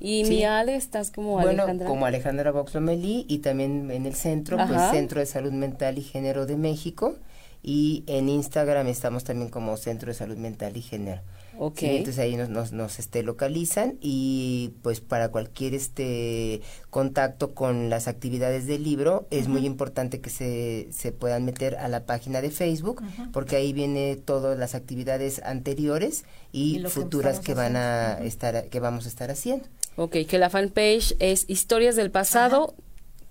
Y 0.00 0.24
mi 0.24 0.44
Ale, 0.44 0.76
estás 0.76 1.10
como 1.10 1.32
bueno, 1.32 1.66
como 1.86 2.06
Alejandra 2.06 2.50
Boxlomelí 2.52 3.26
y 3.28 3.38
también 3.38 3.90
en 3.90 4.06
el 4.06 4.14
centro, 4.14 4.56
pues 4.56 4.80
Centro 4.90 5.20
de 5.20 5.26
Salud 5.26 5.52
Mental 5.52 5.98
y 5.98 6.02
Género 6.02 6.46
de 6.46 6.56
México. 6.56 7.16
Y 7.62 8.04
en 8.06 8.30
Instagram 8.30 8.86
estamos 8.86 9.24
también 9.24 9.50
como 9.50 9.76
Centro 9.76 10.08
de 10.08 10.14
Salud 10.14 10.38
Mental 10.38 10.74
y 10.76 10.80
Género. 10.80 11.20
Ok. 11.58 11.82
entonces 11.82 12.18
ahí 12.18 12.36
nos, 12.36 12.48
nos, 12.48 12.72
nos 12.72 12.98
este, 12.98 13.22
localizan 13.22 13.98
y 14.00 14.72
pues 14.80 15.00
para 15.02 15.28
cualquier 15.28 15.74
este 15.74 16.62
contacto 16.88 17.54
con 17.54 17.90
las 17.90 18.08
actividades 18.08 18.66
del 18.66 18.82
libro 18.82 19.26
es 19.30 19.48
muy 19.48 19.66
importante 19.66 20.22
que 20.22 20.30
se, 20.30 20.88
se 20.90 21.12
puedan 21.12 21.44
meter 21.44 21.76
a 21.76 21.88
la 21.88 22.06
página 22.06 22.40
de 22.40 22.50
Facebook 22.50 23.02
porque 23.30 23.56
ahí 23.56 23.74
viene 23.74 24.16
todas 24.16 24.58
las 24.58 24.74
actividades 24.74 25.42
anteriores 25.44 26.24
y, 26.50 26.82
futuras 26.88 27.40
que, 27.40 27.52
van 27.52 27.76
a 27.76 28.20
estar 28.20 28.68
que 28.70 28.80
vamos 28.80 29.04
a 29.04 29.08
estar 29.08 29.30
haciendo. 29.30 29.66
Ok, 29.96 30.16
que 30.28 30.38
la 30.38 30.50
fanpage 30.50 31.14
es 31.18 31.44
Historias 31.48 31.96
del 31.96 32.10
Pasado 32.10 32.74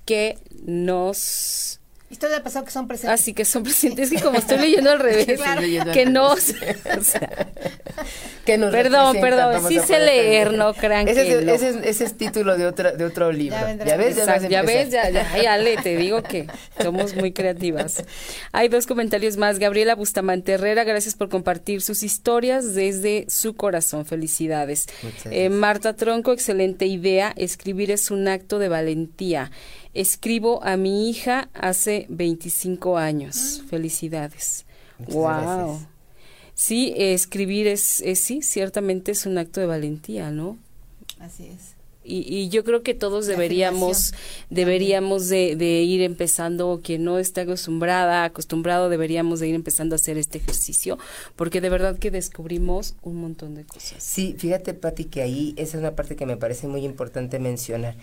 que 0.06 0.38
nos 0.66 1.79
Historias 2.10 2.38
del 2.38 2.44
pasado 2.44 2.66
que 2.66 2.72
son 2.72 2.88
presentes. 2.88 3.20
Así 3.20 3.34
que 3.34 3.46
son 3.46 3.64
presentes, 3.64 4.10
que 4.10 4.20
como 4.20 4.40
estoy 4.40 4.58
leyendo 4.58 4.90
al 4.90 5.00
revés, 5.00 5.40
que 5.94 6.06
nos... 6.08 6.54
que 8.46 8.58
nos 8.58 8.72
perdón, 8.72 9.18
perdón, 9.22 9.68
sí 9.68 9.80
sé 9.80 10.00
leer, 10.00 10.54
no 10.54 10.74
crean 10.74 11.08
ese 11.08 11.24
que 11.24 11.54
es, 11.54 11.62
ese, 11.62 12.04
es, 12.06 12.18
título 12.18 12.58
de, 12.58 12.66
otra, 12.66 12.94
de 12.94 13.06
otro 13.06 13.32
libro. 13.32 13.60
Ya, 13.86 13.96
ves, 13.96 14.16
ya, 14.16 14.38
ya 14.38 14.62
ves, 14.64 14.90
ya, 14.90 15.10
ya, 15.12 15.58
le, 15.58 15.78
te 15.78 15.96
digo 15.98 16.24
que 16.24 16.48
somos 16.82 17.16
muy 17.16 17.32
creativas. 17.32 18.04
Hay 18.52 18.70
dos 18.70 18.88
comentarios 18.88 19.38
más. 19.38 19.60
Gabriela 19.60 19.94
Bustamante 19.94 20.54
Herrera, 20.54 20.84
gracias 20.86 21.16
por 21.16 21.30
compartir 21.30 21.82
sus 21.82 22.02
historias 22.02 22.74
desde 22.74 23.26
su 23.30 23.56
corazón. 23.56 24.06
Felicidades. 24.06 24.88
Eh, 25.26 25.50
Marta 25.50 25.96
Tronco, 25.96 26.34
excelente 26.34 26.88
idea. 26.88 27.34
Escribir 27.36 27.92
es 27.92 28.10
un 28.10 28.28
acto 28.28 28.58
de 28.58 28.70
valentía. 28.70 29.52
Escribo 29.94 30.64
a 30.64 30.78
mi 30.78 31.10
hija 31.10 31.50
hace 31.54 32.06
25 32.10 32.98
años. 32.98 33.62
Mm. 33.64 33.68
Felicidades. 33.68 34.66
wow. 35.08 35.80
Sí, 36.60 36.94
escribir 36.98 37.68
es, 37.68 38.02
es, 38.02 38.20
sí, 38.20 38.42
ciertamente 38.42 39.14
es 39.14 39.26
un 39.26 39.38
acto 39.38 39.62
de 39.62 39.66
valentía, 39.66 40.30
¿no? 40.30 40.58
Así 41.18 41.46
es. 41.46 41.80
Y, 42.04 42.18
y 42.28 42.50
yo 42.50 42.66
creo 42.66 42.82
que 42.82 42.94
todos 42.94 43.28
deberíamos 43.28 44.14
deberíamos 44.50 45.30
de, 45.30 45.56
de, 45.56 45.84
ir 45.84 46.02
empezando 46.02 46.82
quien 46.84 47.04
no 47.04 47.20
está 47.20 47.42
acostumbrada 47.42 48.24
acostumbrado 48.24 48.90
deberíamos 48.90 49.42
de 49.42 49.50
ir 49.50 49.56
empezando 49.56 49.96
a 49.96 49.98
hacer 49.98 50.18
este 50.18 50.40
ejercicio 50.40 50.98
porque 51.36 51.62
de 51.62 51.70
verdad 51.70 52.00
que 52.00 52.10
descubrimos 52.10 52.96
un 53.04 53.18
montón 53.18 53.54
de 53.54 53.66
cosas 53.66 54.02
sí 54.02 54.34
fíjate 54.38 54.74
Pati 54.74 55.06
que 55.06 55.22
ahí 55.22 55.54
esa 55.58 55.78
es 55.78 55.82
una 55.82 55.96
parte 55.96 56.16
que 56.16 56.26
me 56.26 56.38
parece 56.38 56.68
muy 56.68 56.86
importante 56.86 57.38
mencionar 57.38 57.96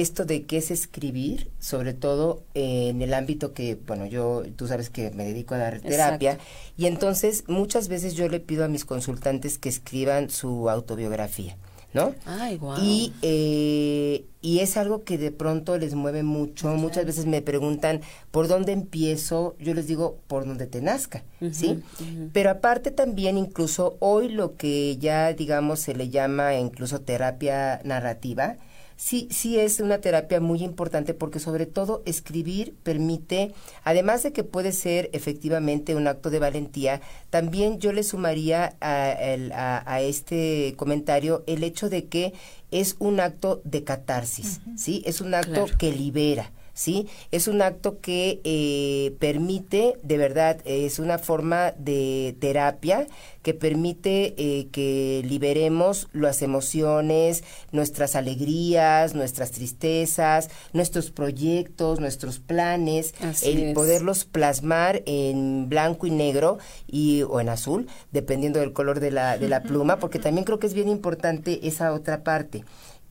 esto 0.00 0.24
de 0.24 0.44
qué 0.44 0.58
es 0.58 0.70
escribir, 0.70 1.50
sobre 1.58 1.94
todo 1.94 2.42
en 2.54 3.00
el 3.00 3.14
ámbito 3.14 3.52
que, 3.52 3.76
bueno, 3.86 4.06
yo, 4.06 4.42
tú 4.56 4.66
sabes 4.66 4.90
que 4.90 5.10
me 5.12 5.24
dedico 5.24 5.54
a 5.54 5.58
dar 5.58 5.80
terapia, 5.80 6.38
y 6.76 6.86
entonces 6.86 7.44
muchas 7.46 7.88
veces 7.88 8.14
yo 8.14 8.28
le 8.28 8.40
pido 8.40 8.64
a 8.64 8.68
mis 8.68 8.84
consultantes 8.84 9.58
que 9.58 9.68
escriban 9.68 10.30
su 10.30 10.68
autobiografía. 10.68 11.56
¿no? 11.94 12.12
Ay, 12.26 12.60
y, 12.82 13.12
eh, 13.22 14.24
y 14.42 14.58
es 14.58 14.76
algo 14.76 15.04
que 15.04 15.16
de 15.16 15.30
pronto 15.30 15.78
les 15.78 15.94
mueve 15.94 16.24
mucho. 16.24 16.66
Muchas 16.74 17.06
veces 17.06 17.24
me 17.24 17.40
preguntan, 17.40 18.00
¿por 18.32 18.48
dónde 18.48 18.72
empiezo? 18.72 19.54
Yo 19.60 19.74
les 19.74 19.86
digo, 19.86 20.18
por 20.26 20.44
donde 20.44 20.66
te 20.66 20.82
nazca, 20.82 21.22
¿sí? 21.52 21.84
Pero 22.32 22.50
aparte 22.50 22.90
también, 22.90 23.38
incluso 23.38 23.96
hoy 24.00 24.28
lo 24.28 24.56
que 24.56 24.96
ya, 24.96 25.32
digamos, 25.34 25.78
se 25.78 25.94
le 25.94 26.08
llama 26.08 26.56
incluso 26.56 27.00
terapia 27.00 27.80
narrativa, 27.84 28.56
sí, 28.96 29.28
sí 29.30 29.58
es 29.58 29.80
una 29.80 29.98
terapia 29.98 30.40
muy 30.40 30.62
importante 30.62 31.14
porque 31.14 31.38
sobre 31.38 31.66
todo 31.66 32.02
escribir 32.04 32.74
permite, 32.82 33.52
además 33.82 34.22
de 34.22 34.32
que 34.32 34.44
puede 34.44 34.72
ser 34.72 35.10
efectivamente 35.12 35.94
un 35.94 36.06
acto 36.06 36.30
de 36.30 36.38
valentía, 36.38 37.00
también 37.30 37.78
yo 37.80 37.92
le 37.92 38.02
sumaría 38.02 38.76
a, 38.80 40.00
este 40.00 40.74
comentario 40.76 41.44
el 41.46 41.64
hecho 41.64 41.88
de 41.88 42.06
que 42.06 42.34
es 42.70 42.96
un 42.98 43.20
acto 43.20 43.60
de 43.64 43.84
catarsis, 43.84 44.60
¿sí? 44.76 45.02
Es 45.06 45.20
un 45.20 45.34
acto 45.34 45.66
que 45.78 45.92
libera. 45.92 46.50
¿Sí? 46.74 47.08
Es 47.30 47.48
un 47.48 47.62
acto 47.62 48.00
que 48.00 48.40
eh, 48.44 49.14
permite, 49.18 49.94
de 50.02 50.18
verdad, 50.18 50.58
es 50.64 50.98
una 50.98 51.18
forma 51.18 51.72
de 51.72 52.36
terapia 52.40 53.06
que 53.42 53.54
permite 53.54 54.34
eh, 54.38 54.68
que 54.72 55.22
liberemos 55.24 56.08
las 56.12 56.42
emociones, 56.42 57.44
nuestras 57.72 58.16
alegrías, 58.16 59.14
nuestras 59.14 59.50
tristezas, 59.50 60.50
nuestros 60.72 61.10
proyectos, 61.10 62.00
nuestros 62.00 62.38
planes, 62.38 63.14
el 63.42 63.74
poderlos 63.74 64.24
plasmar 64.24 65.02
en 65.06 65.68
blanco 65.68 66.06
y 66.06 66.10
negro 66.10 66.58
y 66.86 67.22
o 67.22 67.40
en 67.40 67.50
azul, 67.50 67.86
dependiendo 68.12 68.60
del 68.60 68.72
color 68.72 68.98
de 68.98 69.10
la, 69.10 69.38
de 69.38 69.48
la 69.48 69.62
pluma, 69.62 69.98
porque 69.98 70.18
también 70.18 70.44
creo 70.44 70.58
que 70.58 70.66
es 70.66 70.74
bien 70.74 70.88
importante 70.88 71.68
esa 71.68 71.92
otra 71.92 72.24
parte. 72.24 72.64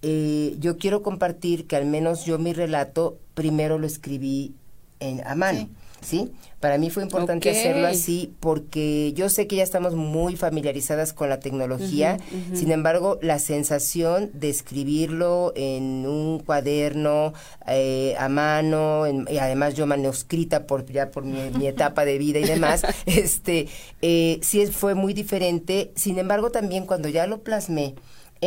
Eh, 0.03 0.55
yo 0.59 0.77
quiero 0.77 1.01
compartir 1.01 1.65
que 1.65 1.75
al 1.75 1.85
menos 1.85 2.25
yo 2.25 2.37
mi 2.37 2.53
relato 2.53 3.17
primero 3.33 3.79
lo 3.79 3.87
escribí 3.87 4.53
en, 4.99 5.25
a 5.25 5.35
mano. 5.35 5.69
Sí. 6.01 6.31
Para 6.59 6.77
mí 6.77 6.89
fue 6.89 7.03
importante 7.03 7.49
hacerlo 7.49 7.87
así 7.87 8.33
porque 8.39 9.11
yo 9.15 9.27
sé 9.29 9.47
que 9.47 9.57
ya 9.57 9.63
estamos 9.63 9.95
muy 9.95 10.37
familiarizadas 10.37 11.11
con 11.11 11.27
la 11.27 11.39
tecnología, 11.39 12.17
sin 12.53 12.71
embargo, 12.71 13.19
la 13.21 13.37
sensación 13.39 14.31
de 14.33 14.49
escribirlo 14.49 15.51
en 15.57 16.05
un 16.05 16.39
cuaderno 16.39 17.33
eh, 17.67 18.15
a 18.17 18.29
mano, 18.29 19.03
y 19.29 19.37
además 19.39 19.73
yo 19.73 19.85
manuscrita 19.87 20.65
por 20.65 20.85
ya 20.85 21.11
por 21.11 21.25
mi, 21.25 21.67
etapa 21.67 22.05
de 22.05 22.17
vida 22.17 22.39
y 22.39 22.45
demás, 22.45 22.83
este, 23.05 23.67
eh, 24.01 24.39
sí 24.41 24.65
fue 24.67 24.95
muy 24.95 25.13
diferente. 25.13 25.91
Sin 25.95 26.17
embargo, 26.17 26.49
también 26.49 26.85
cuando 26.85 27.09
ya 27.09 27.27
lo 27.27 27.41
plasmé, 27.43 27.95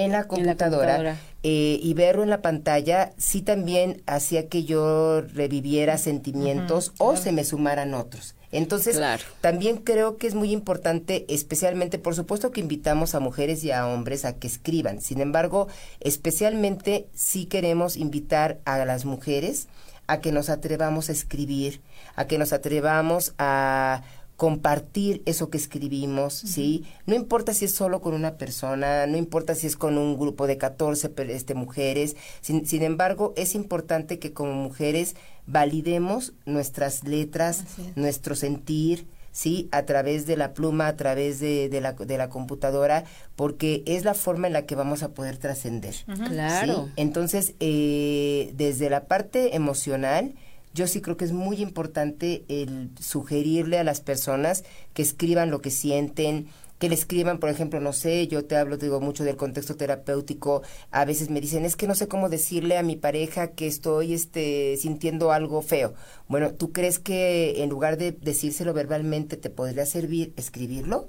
en 0.05 0.12
la 0.12 0.24
computadora, 0.24 1.16
eh, 1.42 1.78
y 1.82 1.94
verlo 1.94 2.22
en 2.22 2.30
la 2.30 2.42
pantalla 2.42 3.12
sí 3.16 3.40
también 3.40 4.03
hacía 4.07 4.49
que 4.49 4.64
yo 4.64 5.22
reviviera 5.22 5.97
sentimientos 5.97 6.92
o 6.99 7.16
se 7.16 7.32
me 7.32 7.44
sumaran 7.44 7.94
otros. 7.94 8.34
Entonces, 8.53 9.01
también 9.40 9.78
creo 9.78 10.18
que 10.18 10.26
es 10.26 10.34
muy 10.34 10.53
importante, 10.53 11.26
especialmente, 11.28 11.99
por 11.99 12.14
supuesto 12.14 12.53
que 12.53 12.61
invitamos 12.61 13.14
a 13.14 13.20
mujeres 13.20 13.64
y 13.64 13.70
a 13.70 13.86
hombres 13.86 14.24
a 14.24 14.34
que 14.34 14.47
escriban. 14.47 15.01
Sin 15.01 15.20
embargo, 15.20 15.68
especialmente 16.01 17.09
sí 17.14 17.47
queremos 17.47 17.97
invitar 17.97 18.61
a 18.64 18.84
las 18.84 19.05
mujeres 19.05 19.68
a 20.07 20.20
que 20.20 20.32
nos 20.32 20.49
atrevamos 20.49 21.09
a 21.09 21.12
escribir, 21.12 21.80
a 22.14 22.26
que 22.26 22.38
nos 22.38 22.53
atrevamos 22.53 23.34
a 23.38 24.03
compartir 24.37 25.22
eso 25.24 25.49
que 25.49 25.57
escribimos, 25.57 26.34
¿sí? 26.34 26.84
No 27.07 27.14
importa 27.14 27.55
si 27.55 27.64
es 27.64 27.74
solo 27.74 28.03
con 28.03 28.12
una 28.12 28.37
persona, 28.37 29.07
no 29.07 29.16
importa 29.16 29.55
si 29.55 29.66
es 29.66 29.76
con 29.76 29.97
un 29.97 30.18
grupo 30.18 30.47
de 30.47 30.59
14 30.59 31.11
este, 31.28 31.55
mujeres, 31.55 32.16
sin, 32.43 32.66
sin 32.66 32.82
embargo, 32.82 33.32
es 33.37 33.55
importante 33.55 34.18
que 34.18 34.34
como 34.34 34.53
mujeres 34.53 35.16
validemos 35.47 36.34
nuestras 36.45 37.05
letras, 37.05 37.64
nuestro 37.95 38.34
sentir, 38.34 39.07
¿sí? 39.32 39.68
A 39.72 39.84
través 39.84 40.26
de 40.26 40.37
la 40.37 40.53
pluma, 40.53 40.87
a 40.87 40.97
través 40.97 41.41
de, 41.41 41.70
de, 41.70 41.80
la, 41.80 41.93
de 41.93 42.18
la 42.18 42.28
computadora, 42.28 43.05
porque 43.37 43.82
es 43.87 44.05
la 44.05 44.14
forma 44.14 44.49
en 44.49 44.53
la 44.53 44.66
que 44.66 44.74
vamos 44.74 45.03
a 45.03 45.11
poder 45.11 45.39
trascender. 45.39 45.95
Claro. 46.28 46.91
Entonces, 46.97 47.55
eh, 47.61 48.53
desde 48.55 48.91
la 48.91 49.05
parte 49.05 49.57
emocional, 49.57 50.34
yo 50.76 50.86
sí 50.86 51.00
creo 51.00 51.16
que 51.16 51.24
es 51.24 51.32
muy 51.32 51.62
importante 51.62 52.44
el 52.48 52.90
sugerirle 53.00 53.78
a 53.78 53.84
las 53.84 54.02
personas 54.02 54.62
que 54.92 55.00
escriban 55.00 55.50
lo 55.50 55.62
que 55.62 55.70
sienten, 55.70 56.48
que 56.78 56.90
le 56.90 56.94
escriban, 56.94 57.38
por 57.38 57.48
ejemplo, 57.48 57.80
no 57.80 57.94
sé, 57.94 58.28
yo 58.28 58.44
te 58.44 58.56
hablo, 58.56 58.76
digo, 58.76 59.00
mucho 59.00 59.24
del 59.24 59.36
contexto 59.36 59.76
terapéutico, 59.76 60.62
a 60.90 61.06
veces 61.06 61.30
me 61.30 61.40
dicen, 61.40 61.64
es 61.64 61.76
que 61.76 61.86
no 61.86 61.94
sé 61.94 62.08
cómo 62.08 62.28
decirle 62.28 62.76
a 62.76 62.82
mi 62.82 62.94
pareja 62.94 63.52
que 63.52 63.66
estoy 63.66 64.12
este, 64.12 64.76
sintiendo 64.76 65.32
algo 65.32 65.62
feo. 65.62 65.94
Bueno, 66.28 66.52
¿tú 66.52 66.72
crees 66.72 66.98
que 66.98 67.62
en 67.62 67.70
lugar 67.70 67.96
de 67.96 68.12
decírselo 68.12 68.74
verbalmente 68.74 69.38
te 69.38 69.48
podría 69.48 69.86
servir 69.86 70.34
escribirlo? 70.36 71.08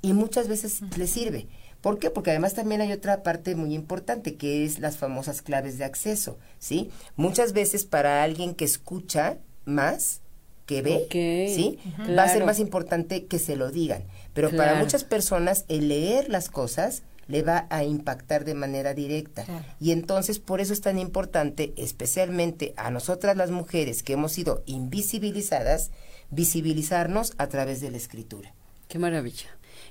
Y 0.00 0.12
muchas 0.12 0.46
veces 0.46 0.80
le 0.96 1.08
sirve. 1.08 1.48
¿Por 1.80 1.98
qué? 1.98 2.10
Porque 2.10 2.30
además 2.30 2.54
también 2.54 2.80
hay 2.80 2.92
otra 2.92 3.22
parte 3.22 3.54
muy 3.54 3.74
importante 3.74 4.36
que 4.36 4.64
es 4.64 4.80
las 4.80 4.96
famosas 4.96 5.42
claves 5.42 5.78
de 5.78 5.84
acceso, 5.84 6.38
¿sí? 6.58 6.90
Muchas 7.16 7.52
veces 7.52 7.84
para 7.84 8.22
alguien 8.22 8.54
que 8.54 8.64
escucha 8.64 9.38
más 9.64 10.20
que 10.66 10.82
ve, 10.82 11.06
¿sí? 11.54 11.78
Va 12.16 12.24
a 12.24 12.28
ser 12.28 12.44
más 12.44 12.58
importante 12.58 13.26
que 13.26 13.38
se 13.38 13.56
lo 13.56 13.70
digan. 13.70 14.04
Pero 14.34 14.50
para 14.50 14.74
muchas 14.74 15.04
personas 15.04 15.64
el 15.68 15.88
leer 15.88 16.28
las 16.28 16.50
cosas 16.50 17.02
le 17.28 17.42
va 17.42 17.66
a 17.70 17.84
impactar 17.84 18.44
de 18.44 18.54
manera 18.54 18.92
directa. 18.94 19.44
Y 19.80 19.92
entonces 19.92 20.38
por 20.40 20.60
eso 20.60 20.72
es 20.72 20.80
tan 20.80 20.98
importante, 20.98 21.72
especialmente 21.76 22.74
a 22.76 22.90
nosotras 22.90 23.36
las 23.36 23.50
mujeres 23.50 24.02
que 24.02 24.14
hemos 24.14 24.32
sido 24.32 24.62
invisibilizadas, 24.66 25.90
visibilizarnos 26.30 27.34
a 27.38 27.46
través 27.48 27.80
de 27.80 27.90
la 27.90 27.96
escritura. 27.98 28.52
Qué 28.88 28.98
maravilla. 28.98 29.46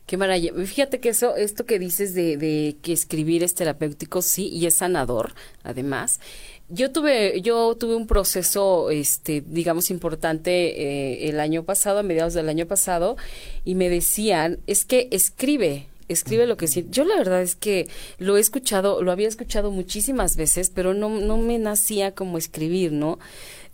Qué 0.08 0.18
maravilla. 0.18 0.54
Fíjate 0.66 1.00
que 1.00 1.10
eso, 1.10 1.36
esto 1.36 1.66
que 1.66 1.78
dices 1.78 2.16
de, 2.16 2.38
de 2.38 2.78
que 2.82 2.94
escribir 2.94 3.44
es 3.44 3.54
terapéutico, 3.54 4.24
sí, 4.24 4.48
y 4.48 4.66
es 4.66 4.78
sanador, 4.78 5.34
además 5.64 6.20
yo 6.70 6.92
tuve 6.92 7.42
yo 7.42 7.76
tuve 7.76 7.96
un 7.96 8.08
proceso 8.08 8.90
este 8.92 9.42
digamos 9.42 9.90
importante 9.90 10.52
eh, 10.82 11.30
el 11.30 11.40
año 11.40 11.64
pasado 11.64 12.00
a 12.00 12.04
mediados 12.04 12.34
del 12.34 12.50
año 12.50 12.66
pasado 12.66 13.16
y 13.64 13.76
me 13.76 13.90
decían 13.90 14.60
es 14.68 14.84
que 14.84 15.08
escribe 15.12 15.88
escribe 16.08 16.48
lo 16.48 16.58
que 16.58 16.68
siente. 16.68 16.92
Yo 16.92 17.06
la 17.06 17.16
verdad 17.16 17.42
es 17.42 17.56
que 17.56 17.88
lo 18.18 18.38
he 18.38 18.40
escuchado, 18.40 19.02
lo 19.02 19.12
había 19.12 19.28
escuchado 19.28 19.72
muchísimas 19.72 20.36
veces, 20.36 20.72
pero 20.74 20.94
no, 20.94 21.10
no 21.10 21.38
me 21.38 21.58
nacía 21.58 22.14
como 22.14 22.38
escribir, 22.38 22.92
¿no? 22.92 23.20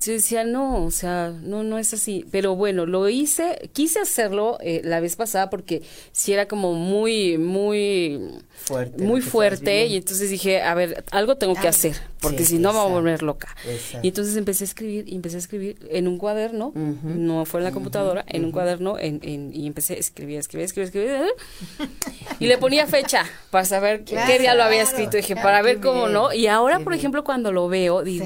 yo 0.05 0.13
decía, 0.13 0.43
no, 0.43 0.83
o 0.83 0.91
sea, 0.91 1.29
no, 1.29 1.63
no 1.63 1.77
es 1.77 1.93
así. 1.93 2.25
Pero 2.31 2.55
bueno, 2.55 2.85
lo 2.85 3.07
hice, 3.09 3.69
quise 3.73 3.99
hacerlo 3.99 4.57
eh, 4.61 4.81
la 4.83 4.99
vez 4.99 5.15
pasada 5.15 5.49
porque 5.49 5.81
si 6.11 6.33
era 6.33 6.47
como 6.47 6.73
muy, 6.73 7.37
muy 7.37 8.19
fuerte. 8.53 9.03
Muy 9.03 9.21
fuerte. 9.21 9.85
Y 9.87 9.97
entonces 9.97 10.29
dije, 10.29 10.61
a 10.61 10.73
ver, 10.73 11.03
algo 11.11 11.37
tengo 11.37 11.55
que 11.55 11.67
hacer, 11.67 11.95
porque 12.21 12.45
si 12.45 12.57
no 12.57 12.73
me 12.73 12.79
voy 12.79 12.89
a 12.89 12.93
volver 12.93 13.23
loca. 13.23 13.55
Y 14.01 14.09
entonces 14.09 14.35
empecé 14.35 14.63
a 14.63 14.67
escribir, 14.67 15.07
y 15.07 15.15
empecé 15.15 15.37
a 15.37 15.39
escribir 15.39 15.77
en 15.89 16.07
un 16.07 16.17
cuaderno, 16.17 16.71
no 16.75 17.45
fue 17.45 17.59
en 17.59 17.65
la 17.65 17.71
computadora, 17.71 18.25
en 18.27 18.45
un 18.45 18.51
cuaderno, 18.51 18.97
en, 18.99 19.19
en, 19.23 19.53
y 19.53 19.67
empecé 19.67 19.93
a 19.93 19.97
escribir, 19.97 20.39
escribir, 20.39 20.65
escribir, 20.65 20.87
escribir. 20.87 21.33
y 22.39 22.47
le 22.47 22.57
ponía 22.57 22.87
fecha 22.87 23.25
para 23.51 23.65
saber 23.65 24.03
qué 24.03 24.39
día 24.39 24.55
lo 24.55 24.63
había 24.63 24.81
escrito. 24.81 25.17
Dije, 25.17 25.35
para 25.35 25.61
ver 25.61 25.79
cómo 25.79 26.07
no. 26.07 26.33
Y 26.33 26.47
ahora, 26.47 26.79
por 26.79 26.93
ejemplo, 26.93 27.23
cuando 27.23 27.51
lo 27.51 27.67
veo, 27.67 28.03
digo, 28.03 28.25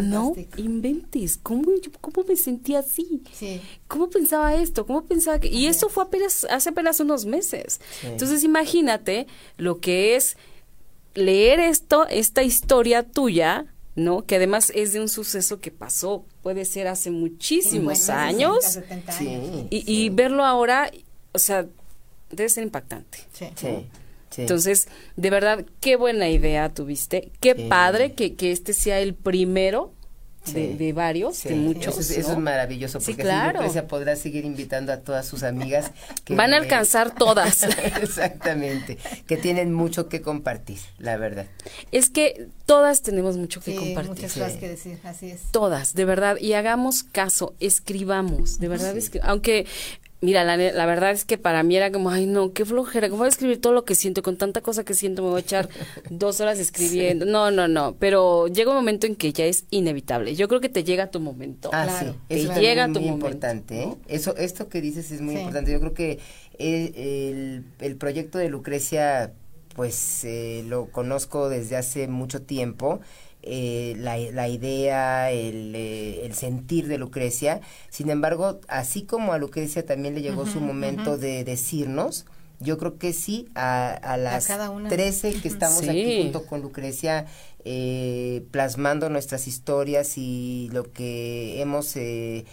no, 0.00 0.34
invente 0.56 1.18
¿cómo, 1.42 1.64
cómo 2.00 2.26
me 2.26 2.36
sentía 2.36 2.80
así? 2.80 3.22
¿Cómo 3.86 4.08
pensaba 4.10 4.54
esto? 4.54 4.86
¿Cómo 4.86 5.04
pensaba 5.04 5.38
que...? 5.38 5.48
Y 5.48 5.66
eso 5.66 5.88
fue 5.88 6.04
apenas, 6.04 6.46
hace 6.50 6.70
apenas 6.70 7.00
unos 7.00 7.24
meses. 7.24 7.80
Entonces 8.02 8.44
imagínate 8.44 9.26
lo 9.56 9.80
que 9.80 10.16
es 10.16 10.36
leer 11.14 11.60
esto, 11.60 12.06
esta 12.08 12.42
historia 12.42 13.02
tuya, 13.02 13.66
¿no? 13.96 14.24
Que 14.24 14.36
además 14.36 14.70
es 14.74 14.92
de 14.92 15.00
un 15.00 15.08
suceso 15.08 15.60
que 15.60 15.70
pasó, 15.70 16.24
puede 16.42 16.64
ser 16.64 16.86
hace 16.86 17.10
muchísimos 17.10 18.08
años. 18.08 18.78
y, 19.70 20.08
verlo 20.10 20.44
ahora, 20.44 20.90
o 21.32 21.38
sea, 21.38 21.66
debe 22.30 22.48
ser 22.48 22.64
impactante. 22.64 23.18
Sí. 23.32 23.86
Entonces, 24.36 24.88
de 25.16 25.30
verdad, 25.30 25.64
qué 25.80 25.96
buena 25.96 26.28
idea 26.28 26.68
tuviste. 26.68 27.32
Qué 27.40 27.54
padre 27.54 28.12
que, 28.12 28.34
que 28.34 28.52
este 28.52 28.72
sea 28.72 29.00
el 29.00 29.14
primero 29.14 29.94
de, 30.52 30.92
varios, 30.92 31.42
de 31.44 31.54
muchos. 31.54 31.98
Eso, 32.10 32.32
es, 32.32 32.38
maravilloso, 32.38 33.00
porque 33.00 33.22
claro. 33.22 33.60
así 33.60 33.80
podrá 33.82 34.16
seguir 34.16 34.44
invitando 34.44 34.92
a 34.92 34.98
todas 34.98 35.26
sus 35.26 35.42
amigas. 35.42 35.92
Que 36.24 36.34
Van 36.34 36.52
a 36.52 36.58
alcanzar 36.58 37.14
todas. 37.14 37.62
Exactamente, 38.02 38.98
que 39.26 39.36
tienen 39.36 39.72
mucho 39.72 40.08
que 40.08 40.20
compartir, 40.20 40.78
la 40.98 41.16
verdad. 41.16 41.46
Es 41.90 42.10
que 42.10 42.48
todas 42.66 43.02
tenemos 43.02 43.36
mucho 43.36 43.60
que 43.60 43.74
compartir. 43.74 44.10
muchas 44.10 44.32
cosas 44.34 44.52
que 44.54 44.68
decir, 44.68 44.98
así 45.04 45.30
es. 45.30 45.42
Todas, 45.50 45.94
de 45.94 46.04
verdad, 46.04 46.36
y 46.38 46.52
hagamos 46.52 47.02
caso, 47.02 47.54
escribamos, 47.60 48.58
de 48.58 48.68
verdad, 48.68 48.96
es 48.96 49.10
que, 49.10 49.20
aunque 49.22 49.66
Mira, 50.20 50.42
la, 50.42 50.56
la, 50.56 50.86
verdad 50.86 51.12
es 51.12 51.24
que 51.24 51.38
para 51.38 51.62
mí 51.62 51.76
era 51.76 51.92
como, 51.92 52.10
ay, 52.10 52.26
no, 52.26 52.52
qué 52.52 52.64
flojera, 52.64 53.08
¿cómo 53.08 53.18
voy 53.18 53.26
a 53.26 53.28
escribir 53.28 53.60
todo 53.60 53.72
lo 53.72 53.84
que 53.84 53.94
siento? 53.94 54.20
Con 54.22 54.36
tanta 54.36 54.62
cosa 54.62 54.84
que 54.84 54.94
siento, 54.94 55.22
me 55.22 55.28
voy 55.28 55.38
a 55.38 55.42
echar 55.42 55.68
dos 56.10 56.40
horas 56.40 56.58
escribiendo. 56.58 57.24
No, 57.24 57.52
no, 57.52 57.68
no, 57.68 57.94
pero 58.00 58.48
llega 58.48 58.70
un 58.70 58.76
momento 58.76 59.06
en 59.06 59.14
que 59.14 59.32
ya 59.32 59.44
es 59.44 59.66
inevitable. 59.70 60.34
Yo 60.34 60.48
creo 60.48 60.60
que 60.60 60.68
te 60.68 60.82
llega 60.82 61.12
tu 61.12 61.20
momento. 61.20 61.70
Ah, 61.72 61.88
sí, 62.00 62.06
eso 62.30 62.60
llega 62.60 62.86
tu 62.92 63.00
muy 63.00 63.10
importante. 63.10 63.82
¿eh? 63.82 63.94
Eso, 64.08 64.36
esto 64.36 64.68
que 64.68 64.80
dices 64.80 65.12
es 65.12 65.20
muy 65.20 65.36
importante. 65.36 65.70
Yo 65.70 65.78
creo 65.78 65.94
que 65.94 66.18
el, 66.58 67.64
el, 67.78 67.96
proyecto 67.96 68.38
de 68.38 68.48
Lucrecia, 68.48 69.32
pues 69.76 70.24
eh, 70.24 70.64
lo 70.66 70.86
conozco 70.86 71.48
desde 71.48 71.76
hace 71.76 72.08
mucho 72.08 72.42
tiempo 72.42 73.00
eh, 73.50 73.94
la, 73.96 74.18
la, 74.18 74.48
idea, 74.48 75.30
el, 75.30 75.74
eh, 75.74 76.26
el, 76.26 76.34
sentir 76.34 76.86
de 76.86 76.98
Lucrecia. 76.98 77.60
Sin 77.88 78.10
embargo, 78.10 78.60
así 78.68 79.02
como 79.02 79.32
a 79.32 79.38
Lucrecia 79.38 79.86
también 79.86 80.14
le 80.14 80.22
llegó 80.22 80.44
su 80.44 80.60
momento 80.60 81.16
de 81.16 81.44
decirnos, 81.44 82.26
yo 82.60 82.76
creo 82.76 82.98
que 82.98 83.12
sí, 83.12 83.48
a, 83.54 83.88
a 83.90 84.16
las 84.16 84.46
trece 84.88 85.30
13 85.30 85.40
que 85.40 85.48
estamos 85.48 85.88
aquí 85.88 86.22
junto 86.22 86.44
con 86.44 86.60
Lucrecia, 86.60 87.26
eh, 87.64 88.44
plasmando 88.50 89.08
nuestras 89.08 89.46
historias 89.46 90.18
y 90.18 90.68
lo 90.72 90.92
que 90.92 91.60
hemos 91.62 91.96
eh, 91.96 92.44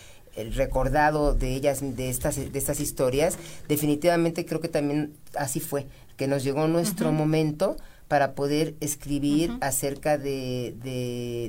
recordado 0.54 1.34
de 1.34 1.56
ellas, 1.56 1.82
de 1.82 2.10
estas, 2.10 2.36
de 2.36 2.58
estas 2.58 2.80
historias, 2.80 3.38
definitivamente 3.68 4.46
creo 4.46 4.62
que 4.62 4.70
también 4.70 5.14
así 5.36 5.60
fue, 5.60 5.88
que 6.18 6.28
nos 6.28 6.44
llegó 6.44 6.68
nuestro 6.68 7.12
momento 7.12 7.78
para 8.08 8.34
poder 8.34 8.76
escribir 8.82 9.58
acerca 9.62 10.18
de, 10.18 10.76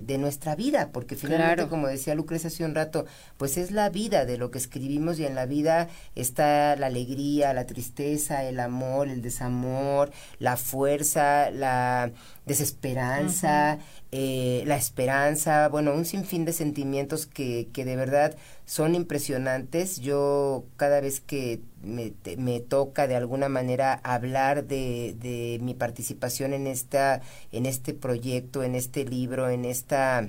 de, 0.02 0.18
nuestra 0.18 0.56
vida, 0.56 0.88
porque 0.92 1.14
finalmente, 1.14 1.68
como 1.68 1.88
decía 1.88 2.14
Lucrecia 2.14 2.48
hace 2.48 2.64
un 2.64 2.74
rato, 2.74 3.04
pues 3.36 3.58
es 3.58 3.70
la 3.70 3.90
vida 3.90 4.24
de 4.24 4.38
lo 4.38 4.50
que 4.50 4.58
escribimos 4.58 5.18
y 5.18 5.26
en 5.26 5.34
la 5.34 5.44
vida 5.44 5.88
está 6.14 6.74
la 6.76 6.86
alegría, 6.86 7.52
la 7.52 7.66
tristeza, 7.66 8.44
el 8.44 8.60
amor, 8.60 9.08
el 9.08 9.20
desamor, 9.20 10.10
la 10.38 10.56
fuerza, 10.56 11.50
la 11.50 12.12
desesperanza, 12.46 13.78
eh, 14.10 14.62
la 14.66 14.76
esperanza, 14.76 15.68
bueno, 15.68 15.92
un 15.92 16.06
sinfín 16.06 16.46
de 16.46 16.54
sentimientos 16.54 17.26
que, 17.26 17.68
que 17.74 17.84
de 17.84 17.96
verdad 17.96 18.34
son 18.66 18.94
impresionantes. 18.94 20.00
Yo 20.00 20.64
cada 20.76 21.00
vez 21.00 21.20
que 21.20 21.60
me, 21.82 22.12
me 22.36 22.60
toca 22.60 23.06
de 23.06 23.16
alguna 23.16 23.48
manera 23.48 23.94
hablar 24.02 24.66
de, 24.66 25.16
de, 25.18 25.58
mi 25.62 25.74
participación 25.74 26.52
en 26.52 26.66
esta, 26.66 27.22
en 27.52 27.64
este 27.64 27.94
proyecto, 27.94 28.62
en 28.62 28.74
este 28.74 29.04
libro, 29.04 29.48
en 29.48 29.64
esta 29.64 30.28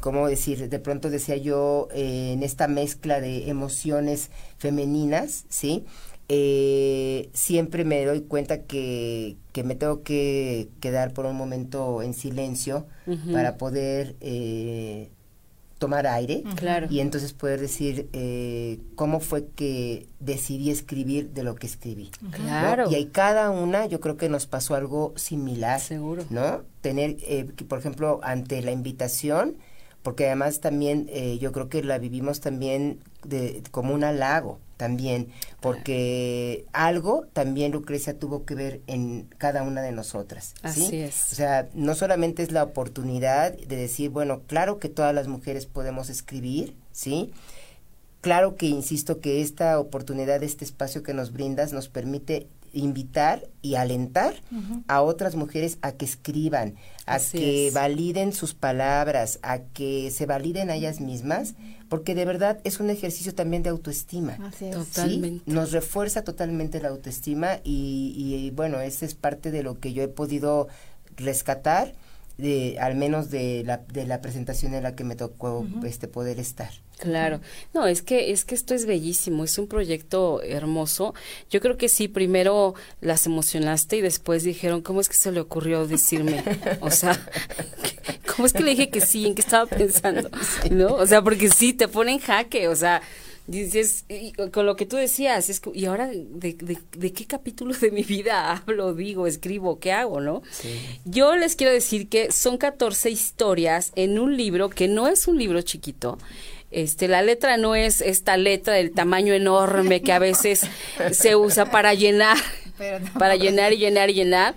¿cómo 0.00 0.28
decir? 0.28 0.70
De 0.70 0.78
pronto 0.78 1.10
decía 1.10 1.36
yo, 1.36 1.88
eh, 1.92 2.32
en 2.32 2.42
esta 2.42 2.68
mezcla 2.68 3.20
de 3.20 3.50
emociones 3.50 4.30
femeninas, 4.56 5.44
¿sí? 5.50 5.84
eh, 6.28 7.28
siempre 7.34 7.84
me 7.84 8.04
doy 8.04 8.22
cuenta 8.22 8.62
que, 8.62 9.36
que, 9.52 9.62
me 9.62 9.74
tengo 9.74 10.02
que 10.02 10.70
quedar 10.80 11.12
por 11.12 11.26
un 11.26 11.36
momento 11.36 12.02
en 12.02 12.14
silencio 12.14 12.86
para 13.30 13.58
poder 13.58 14.16
eh, 14.20 15.10
tomar 15.78 16.06
aire 16.06 16.44
claro. 16.56 16.86
y 16.90 17.00
entonces 17.00 17.32
poder 17.32 17.60
decir 17.60 18.08
eh, 18.12 18.80
cómo 18.94 19.20
fue 19.20 19.48
que 19.48 20.08
decidí 20.20 20.70
escribir 20.70 21.30
de 21.30 21.42
lo 21.42 21.54
que 21.56 21.66
escribí. 21.66 22.10
Claro. 22.30 22.90
Y 22.90 22.94
hay 22.94 23.06
cada 23.06 23.50
una, 23.50 23.86
yo 23.86 24.00
creo 24.00 24.16
que 24.16 24.28
nos 24.28 24.46
pasó 24.46 24.74
algo 24.74 25.12
similar. 25.16 25.80
Seguro. 25.80 26.24
¿No? 26.30 26.62
Tener, 26.80 27.16
eh, 27.22 27.46
por 27.68 27.78
ejemplo, 27.78 28.20
ante 28.22 28.62
la 28.62 28.72
invitación, 28.72 29.56
porque 30.02 30.26
además 30.26 30.60
también 30.60 31.06
eh, 31.10 31.38
yo 31.38 31.52
creo 31.52 31.68
que 31.68 31.82
la 31.82 31.98
vivimos 31.98 32.40
también 32.40 33.00
de, 33.24 33.62
como 33.70 33.94
un 33.94 34.04
halago 34.04 34.60
también, 34.76 35.28
porque 35.60 36.64
algo 36.72 37.26
también 37.32 37.72
Lucrecia 37.72 38.18
tuvo 38.18 38.44
que 38.44 38.54
ver 38.54 38.80
en 38.86 39.28
cada 39.38 39.62
una 39.62 39.82
de 39.82 39.92
nosotras. 39.92 40.54
Así 40.62 40.96
es. 40.96 41.32
O 41.32 41.34
sea, 41.34 41.68
no 41.74 41.94
solamente 41.94 42.42
es 42.42 42.52
la 42.52 42.62
oportunidad 42.62 43.56
de 43.56 43.76
decir, 43.76 44.10
bueno, 44.10 44.42
claro 44.46 44.78
que 44.78 44.88
todas 44.88 45.14
las 45.14 45.28
mujeres 45.28 45.66
podemos 45.66 46.10
escribir, 46.10 46.76
¿sí? 46.92 47.32
claro 48.24 48.56
que 48.56 48.64
insisto 48.64 49.20
que 49.20 49.42
esta 49.42 49.78
oportunidad, 49.78 50.42
este 50.42 50.64
espacio 50.64 51.02
que 51.02 51.12
nos 51.12 51.30
brindas 51.30 51.74
nos 51.74 51.90
permite 51.90 52.48
invitar 52.74 53.48
y 53.62 53.76
alentar 53.76 54.34
a 54.88 55.02
otras 55.02 55.34
mujeres 55.34 55.78
a 55.82 55.92
que 55.92 56.04
escriban, 56.04 56.74
a 57.06 57.18
que 57.18 57.70
validen 57.72 58.32
sus 58.32 58.54
palabras, 58.54 59.38
a 59.42 59.60
que 59.60 60.10
se 60.10 60.26
validen 60.26 60.70
a 60.70 60.74
ellas 60.74 61.00
mismas, 61.00 61.54
porque 61.88 62.14
de 62.14 62.24
verdad 62.24 62.60
es 62.64 62.80
un 62.80 62.90
ejercicio 62.90 63.34
también 63.34 63.62
de 63.62 63.70
autoestima. 63.70 64.38
Totalmente. 64.72 65.50
Nos 65.50 65.72
refuerza 65.72 66.22
totalmente 66.22 66.80
la 66.80 66.88
autoestima 66.88 67.60
y, 67.64 68.14
y 68.16 68.50
bueno, 68.50 68.80
esa 68.80 69.06
es 69.06 69.14
parte 69.14 69.50
de 69.50 69.62
lo 69.62 69.78
que 69.80 69.92
yo 69.92 70.02
he 70.02 70.08
podido 70.08 70.68
rescatar 71.16 71.94
de 72.38 72.78
al 72.80 72.96
menos 72.96 73.30
de 73.30 73.62
la, 73.64 73.78
de 73.78 74.06
la 74.06 74.20
presentación 74.20 74.74
en 74.74 74.82
la 74.82 74.94
que 74.94 75.04
me 75.04 75.16
tocó 75.16 75.66
este 75.84 76.08
poder 76.08 76.38
estar. 76.38 76.70
Claro. 76.98 77.40
No, 77.72 77.86
es 77.86 78.02
que 78.02 78.30
es 78.30 78.44
que 78.44 78.54
esto 78.54 78.74
es 78.74 78.86
bellísimo, 78.86 79.44
es 79.44 79.58
un 79.58 79.66
proyecto 79.66 80.42
hermoso. 80.42 81.14
Yo 81.50 81.60
creo 81.60 81.76
que 81.76 81.88
sí, 81.88 82.08
primero 82.08 82.74
las 83.00 83.26
emocionaste 83.26 83.96
y 83.96 84.00
después 84.00 84.44
dijeron, 84.44 84.80
¿cómo 84.80 85.00
es 85.00 85.08
que 85.08 85.16
se 85.16 85.32
le 85.32 85.40
ocurrió 85.40 85.86
decirme? 85.86 86.42
O 86.80 86.90
sea, 86.90 87.18
¿cómo 88.34 88.46
es 88.46 88.52
que 88.52 88.62
le 88.62 88.70
dije 88.70 88.90
que 88.90 89.00
sí? 89.00 89.26
¿En 89.26 89.34
qué 89.34 89.42
estaba 89.42 89.66
pensando? 89.66 90.30
¿No? 90.70 90.94
O 90.94 91.06
sea, 91.06 91.22
porque 91.22 91.48
sí 91.50 91.72
te 91.72 91.88
pone 91.88 92.12
en 92.12 92.18
jaque, 92.20 92.68
o 92.68 92.76
sea, 92.76 93.02
dices, 93.46 94.06
con 94.52 94.66
lo 94.66 94.76
que 94.76 94.86
tú 94.86 94.96
decías, 94.96 95.50
es 95.50 95.60
¿y 95.74 95.84
ahora 95.84 96.08
de, 96.08 96.78
de, 96.96 97.12
qué 97.12 97.26
capítulo 97.26 97.74
de 97.74 97.90
mi 97.90 98.02
vida 98.02 98.52
hablo, 98.52 98.94
digo, 98.94 99.26
escribo, 99.26 99.78
qué 99.78 99.92
hago, 99.92 100.20
no? 100.20 100.42
Yo 101.04 101.36
les 101.36 101.56
quiero 101.56 101.72
decir 101.72 102.08
que 102.08 102.32
son 102.32 102.56
14 102.56 103.10
historias 103.10 103.92
en 103.96 104.18
un 104.18 104.36
libro 104.36 104.70
que 104.70 104.88
no 104.88 105.08
es 105.08 105.28
un 105.28 105.38
libro 105.38 105.60
chiquito. 105.62 106.18
Este, 106.74 107.08
la 107.08 107.22
letra 107.22 107.56
no 107.56 107.74
es 107.74 108.00
esta 108.00 108.36
letra 108.36 108.74
del 108.74 108.92
tamaño 108.92 109.32
enorme 109.32 110.02
que 110.02 110.12
a 110.12 110.18
veces 110.18 110.62
se 111.12 111.36
usa 111.36 111.70
para 111.70 111.94
llenar, 111.94 112.36
para 113.18 113.36
llenar 113.36 113.72
y 113.72 113.78
llenar 113.78 114.10
y 114.10 114.14
llenar 114.14 114.54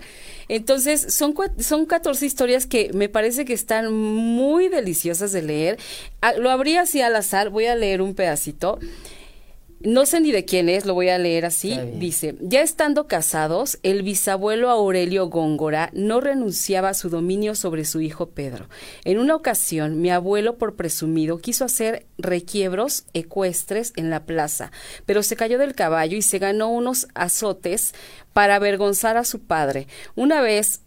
entonces, 0.48 1.14
son, 1.14 1.34
son 1.58 1.84
14 1.84 2.24
historias 2.24 2.66
que 2.66 2.90
me 2.94 3.08
parece 3.08 3.44
que 3.44 3.52
están 3.52 3.92
muy 3.92 4.68
deliciosas 4.68 5.30
de 5.32 5.42
leer. 5.42 5.78
Ah, 6.22 6.32
lo 6.32 6.50
abrí 6.50 6.76
así 6.76 7.02
al 7.02 7.14
azar, 7.16 7.50
voy 7.50 7.66
a 7.66 7.76
leer 7.76 8.00
un 8.00 8.14
pedacito. 8.14 8.78
No 9.80 10.06
sé 10.06 10.20
ni 10.20 10.32
de 10.32 10.44
quién 10.44 10.68
es, 10.68 10.86
lo 10.86 10.94
voy 10.94 11.08
a 11.08 11.18
leer 11.18 11.46
así. 11.46 11.78
Dice, 11.94 12.34
ya 12.40 12.62
estando 12.62 13.06
casados, 13.06 13.78
el 13.84 14.02
bisabuelo 14.02 14.70
Aurelio 14.70 15.28
Góngora 15.28 15.90
no 15.92 16.20
renunciaba 16.20 16.88
a 16.88 16.94
su 16.94 17.10
dominio 17.10 17.54
sobre 17.54 17.84
su 17.84 18.00
hijo 18.00 18.30
Pedro. 18.30 18.68
En 19.04 19.18
una 19.18 19.36
ocasión, 19.36 20.00
mi 20.00 20.10
abuelo, 20.10 20.58
por 20.58 20.74
presumido, 20.74 21.38
quiso 21.38 21.64
hacer 21.64 22.06
requiebros 22.18 23.04
ecuestres 23.14 23.92
en 23.94 24.10
la 24.10 24.24
plaza, 24.24 24.72
pero 25.06 25.22
se 25.22 25.36
cayó 25.36 25.58
del 25.58 25.76
caballo 25.76 26.16
y 26.16 26.22
se 26.22 26.40
ganó 26.40 26.68
unos 26.70 27.06
azotes 27.14 27.94
para 28.32 28.56
avergonzar 28.56 29.16
a 29.16 29.24
su 29.24 29.40
padre. 29.40 29.86
Una 30.16 30.40
vez 30.40 30.80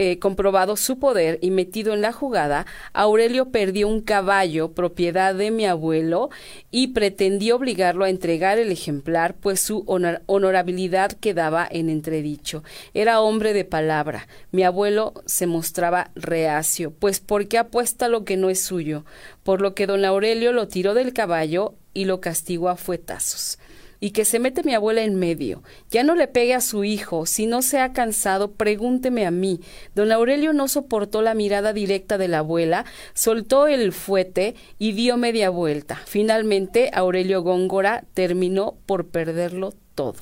eh, 0.00 0.20
comprobado 0.20 0.76
su 0.76 1.00
poder 1.00 1.40
y 1.42 1.50
metido 1.50 1.92
en 1.92 2.02
la 2.02 2.12
jugada, 2.12 2.66
Aurelio 2.92 3.50
perdió 3.50 3.88
un 3.88 4.00
caballo, 4.00 4.70
propiedad 4.70 5.34
de 5.34 5.50
mi 5.50 5.66
abuelo, 5.66 6.30
y 6.70 6.88
pretendió 6.88 7.56
obligarlo 7.56 8.04
a 8.04 8.08
entregar 8.08 8.60
el 8.60 8.70
ejemplar, 8.70 9.34
pues 9.34 9.60
su 9.60 9.82
honorabilidad 10.26 11.10
quedaba 11.10 11.66
en 11.68 11.90
entredicho. 11.90 12.62
Era 12.94 13.20
hombre 13.20 13.52
de 13.52 13.64
palabra. 13.64 14.28
Mi 14.52 14.62
abuelo 14.62 15.14
se 15.26 15.48
mostraba 15.48 16.12
reacio, 16.14 16.92
pues 16.92 17.18
porque 17.18 17.58
apuesta 17.58 18.06
lo 18.06 18.24
que 18.24 18.36
no 18.36 18.50
es 18.50 18.62
suyo, 18.62 19.04
por 19.42 19.60
lo 19.60 19.74
que 19.74 19.88
don 19.88 20.04
Aurelio 20.04 20.52
lo 20.52 20.68
tiró 20.68 20.94
del 20.94 21.12
caballo 21.12 21.74
y 21.92 22.04
lo 22.04 22.20
castigó 22.20 22.68
a 22.68 22.76
fuetazos 22.76 23.58
y 24.00 24.10
que 24.10 24.24
se 24.24 24.38
mete 24.38 24.62
mi 24.62 24.74
abuela 24.74 25.02
en 25.02 25.16
medio. 25.16 25.62
Ya 25.90 26.02
no 26.02 26.14
le 26.14 26.28
pegue 26.28 26.54
a 26.54 26.60
su 26.60 26.84
hijo. 26.84 27.26
Si 27.26 27.46
no 27.46 27.62
se 27.62 27.80
ha 27.80 27.92
cansado, 27.92 28.52
pregúnteme 28.52 29.26
a 29.26 29.30
mí. 29.30 29.60
Don 29.94 30.12
Aurelio 30.12 30.52
no 30.52 30.68
soportó 30.68 31.22
la 31.22 31.34
mirada 31.34 31.72
directa 31.72 32.18
de 32.18 32.28
la 32.28 32.38
abuela, 32.38 32.84
soltó 33.14 33.66
el 33.66 33.92
fuete 33.92 34.54
y 34.78 34.92
dio 34.92 35.16
media 35.16 35.50
vuelta. 35.50 36.00
Finalmente, 36.06 36.90
Aurelio 36.92 37.42
Góngora 37.42 38.04
terminó 38.14 38.76
por 38.86 39.06
perderlo 39.08 39.74
todo. 39.94 40.18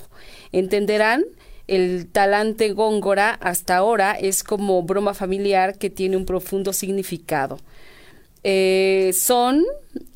Entenderán 0.52 1.24
el 1.66 2.06
talante 2.06 2.70
góngora 2.72 3.34
hasta 3.34 3.76
ahora 3.76 4.12
es 4.12 4.44
como 4.44 4.82
broma 4.82 5.14
familiar 5.14 5.78
que 5.78 5.90
tiene 5.90 6.16
un 6.16 6.24
profundo 6.24 6.72
significado. 6.72 7.58
Eh, 8.44 9.10
son 9.12 9.64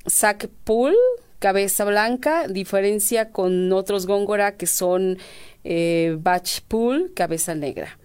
Sac 0.07 0.49
Pool, 0.63 0.95
cabeza 1.41 1.85
blanca, 1.85 2.47
diferencia 2.47 3.31
con 3.31 3.73
otros 3.73 4.07
góngora 4.07 4.57
que 4.57 4.67
son 4.67 5.19
eh, 5.65 6.17
batch 6.21 6.61
pool, 6.69 7.13
cabeza 7.15 7.57
negra. 7.57 7.99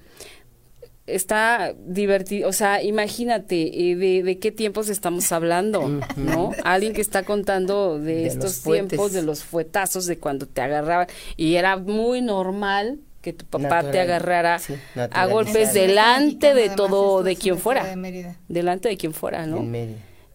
Está 1.06 1.76
divertido, 1.86 2.50
o 2.50 2.54
sea, 2.54 2.82
imagínate 2.82 3.92
eh, 3.92 3.96
de, 3.96 4.24
de, 4.24 4.40
qué 4.40 4.52
tiempos 4.52 4.90
estamos 4.90 5.32
hablando, 5.32 6.02
¿no? 6.16 6.52
Alguien 6.64 6.94
que 6.94 7.02
está 7.02 7.22
contando 7.22 8.00
de, 8.00 8.26
estos 8.26 8.64
tiempos, 8.64 9.12
de 9.14 9.22
los 9.22 9.44
fuetazos, 9.44 10.08
de 10.08 10.18
cuando 10.18 10.48
te 10.48 10.62
agarraba, 10.62 11.06
y 11.38 11.56
era 11.56 11.78
muy 11.78 12.22
normal 12.22 13.00
que 13.22 13.34
tu 13.34 13.46
papá 13.46 13.92
te 13.92 14.00
agarrara 14.00 14.60
a 15.12 15.26
golpes 15.28 15.74
delante 15.74 16.56
de 16.56 16.70
todo, 16.70 17.22
de 17.22 17.36
quien 17.36 17.60
fuera, 17.60 17.96
delante 18.48 18.90
de 18.90 18.98
quien 18.98 19.14
fuera, 19.14 19.46
¿no? 19.46 19.64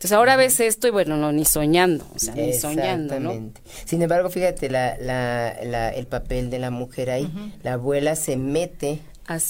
Entonces 0.00 0.16
ahora 0.16 0.36
ves 0.36 0.60
esto 0.60 0.88
y 0.88 0.90
bueno, 0.90 1.18
no, 1.18 1.30
ni 1.30 1.44
soñando, 1.44 2.06
o 2.14 2.18
sea, 2.18 2.34
ni 2.34 2.54
soñando, 2.54 3.20
¿no? 3.20 3.52
Sin 3.84 4.00
embargo, 4.00 4.30
fíjate, 4.30 4.70
la, 4.70 4.96
la, 4.98 5.90
el 5.90 6.06
papel 6.06 6.48
de 6.48 6.58
la 6.58 6.70
mujer 6.70 7.10
ahí, 7.10 7.30
la 7.62 7.74
abuela 7.74 8.16
se 8.16 8.38
mete 8.38 9.00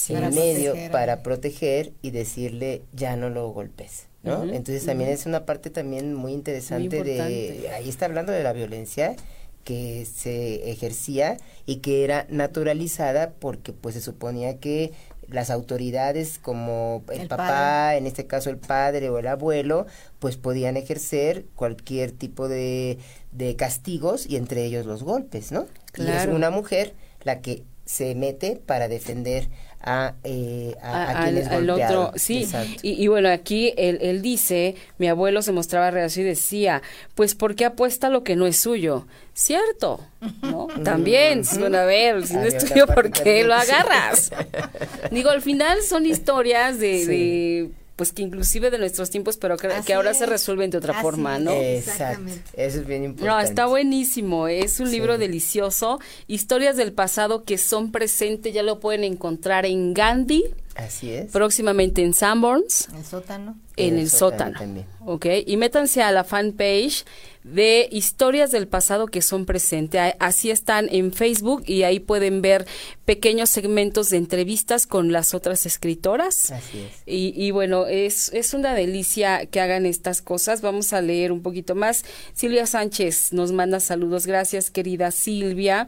en 0.09 0.35
medio 0.35 0.75
para 0.91 1.23
proteger 1.23 1.93
y 2.01 2.11
decirle, 2.11 2.81
ya 2.91 3.15
no 3.15 3.29
lo 3.29 3.47
golpes. 3.51 4.07
¿no? 4.23 4.43
Entonces 4.43 4.85
también 4.85 5.11
es 5.11 5.25
una 5.25 5.45
parte 5.45 5.69
también 5.69 6.13
muy 6.13 6.33
interesante 6.33 7.01
de, 7.01 7.69
ahí 7.73 7.87
está 7.87 8.07
hablando 8.07 8.33
de 8.33 8.43
la 8.43 8.51
violencia 8.51 9.15
que 9.63 10.05
se 10.05 10.69
ejercía 10.69 11.37
y 11.65 11.77
que 11.77 12.03
era 12.03 12.25
naturalizada 12.29 13.31
porque 13.39 13.71
pues 13.71 13.95
se 13.95 14.01
suponía 14.01 14.57
que 14.57 14.91
las 15.31 15.49
autoridades 15.49 16.39
como 16.39 17.03
el, 17.11 17.27
papá, 17.27 17.95
en 17.95 18.05
este 18.05 18.27
caso 18.27 18.49
el 18.49 18.57
padre 18.57 19.09
o 19.09 19.17
el 19.17 19.27
abuelo, 19.27 19.87
pues 20.19 20.37
podían 20.37 20.77
ejercer 20.77 21.45
cualquier 21.55 22.11
tipo 22.11 22.47
de, 22.47 22.99
de 23.31 23.55
castigos 23.55 24.27
y 24.27 24.35
entre 24.35 24.65
ellos 24.65 24.85
los 24.85 25.03
golpes, 25.03 25.51
¿no? 25.51 25.65
Y 25.95 26.07
es 26.07 26.27
una 26.27 26.51
mujer 26.51 26.93
la 27.23 27.41
que 27.41 27.63
se 27.85 28.15
mete 28.15 28.61
para 28.65 28.87
defender 28.87 29.49
a, 29.83 30.13
eh, 30.23 30.75
a, 30.81 31.23
al, 31.23 31.69
otro. 31.69 32.11
Sí, 32.15 32.47
y, 32.81 33.07
bueno, 33.07 33.29
aquí 33.29 33.73
él, 33.77 33.97
él, 34.01 34.21
dice, 34.21 34.75
mi 34.97 35.07
abuelo 35.07 35.41
se 35.41 35.51
mostraba 35.51 35.91
reacio 35.91 36.21
y 36.21 36.25
decía, 36.25 36.81
pues 37.15 37.35
¿por 37.35 37.55
qué 37.55 37.65
apuesta 37.65 38.09
lo 38.09 38.23
que 38.23 38.35
no 38.35 38.45
es 38.45 38.57
suyo? 38.57 39.07
Cierto, 39.33 39.99
¿no? 40.41 40.67
También, 40.83 41.43
bueno, 41.59 41.79
a 41.79 41.85
ver, 41.85 42.27
si 42.27 42.35
no 42.35 42.43
es 42.43 42.57
tuyo, 42.65 42.85
¿por 42.87 43.11
qué 43.11 43.43
lo 43.43 43.55
agarras? 43.55 44.31
Digo, 45.11 45.29
al 45.29 45.41
final 45.41 45.81
son 45.81 46.05
historias 46.05 46.79
de 46.79 47.71
pues 47.95 48.11
que 48.11 48.21
inclusive 48.21 48.71
de 48.71 48.79
nuestros 48.79 49.09
tiempos, 49.09 49.37
pero 49.37 49.57
que, 49.57 49.93
ahora 49.93 50.13
se 50.13 50.25
resuelven 50.25 50.69
de 50.71 50.77
otra 50.77 51.01
forma, 51.01 51.37
¿no? 51.37 51.51
Exacto. 51.51 52.31
Eso 52.53 52.79
es 52.79 52.87
bien 52.87 53.03
importante. 53.03 53.31
No, 53.31 53.39
está 53.39 53.65
buenísimo. 53.67 54.47
Es 54.47 54.79
un 54.79 54.89
libro 54.89 55.17
delicioso. 55.17 55.99
Historias 56.27 56.77
del 56.77 56.93
pasado 56.93 57.43
que 57.43 57.57
son 57.57 57.91
presentes, 57.91 58.53
ya 58.53 58.63
lo 58.63 58.79
pueden 58.79 59.03
encontrar 59.03 59.65
en 59.65 59.93
Gandhi. 59.93 60.45
Así 60.75 61.11
es. 61.11 61.31
Próximamente 61.31 62.01
en 62.01 62.13
Sanborns. 62.13 62.87
En 62.89 62.97
el 62.97 63.05
sótano. 63.05 63.57
En 63.75 63.97
el, 63.97 64.09
sótano. 64.09 64.59
Ok. 65.05 65.25
Y 65.45 65.57
métanse 65.57 66.01
a 66.01 66.11
la 66.11 66.23
fanpage 66.23 67.05
de 67.43 67.89
historias 67.91 68.51
del 68.51 68.67
pasado 68.67 69.07
que 69.07 69.21
son 69.21 69.45
presentes. 69.45 70.13
Así 70.19 70.51
están 70.51 70.87
en 70.91 71.11
Facebook 71.11 71.63
y 71.65 71.83
ahí 71.83 71.99
pueden 71.99 72.41
ver 72.41 72.65
pequeños 73.05 73.49
segmentos 73.49 74.09
de 74.09 74.17
entrevistas 74.17 74.87
con 74.87 75.11
las 75.11 75.33
otras 75.33 75.65
escritoras. 75.65 76.51
Así 76.51 76.79
es. 76.79 77.03
Y, 77.05 77.33
y 77.35 77.51
bueno, 77.51 77.87
es, 77.87 78.31
es 78.33 78.53
una 78.53 78.73
delicia 78.73 79.45
que 79.47 79.59
hagan 79.59 79.85
estas 79.85 80.21
cosas. 80.21 80.61
Vamos 80.61 80.93
a 80.93 81.01
leer 81.01 81.31
un 81.31 81.41
poquito 81.41 81.75
más. 81.75 82.05
Silvia 82.33 82.65
Sánchez 82.65 83.33
nos 83.33 83.51
manda 83.51 83.79
saludos. 83.79 84.25
Gracias, 84.25 84.69
querida 84.69 85.11
Silvia. 85.11 85.87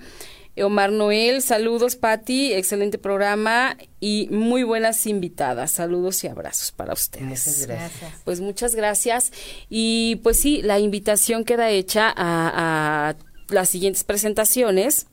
Omar 0.62 0.92
Noel, 0.92 1.42
saludos 1.42 1.96
Patti, 1.96 2.54
excelente 2.54 3.00
programa 3.00 3.76
y 4.00 4.28
muy 4.30 4.64
buenas 4.64 5.08
invitadas. 5.08 5.72
Saludos 5.72 6.24
y 6.24 6.28
abrazos 6.28 6.72
para 6.72 6.94
ustedes. 6.94 7.26
Muchas 7.26 7.66
gracias. 7.66 8.14
Pues 8.24 8.40
muchas 8.40 8.76
gracias. 8.76 9.32
Y 9.70 10.18
pues 10.22 10.40
sí, 10.40 10.62
la 10.62 10.78
invitación 10.80 11.44
queda 11.44 11.72
hecha 11.72 12.14
a, 12.16 13.16
las 13.50 13.70
siguientes 13.70 14.04
presentaciones 14.04 15.08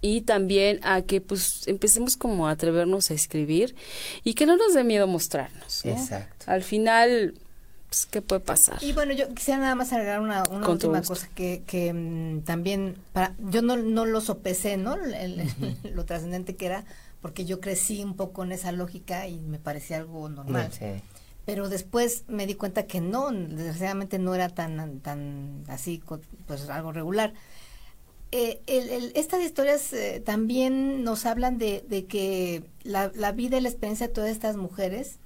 y 0.00 0.22
también 0.22 0.80
a 0.82 1.02
que 1.02 1.20
pues 1.20 1.66
empecemos 1.66 2.16
como 2.16 2.48
a 2.48 2.52
atrevernos 2.52 3.10
a 3.10 3.14
escribir 3.14 3.76
y 4.24 4.34
que 4.34 4.46
no 4.46 4.56
nos 4.56 4.74
dé 4.74 4.82
miedo 4.82 5.06
mostrarnos. 5.06 5.84
Exacto. 5.84 6.46
Al 6.46 6.62
final 6.62 7.34
pues, 7.90 8.06
¿qué 8.06 8.22
puede 8.22 8.40
pasar? 8.40 8.78
Y 8.82 8.92
bueno, 8.92 9.12
yo 9.12 9.28
quisiera 9.34 9.58
nada 9.58 9.74
más 9.74 9.92
agregar 9.92 10.20
una, 10.20 10.44
última 10.44 11.02
cosa 11.02 11.28
que, 11.34 11.64
que 11.66 11.92
mm, 11.92 12.42
también, 12.42 12.96
para, 13.12 13.34
yo 13.38 13.62
no, 13.62 13.76
no 13.76 14.06
lo 14.06 14.20
sopesé, 14.20 14.76
¿no? 14.76 14.96
Lo 15.92 16.04
trascendente 16.04 16.54
que 16.54 16.66
era, 16.66 16.84
porque 17.20 17.44
yo 17.44 17.60
crecí 17.60 18.04
un 18.04 18.14
poco 18.14 18.44
en 18.44 18.52
esa 18.52 18.70
lógica 18.70 19.26
y 19.26 19.40
me 19.40 19.58
parecía 19.58 19.96
algo 19.96 20.28
normal. 20.28 20.70
Pero 21.44 21.68
después 21.68 22.22
me 22.28 22.46
di 22.46 22.54
cuenta 22.54 22.86
que 22.86 23.00
no, 23.00 23.32
desgraciadamente 23.32 24.20
no 24.20 24.36
era 24.36 24.50
tan, 24.50 25.00
tan 25.00 25.64
así, 25.66 26.00
pues 26.46 26.68
algo 26.68 26.92
regular. 26.92 27.34
Eh, 28.30 28.60
estas 29.16 29.42
historias 29.42 29.92
eh, 29.92 30.22
también 30.24 31.02
nos 31.02 31.26
hablan 31.26 31.58
de, 31.58 31.84
de 31.88 32.06
que 32.06 32.62
la, 32.84 33.10
la, 33.16 33.32
vida 33.32 33.58
y 33.58 33.60
la 33.62 33.68
experiencia 33.68 34.06
de 34.06 34.12
todas 34.12 34.30
estas 34.30 34.56
mujeres 34.56 35.16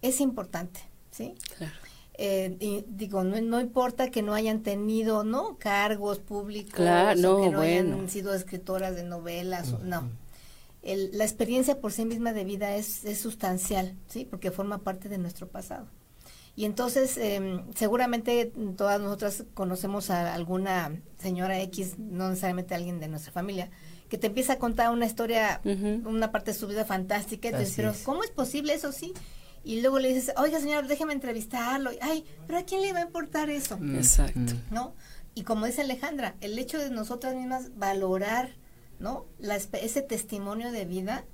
es 0.00 0.20
importante, 0.20 0.78
¿sí? 1.10 1.34
Claro. 1.56 1.83
Eh, 2.16 2.56
y 2.60 2.84
digo, 2.88 3.24
no, 3.24 3.40
no, 3.40 3.60
importa 3.60 4.10
que 4.10 4.22
no 4.22 4.34
hayan 4.34 4.62
tenido, 4.62 5.24
¿no? 5.24 5.58
Cargos 5.58 6.20
públicos, 6.20 6.78
no, 7.16 7.42
que 7.42 7.50
no 7.50 7.60
hayan 7.60 8.08
sido 8.08 8.34
escritoras 8.34 8.94
de 8.94 9.02
novelas, 9.02 9.80
no. 9.80 10.08
la 10.82 11.24
experiencia 11.24 11.80
por 11.80 11.92
sí 11.92 12.04
misma 12.04 12.32
de 12.32 12.44
vida 12.44 12.76
es, 12.76 13.04
es 13.04 13.18
sustancial, 13.18 13.96
¿sí? 14.06 14.24
Porque 14.24 14.52
forma 14.52 14.78
parte 14.78 15.08
de 15.08 15.18
nuestro 15.18 15.48
pasado. 15.48 15.88
Y 16.56 16.66
entonces, 16.66 17.16
eh, 17.16 17.60
seguramente 17.74 18.52
todas 18.76 19.00
nosotras 19.00 19.44
conocemos 19.54 20.10
a 20.10 20.34
alguna 20.34 20.92
señora 21.18 21.60
X, 21.62 21.98
no 21.98 22.28
necesariamente 22.28 22.76
alguien 22.76 23.00
de 23.00 23.08
nuestra 23.08 23.32
familia, 23.32 23.70
que 24.08 24.18
te 24.18 24.28
empieza 24.28 24.52
a 24.52 24.58
contar 24.58 24.90
una 24.90 25.06
historia, 25.06 25.60
una 25.64 26.30
parte 26.30 26.52
de 26.52 26.58
su 26.58 26.68
vida 26.68 26.84
fantástica, 26.84 27.48
y 27.48 27.66
pero 27.74 27.92
¿cómo 28.04 28.22
es 28.22 28.30
posible 28.30 28.74
eso 28.74 28.92
sí? 28.92 29.12
Y 29.64 29.80
luego 29.80 29.98
le 29.98 30.12
dices, 30.12 30.34
oiga 30.36 30.60
señor, 30.60 30.86
déjeme 30.86 31.14
entrevistarlo. 31.14 31.90
Ay, 32.00 32.24
pero 32.46 32.58
¿a 32.58 32.62
quién 32.62 32.82
le 32.82 32.92
va 32.92 32.98
a 32.98 33.02
importar 33.02 33.48
eso? 33.48 33.78
Mm. 33.78 33.96
Exacto. 33.96 34.52
¿No? 34.70 34.94
Y 35.34 35.42
como 35.42 35.66
dice 35.66 35.80
Alejandra, 35.80 36.36
el 36.40 36.58
hecho 36.58 36.78
de 36.78 36.90
nosotras 36.90 37.34
mismas 37.34 37.76
valorar, 37.76 38.50
¿no? 39.00 39.26
La, 39.38 39.56
ese 39.56 40.02
testimonio 40.02 40.70
de 40.70 40.84
vida 40.84 41.24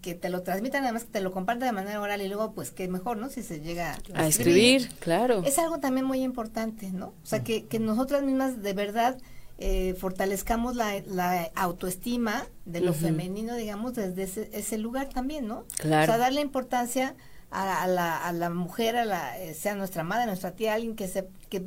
que 0.00 0.14
te 0.14 0.30
lo 0.30 0.42
transmitan, 0.42 0.82
además 0.84 1.04
que 1.04 1.12
te 1.12 1.20
lo 1.20 1.30
compartan 1.30 1.68
de 1.68 1.72
manera 1.72 2.00
oral 2.00 2.22
y 2.22 2.28
luego 2.28 2.52
pues 2.54 2.70
que 2.70 2.88
mejor, 2.88 3.18
¿no? 3.18 3.28
Si 3.28 3.42
se 3.42 3.60
llega 3.60 3.96
a, 4.14 4.26
escribir, 4.26 4.88
claro. 4.98 5.42
Es 5.44 5.58
algo 5.58 5.78
también 5.78 6.06
muy 6.06 6.22
importante, 6.22 6.90
¿no? 6.90 7.08
O 7.22 7.26
sea, 7.26 7.44
que, 7.44 7.66
que 7.66 7.78
nosotras 7.78 8.22
mismas 8.22 8.62
de 8.62 8.72
verdad 8.72 9.18
eh, 9.58 9.94
fortalezcamos 9.94 10.74
la, 10.74 11.00
la, 11.06 11.50
autoestima 11.54 12.46
de 12.64 12.80
lo 12.80 12.94
femenino, 12.94 13.54
digamos, 13.54 13.94
desde 13.94 14.22
ese, 14.24 14.50
ese, 14.52 14.78
lugar 14.78 15.10
también, 15.10 15.46
¿no? 15.46 15.64
Claro. 15.76 16.04
O 16.04 16.06
sea, 16.06 16.18
darle 16.18 16.40
importancia 16.40 17.14
a, 17.54 17.86
la, 17.86 18.16
a 18.16 18.32
la 18.32 18.50
mujer, 18.50 18.96
a 18.96 19.04
la, 19.04 19.38
eh, 19.38 19.54
sea 19.54 19.74
nuestra 19.76 20.02
madre, 20.02 20.26
nuestra 20.26 20.52
tía, 20.52 20.74
alguien 20.74 20.96
que, 20.96 21.06
se, 21.06 21.28
que, 21.48 21.64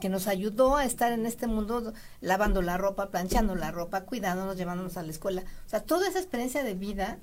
que, 0.00 0.08
nos 0.08 0.26
ayudó 0.26 0.76
a 0.76 0.84
estar 0.84 1.12
en 1.12 1.26
este 1.26 1.46
mundo 1.46 1.92
lavando 2.20 2.60
la 2.60 2.76
ropa, 2.76 3.10
planchando 3.10 3.54
la 3.54 3.70
ropa, 3.70 4.02
cuidándonos, 4.02 4.56
llevándonos 4.56 4.96
a 4.96 5.02
la 5.02 5.10
escuela. 5.10 5.44
O 5.66 5.68
sea, 5.68 5.80
toda 5.80 6.08
esa 6.08 6.18
experiencia 6.18 6.64
de 6.64 6.74
vida 6.74 7.18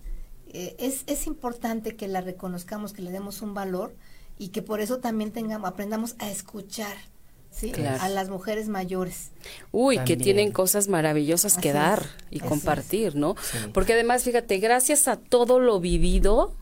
eh, 0.47 0.75
es, 0.79 1.03
es 1.07 1.27
importante 1.27 1.97
que 1.97 2.07
la 2.07 2.21
reconozcamos, 2.21 2.93
que 2.93 3.01
le 3.01 3.11
demos 3.11 3.41
un 3.41 3.53
valor 3.53 3.93
y 4.37 4.49
que 4.49 4.61
por 4.61 4.79
eso 4.79 4.99
también 4.99 5.31
tengamos, 5.31 5.69
aprendamos 5.69 6.15
a 6.19 6.29
escuchar. 6.29 6.95
¿sí? 7.51 7.71
a 8.01 8.09
las 8.09 8.27
mujeres 8.27 8.67
mayores. 8.67 9.31
Uy, 9.71 9.99
que 9.99 10.17
tienen 10.17 10.51
cosas 10.51 10.89
maravillosas 10.89 11.57
que 11.57 11.71
dar 11.71 12.03
y 12.29 12.41
compartir, 12.41 13.15
¿no? 13.15 13.35
Porque 13.73 13.93
además, 13.93 14.23
fíjate, 14.23 14.57
gracias 14.57 15.07
a 15.07 15.15
todo 15.15 15.61
lo 15.61 15.79
vivido, 15.79 16.53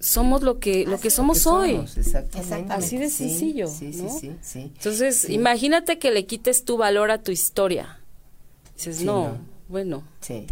somos 0.00 0.42
lo 0.42 0.58
que 0.58 0.86
lo 0.86 0.98
que 0.98 1.10
somos 1.10 1.46
hoy. 1.46 1.80
exactamente. 1.96 2.72
Así 2.72 2.98
de 2.98 3.10
sencillo. 3.10 3.68
Sí, 3.68 3.92
sí, 3.92 4.32
sí, 4.40 4.72
Entonces, 4.76 5.28
imagínate 5.28 5.98
que 5.98 6.10
le 6.10 6.26
quites 6.26 6.64
tu 6.64 6.76
valor 6.76 7.10
a 7.10 7.22
tu 7.22 7.32
historia. 7.32 8.00
Dices, 8.76 9.02
no, 9.02 9.38
bueno. 9.68 10.02
Sí. 10.20 10.46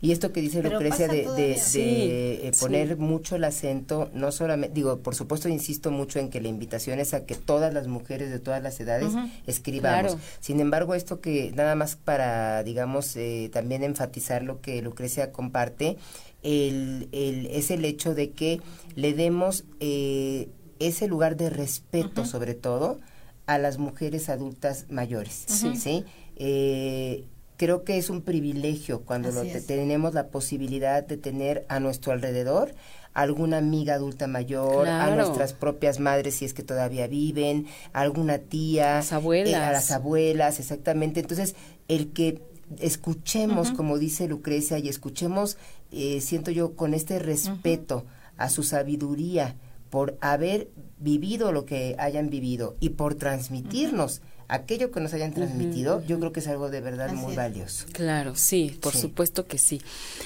Y 0.00 0.12
esto 0.12 0.32
que 0.32 0.40
dice 0.40 0.62
Lucrecia 0.62 1.08
de, 1.08 1.26
de, 1.34 1.58
eh, 1.74 2.52
poner 2.60 2.96
mucho 2.98 3.36
el 3.36 3.44
acento, 3.44 4.10
no 4.14 4.30
solamente, 4.30 4.74
digo, 4.74 4.98
por 4.98 5.14
supuesto 5.14 5.48
insisto 5.48 5.90
mucho 5.90 6.18
en 6.20 6.30
que 6.30 6.40
la 6.40 6.48
invitación 6.48 7.00
es 7.00 7.12
a 7.12 7.26
que 7.26 7.34
todas 7.34 7.74
las 7.74 7.88
mujeres 7.88 8.30
de 8.30 8.38
todas 8.38 8.62
las 8.62 8.78
edades 8.78 9.12
escribamos. 9.46 10.18
Sin 10.40 10.60
embargo, 10.60 10.94
esto 10.94 11.20
que 11.20 11.52
nada 11.56 11.74
más 11.74 11.96
para, 11.96 12.62
digamos, 12.62 13.16
eh, 13.16 13.50
también 13.52 13.82
enfatizar 13.82 14.42
lo 14.42 14.60
que 14.60 14.82
Lucrecia 14.82 15.32
comparte, 15.32 15.96
el, 16.42 17.08
el, 17.12 17.46
es 17.46 17.70
el 17.70 17.84
hecho 17.84 18.14
de 18.14 18.30
que 18.30 18.60
le 18.94 19.14
demos 19.14 19.64
eh, 19.80 20.48
ese 20.78 21.06
lugar 21.06 21.36
de 21.36 21.50
respeto, 21.50 22.24
sobre 22.24 22.54
todo, 22.54 23.00
a 23.46 23.58
las 23.58 23.78
mujeres 23.78 24.28
adultas 24.28 24.86
mayores. 24.88 25.44
¿sí? 25.76 26.04
Eh, 26.36 27.26
creo 27.56 27.84
que 27.84 27.98
es 27.98 28.08
un 28.10 28.22
privilegio 28.22 29.02
cuando 29.02 29.30
tenemos 29.66 30.14
la 30.14 30.28
posibilidad 30.28 31.02
de 31.02 31.16
tener 31.16 31.66
a 31.68 31.80
nuestro 31.80 32.12
alrededor 32.12 32.74
alguna 33.12 33.58
amiga 33.58 33.94
adulta 33.94 34.26
mayor, 34.26 34.88
a 34.88 35.14
nuestras 35.14 35.52
propias 35.52 35.98
madres 35.98 36.36
si 36.36 36.44
es 36.44 36.54
que 36.54 36.62
todavía 36.62 37.06
viven, 37.06 37.66
alguna 37.92 38.38
tía, 38.38 38.94
las 38.96 39.12
abuelas. 39.12 39.52
Eh, 39.52 39.56
a 39.56 39.72
las 39.72 39.90
abuelas, 39.90 40.60
exactamente. 40.60 41.20
Entonces, 41.20 41.56
el 41.88 42.12
que 42.12 42.40
escuchemos, 42.78 43.72
como 43.72 43.98
dice 43.98 44.28
Lucrecia, 44.28 44.78
y 44.78 44.88
escuchemos, 44.88 45.58
eh, 45.90 46.20
siento 46.20 46.50
yo, 46.50 46.76
con 46.76 46.94
este 46.94 47.18
respeto 47.18 48.04
a 48.36 48.48
su 48.48 48.62
sabiduría 48.62 49.56
por 49.90 50.16
haber 50.20 50.70
vivido 50.98 51.52
lo 51.52 51.64
que 51.64 51.96
hayan 51.98 52.30
vivido 52.30 52.76
y 52.80 52.90
por 52.90 53.16
transmitirnos 53.16 54.22
aquello 54.50 54.90
que 54.90 55.00
nos 55.00 55.14
hayan 55.14 55.32
transmitido, 55.32 56.02
yo 56.06 56.18
creo 56.18 56.32
que 56.32 56.40
es 56.40 56.48
algo 56.48 56.70
de 56.70 56.80
verdad 56.80 57.12
muy 57.12 57.36
valioso. 57.36 57.86
Claro, 57.92 58.34
sí, 58.34 58.76
por 58.80 58.94
supuesto 58.94 59.46
que 59.46 59.58
sí. 59.58 59.80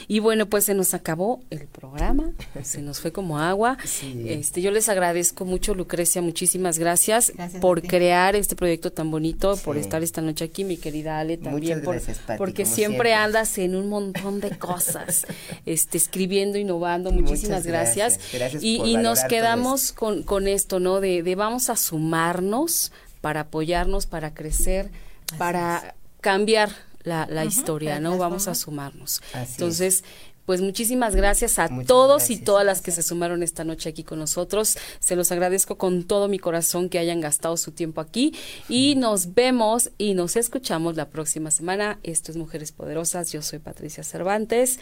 Y 0.09 0.19
bueno, 0.19 0.47
pues 0.47 0.65
se 0.65 0.75
nos 0.75 0.95
acabó 0.95 1.43
el 1.51 1.67
programa, 1.67 2.33
se 2.63 2.81
nos 2.81 3.01
fue 3.01 3.13
como 3.13 3.39
agua. 3.39 3.77
Este, 4.25 4.63
yo 4.63 4.71
les 4.71 4.89
agradezco 4.89 5.45
mucho, 5.45 5.75
Lucrecia, 5.75 6.23
muchísimas 6.23 6.79
gracias, 6.79 7.33
por 7.61 7.83
crear 7.83 8.35
este 8.35 8.57
proyecto 8.57 8.93
tan 8.93 9.11
bonito, 9.11 9.57
por 9.59 9.77
estar 9.77 10.03
esta 10.03 10.23
noche 10.23 10.47
aquí, 10.47 10.65
mi 10.65 10.77
querida 10.77 11.19
Ale, 11.19 11.37
también 11.37 11.83
por, 11.83 12.01
porque 12.39 12.65
siempre, 12.65 13.15
andas 13.15 13.59
en 13.59 13.75
un 13.75 13.89
montón 13.89 14.41
de 14.41 14.57
cosas, 14.59 15.27
este, 15.67 15.99
escribiendo, 15.99 16.59
innovando. 16.59 17.13
Muchísimas 17.13 17.67
gracias. 17.67 18.19
y, 18.61 18.97
nos 18.97 19.25
quedamos 19.25 19.93
con, 19.93 20.23
con 20.23 20.49
esto, 20.49 20.81
¿no? 20.81 21.01
De, 21.01 21.23
de 21.23 21.35
vamos 21.35 21.69
a 21.69 21.77
sumarnos 21.77 22.93
para 23.25 23.41
apoyarnos, 23.41 24.05
para 24.05 24.35
crecer, 24.35 24.91
para 25.39 25.95
cambiar 26.21 26.69
la, 27.05 27.47
historia, 27.47 27.99
¿no? 27.99 28.19
Vamos 28.19 28.49
a 28.49 28.55
sumarnos. 28.55 29.23
Entonces. 29.35 30.05
Pues 30.45 30.61
muchísimas 30.61 31.17
gracias 31.17 31.59
a 31.59 31.71
todos 31.87 32.29
y 32.29 32.37
todas 32.37 32.67
las 32.67 32.83
que 32.83 32.91
se 32.91 33.03
sumaron 33.03 33.43
esta 33.43 33.65
noche 33.65 33.89
aquí 33.89 34.05
con 34.05 34.19
nosotros. 34.19 34.77
Se 35.01 35.17
los 35.17 35.33
agradezco 35.33 35.79
con 35.79 36.05
todo 36.05 36.29
mi 36.29 36.39
corazón 36.39 36.91
que 36.91 36.99
hayan 36.99 37.23
gastado 37.23 37.57
su 37.57 37.73
tiempo 37.73 38.03
aquí 38.03 38.35
y 38.69 38.95
nos 38.95 39.33
vemos 39.33 39.91
y 39.97 40.13
nos 40.13 40.37
escuchamos 40.37 40.97
la 40.97 41.09
próxima 41.09 41.51
semana. 41.51 41.99
Esto 42.03 42.31
es 42.31 42.37
Mujeres 42.37 42.73
Poderosas. 42.73 43.33
Yo 43.33 43.41
soy 43.41 43.59
Patricia 43.59 44.05
Cervantes. 44.05 44.81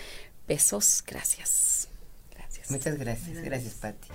Besos, 0.49 1.05
gracias. 1.07 1.87
Gracias. 2.35 2.69
Muchas 2.69 2.99
gracias. 2.99 3.41
Gracias, 3.41 3.75
Pati. 3.75 4.09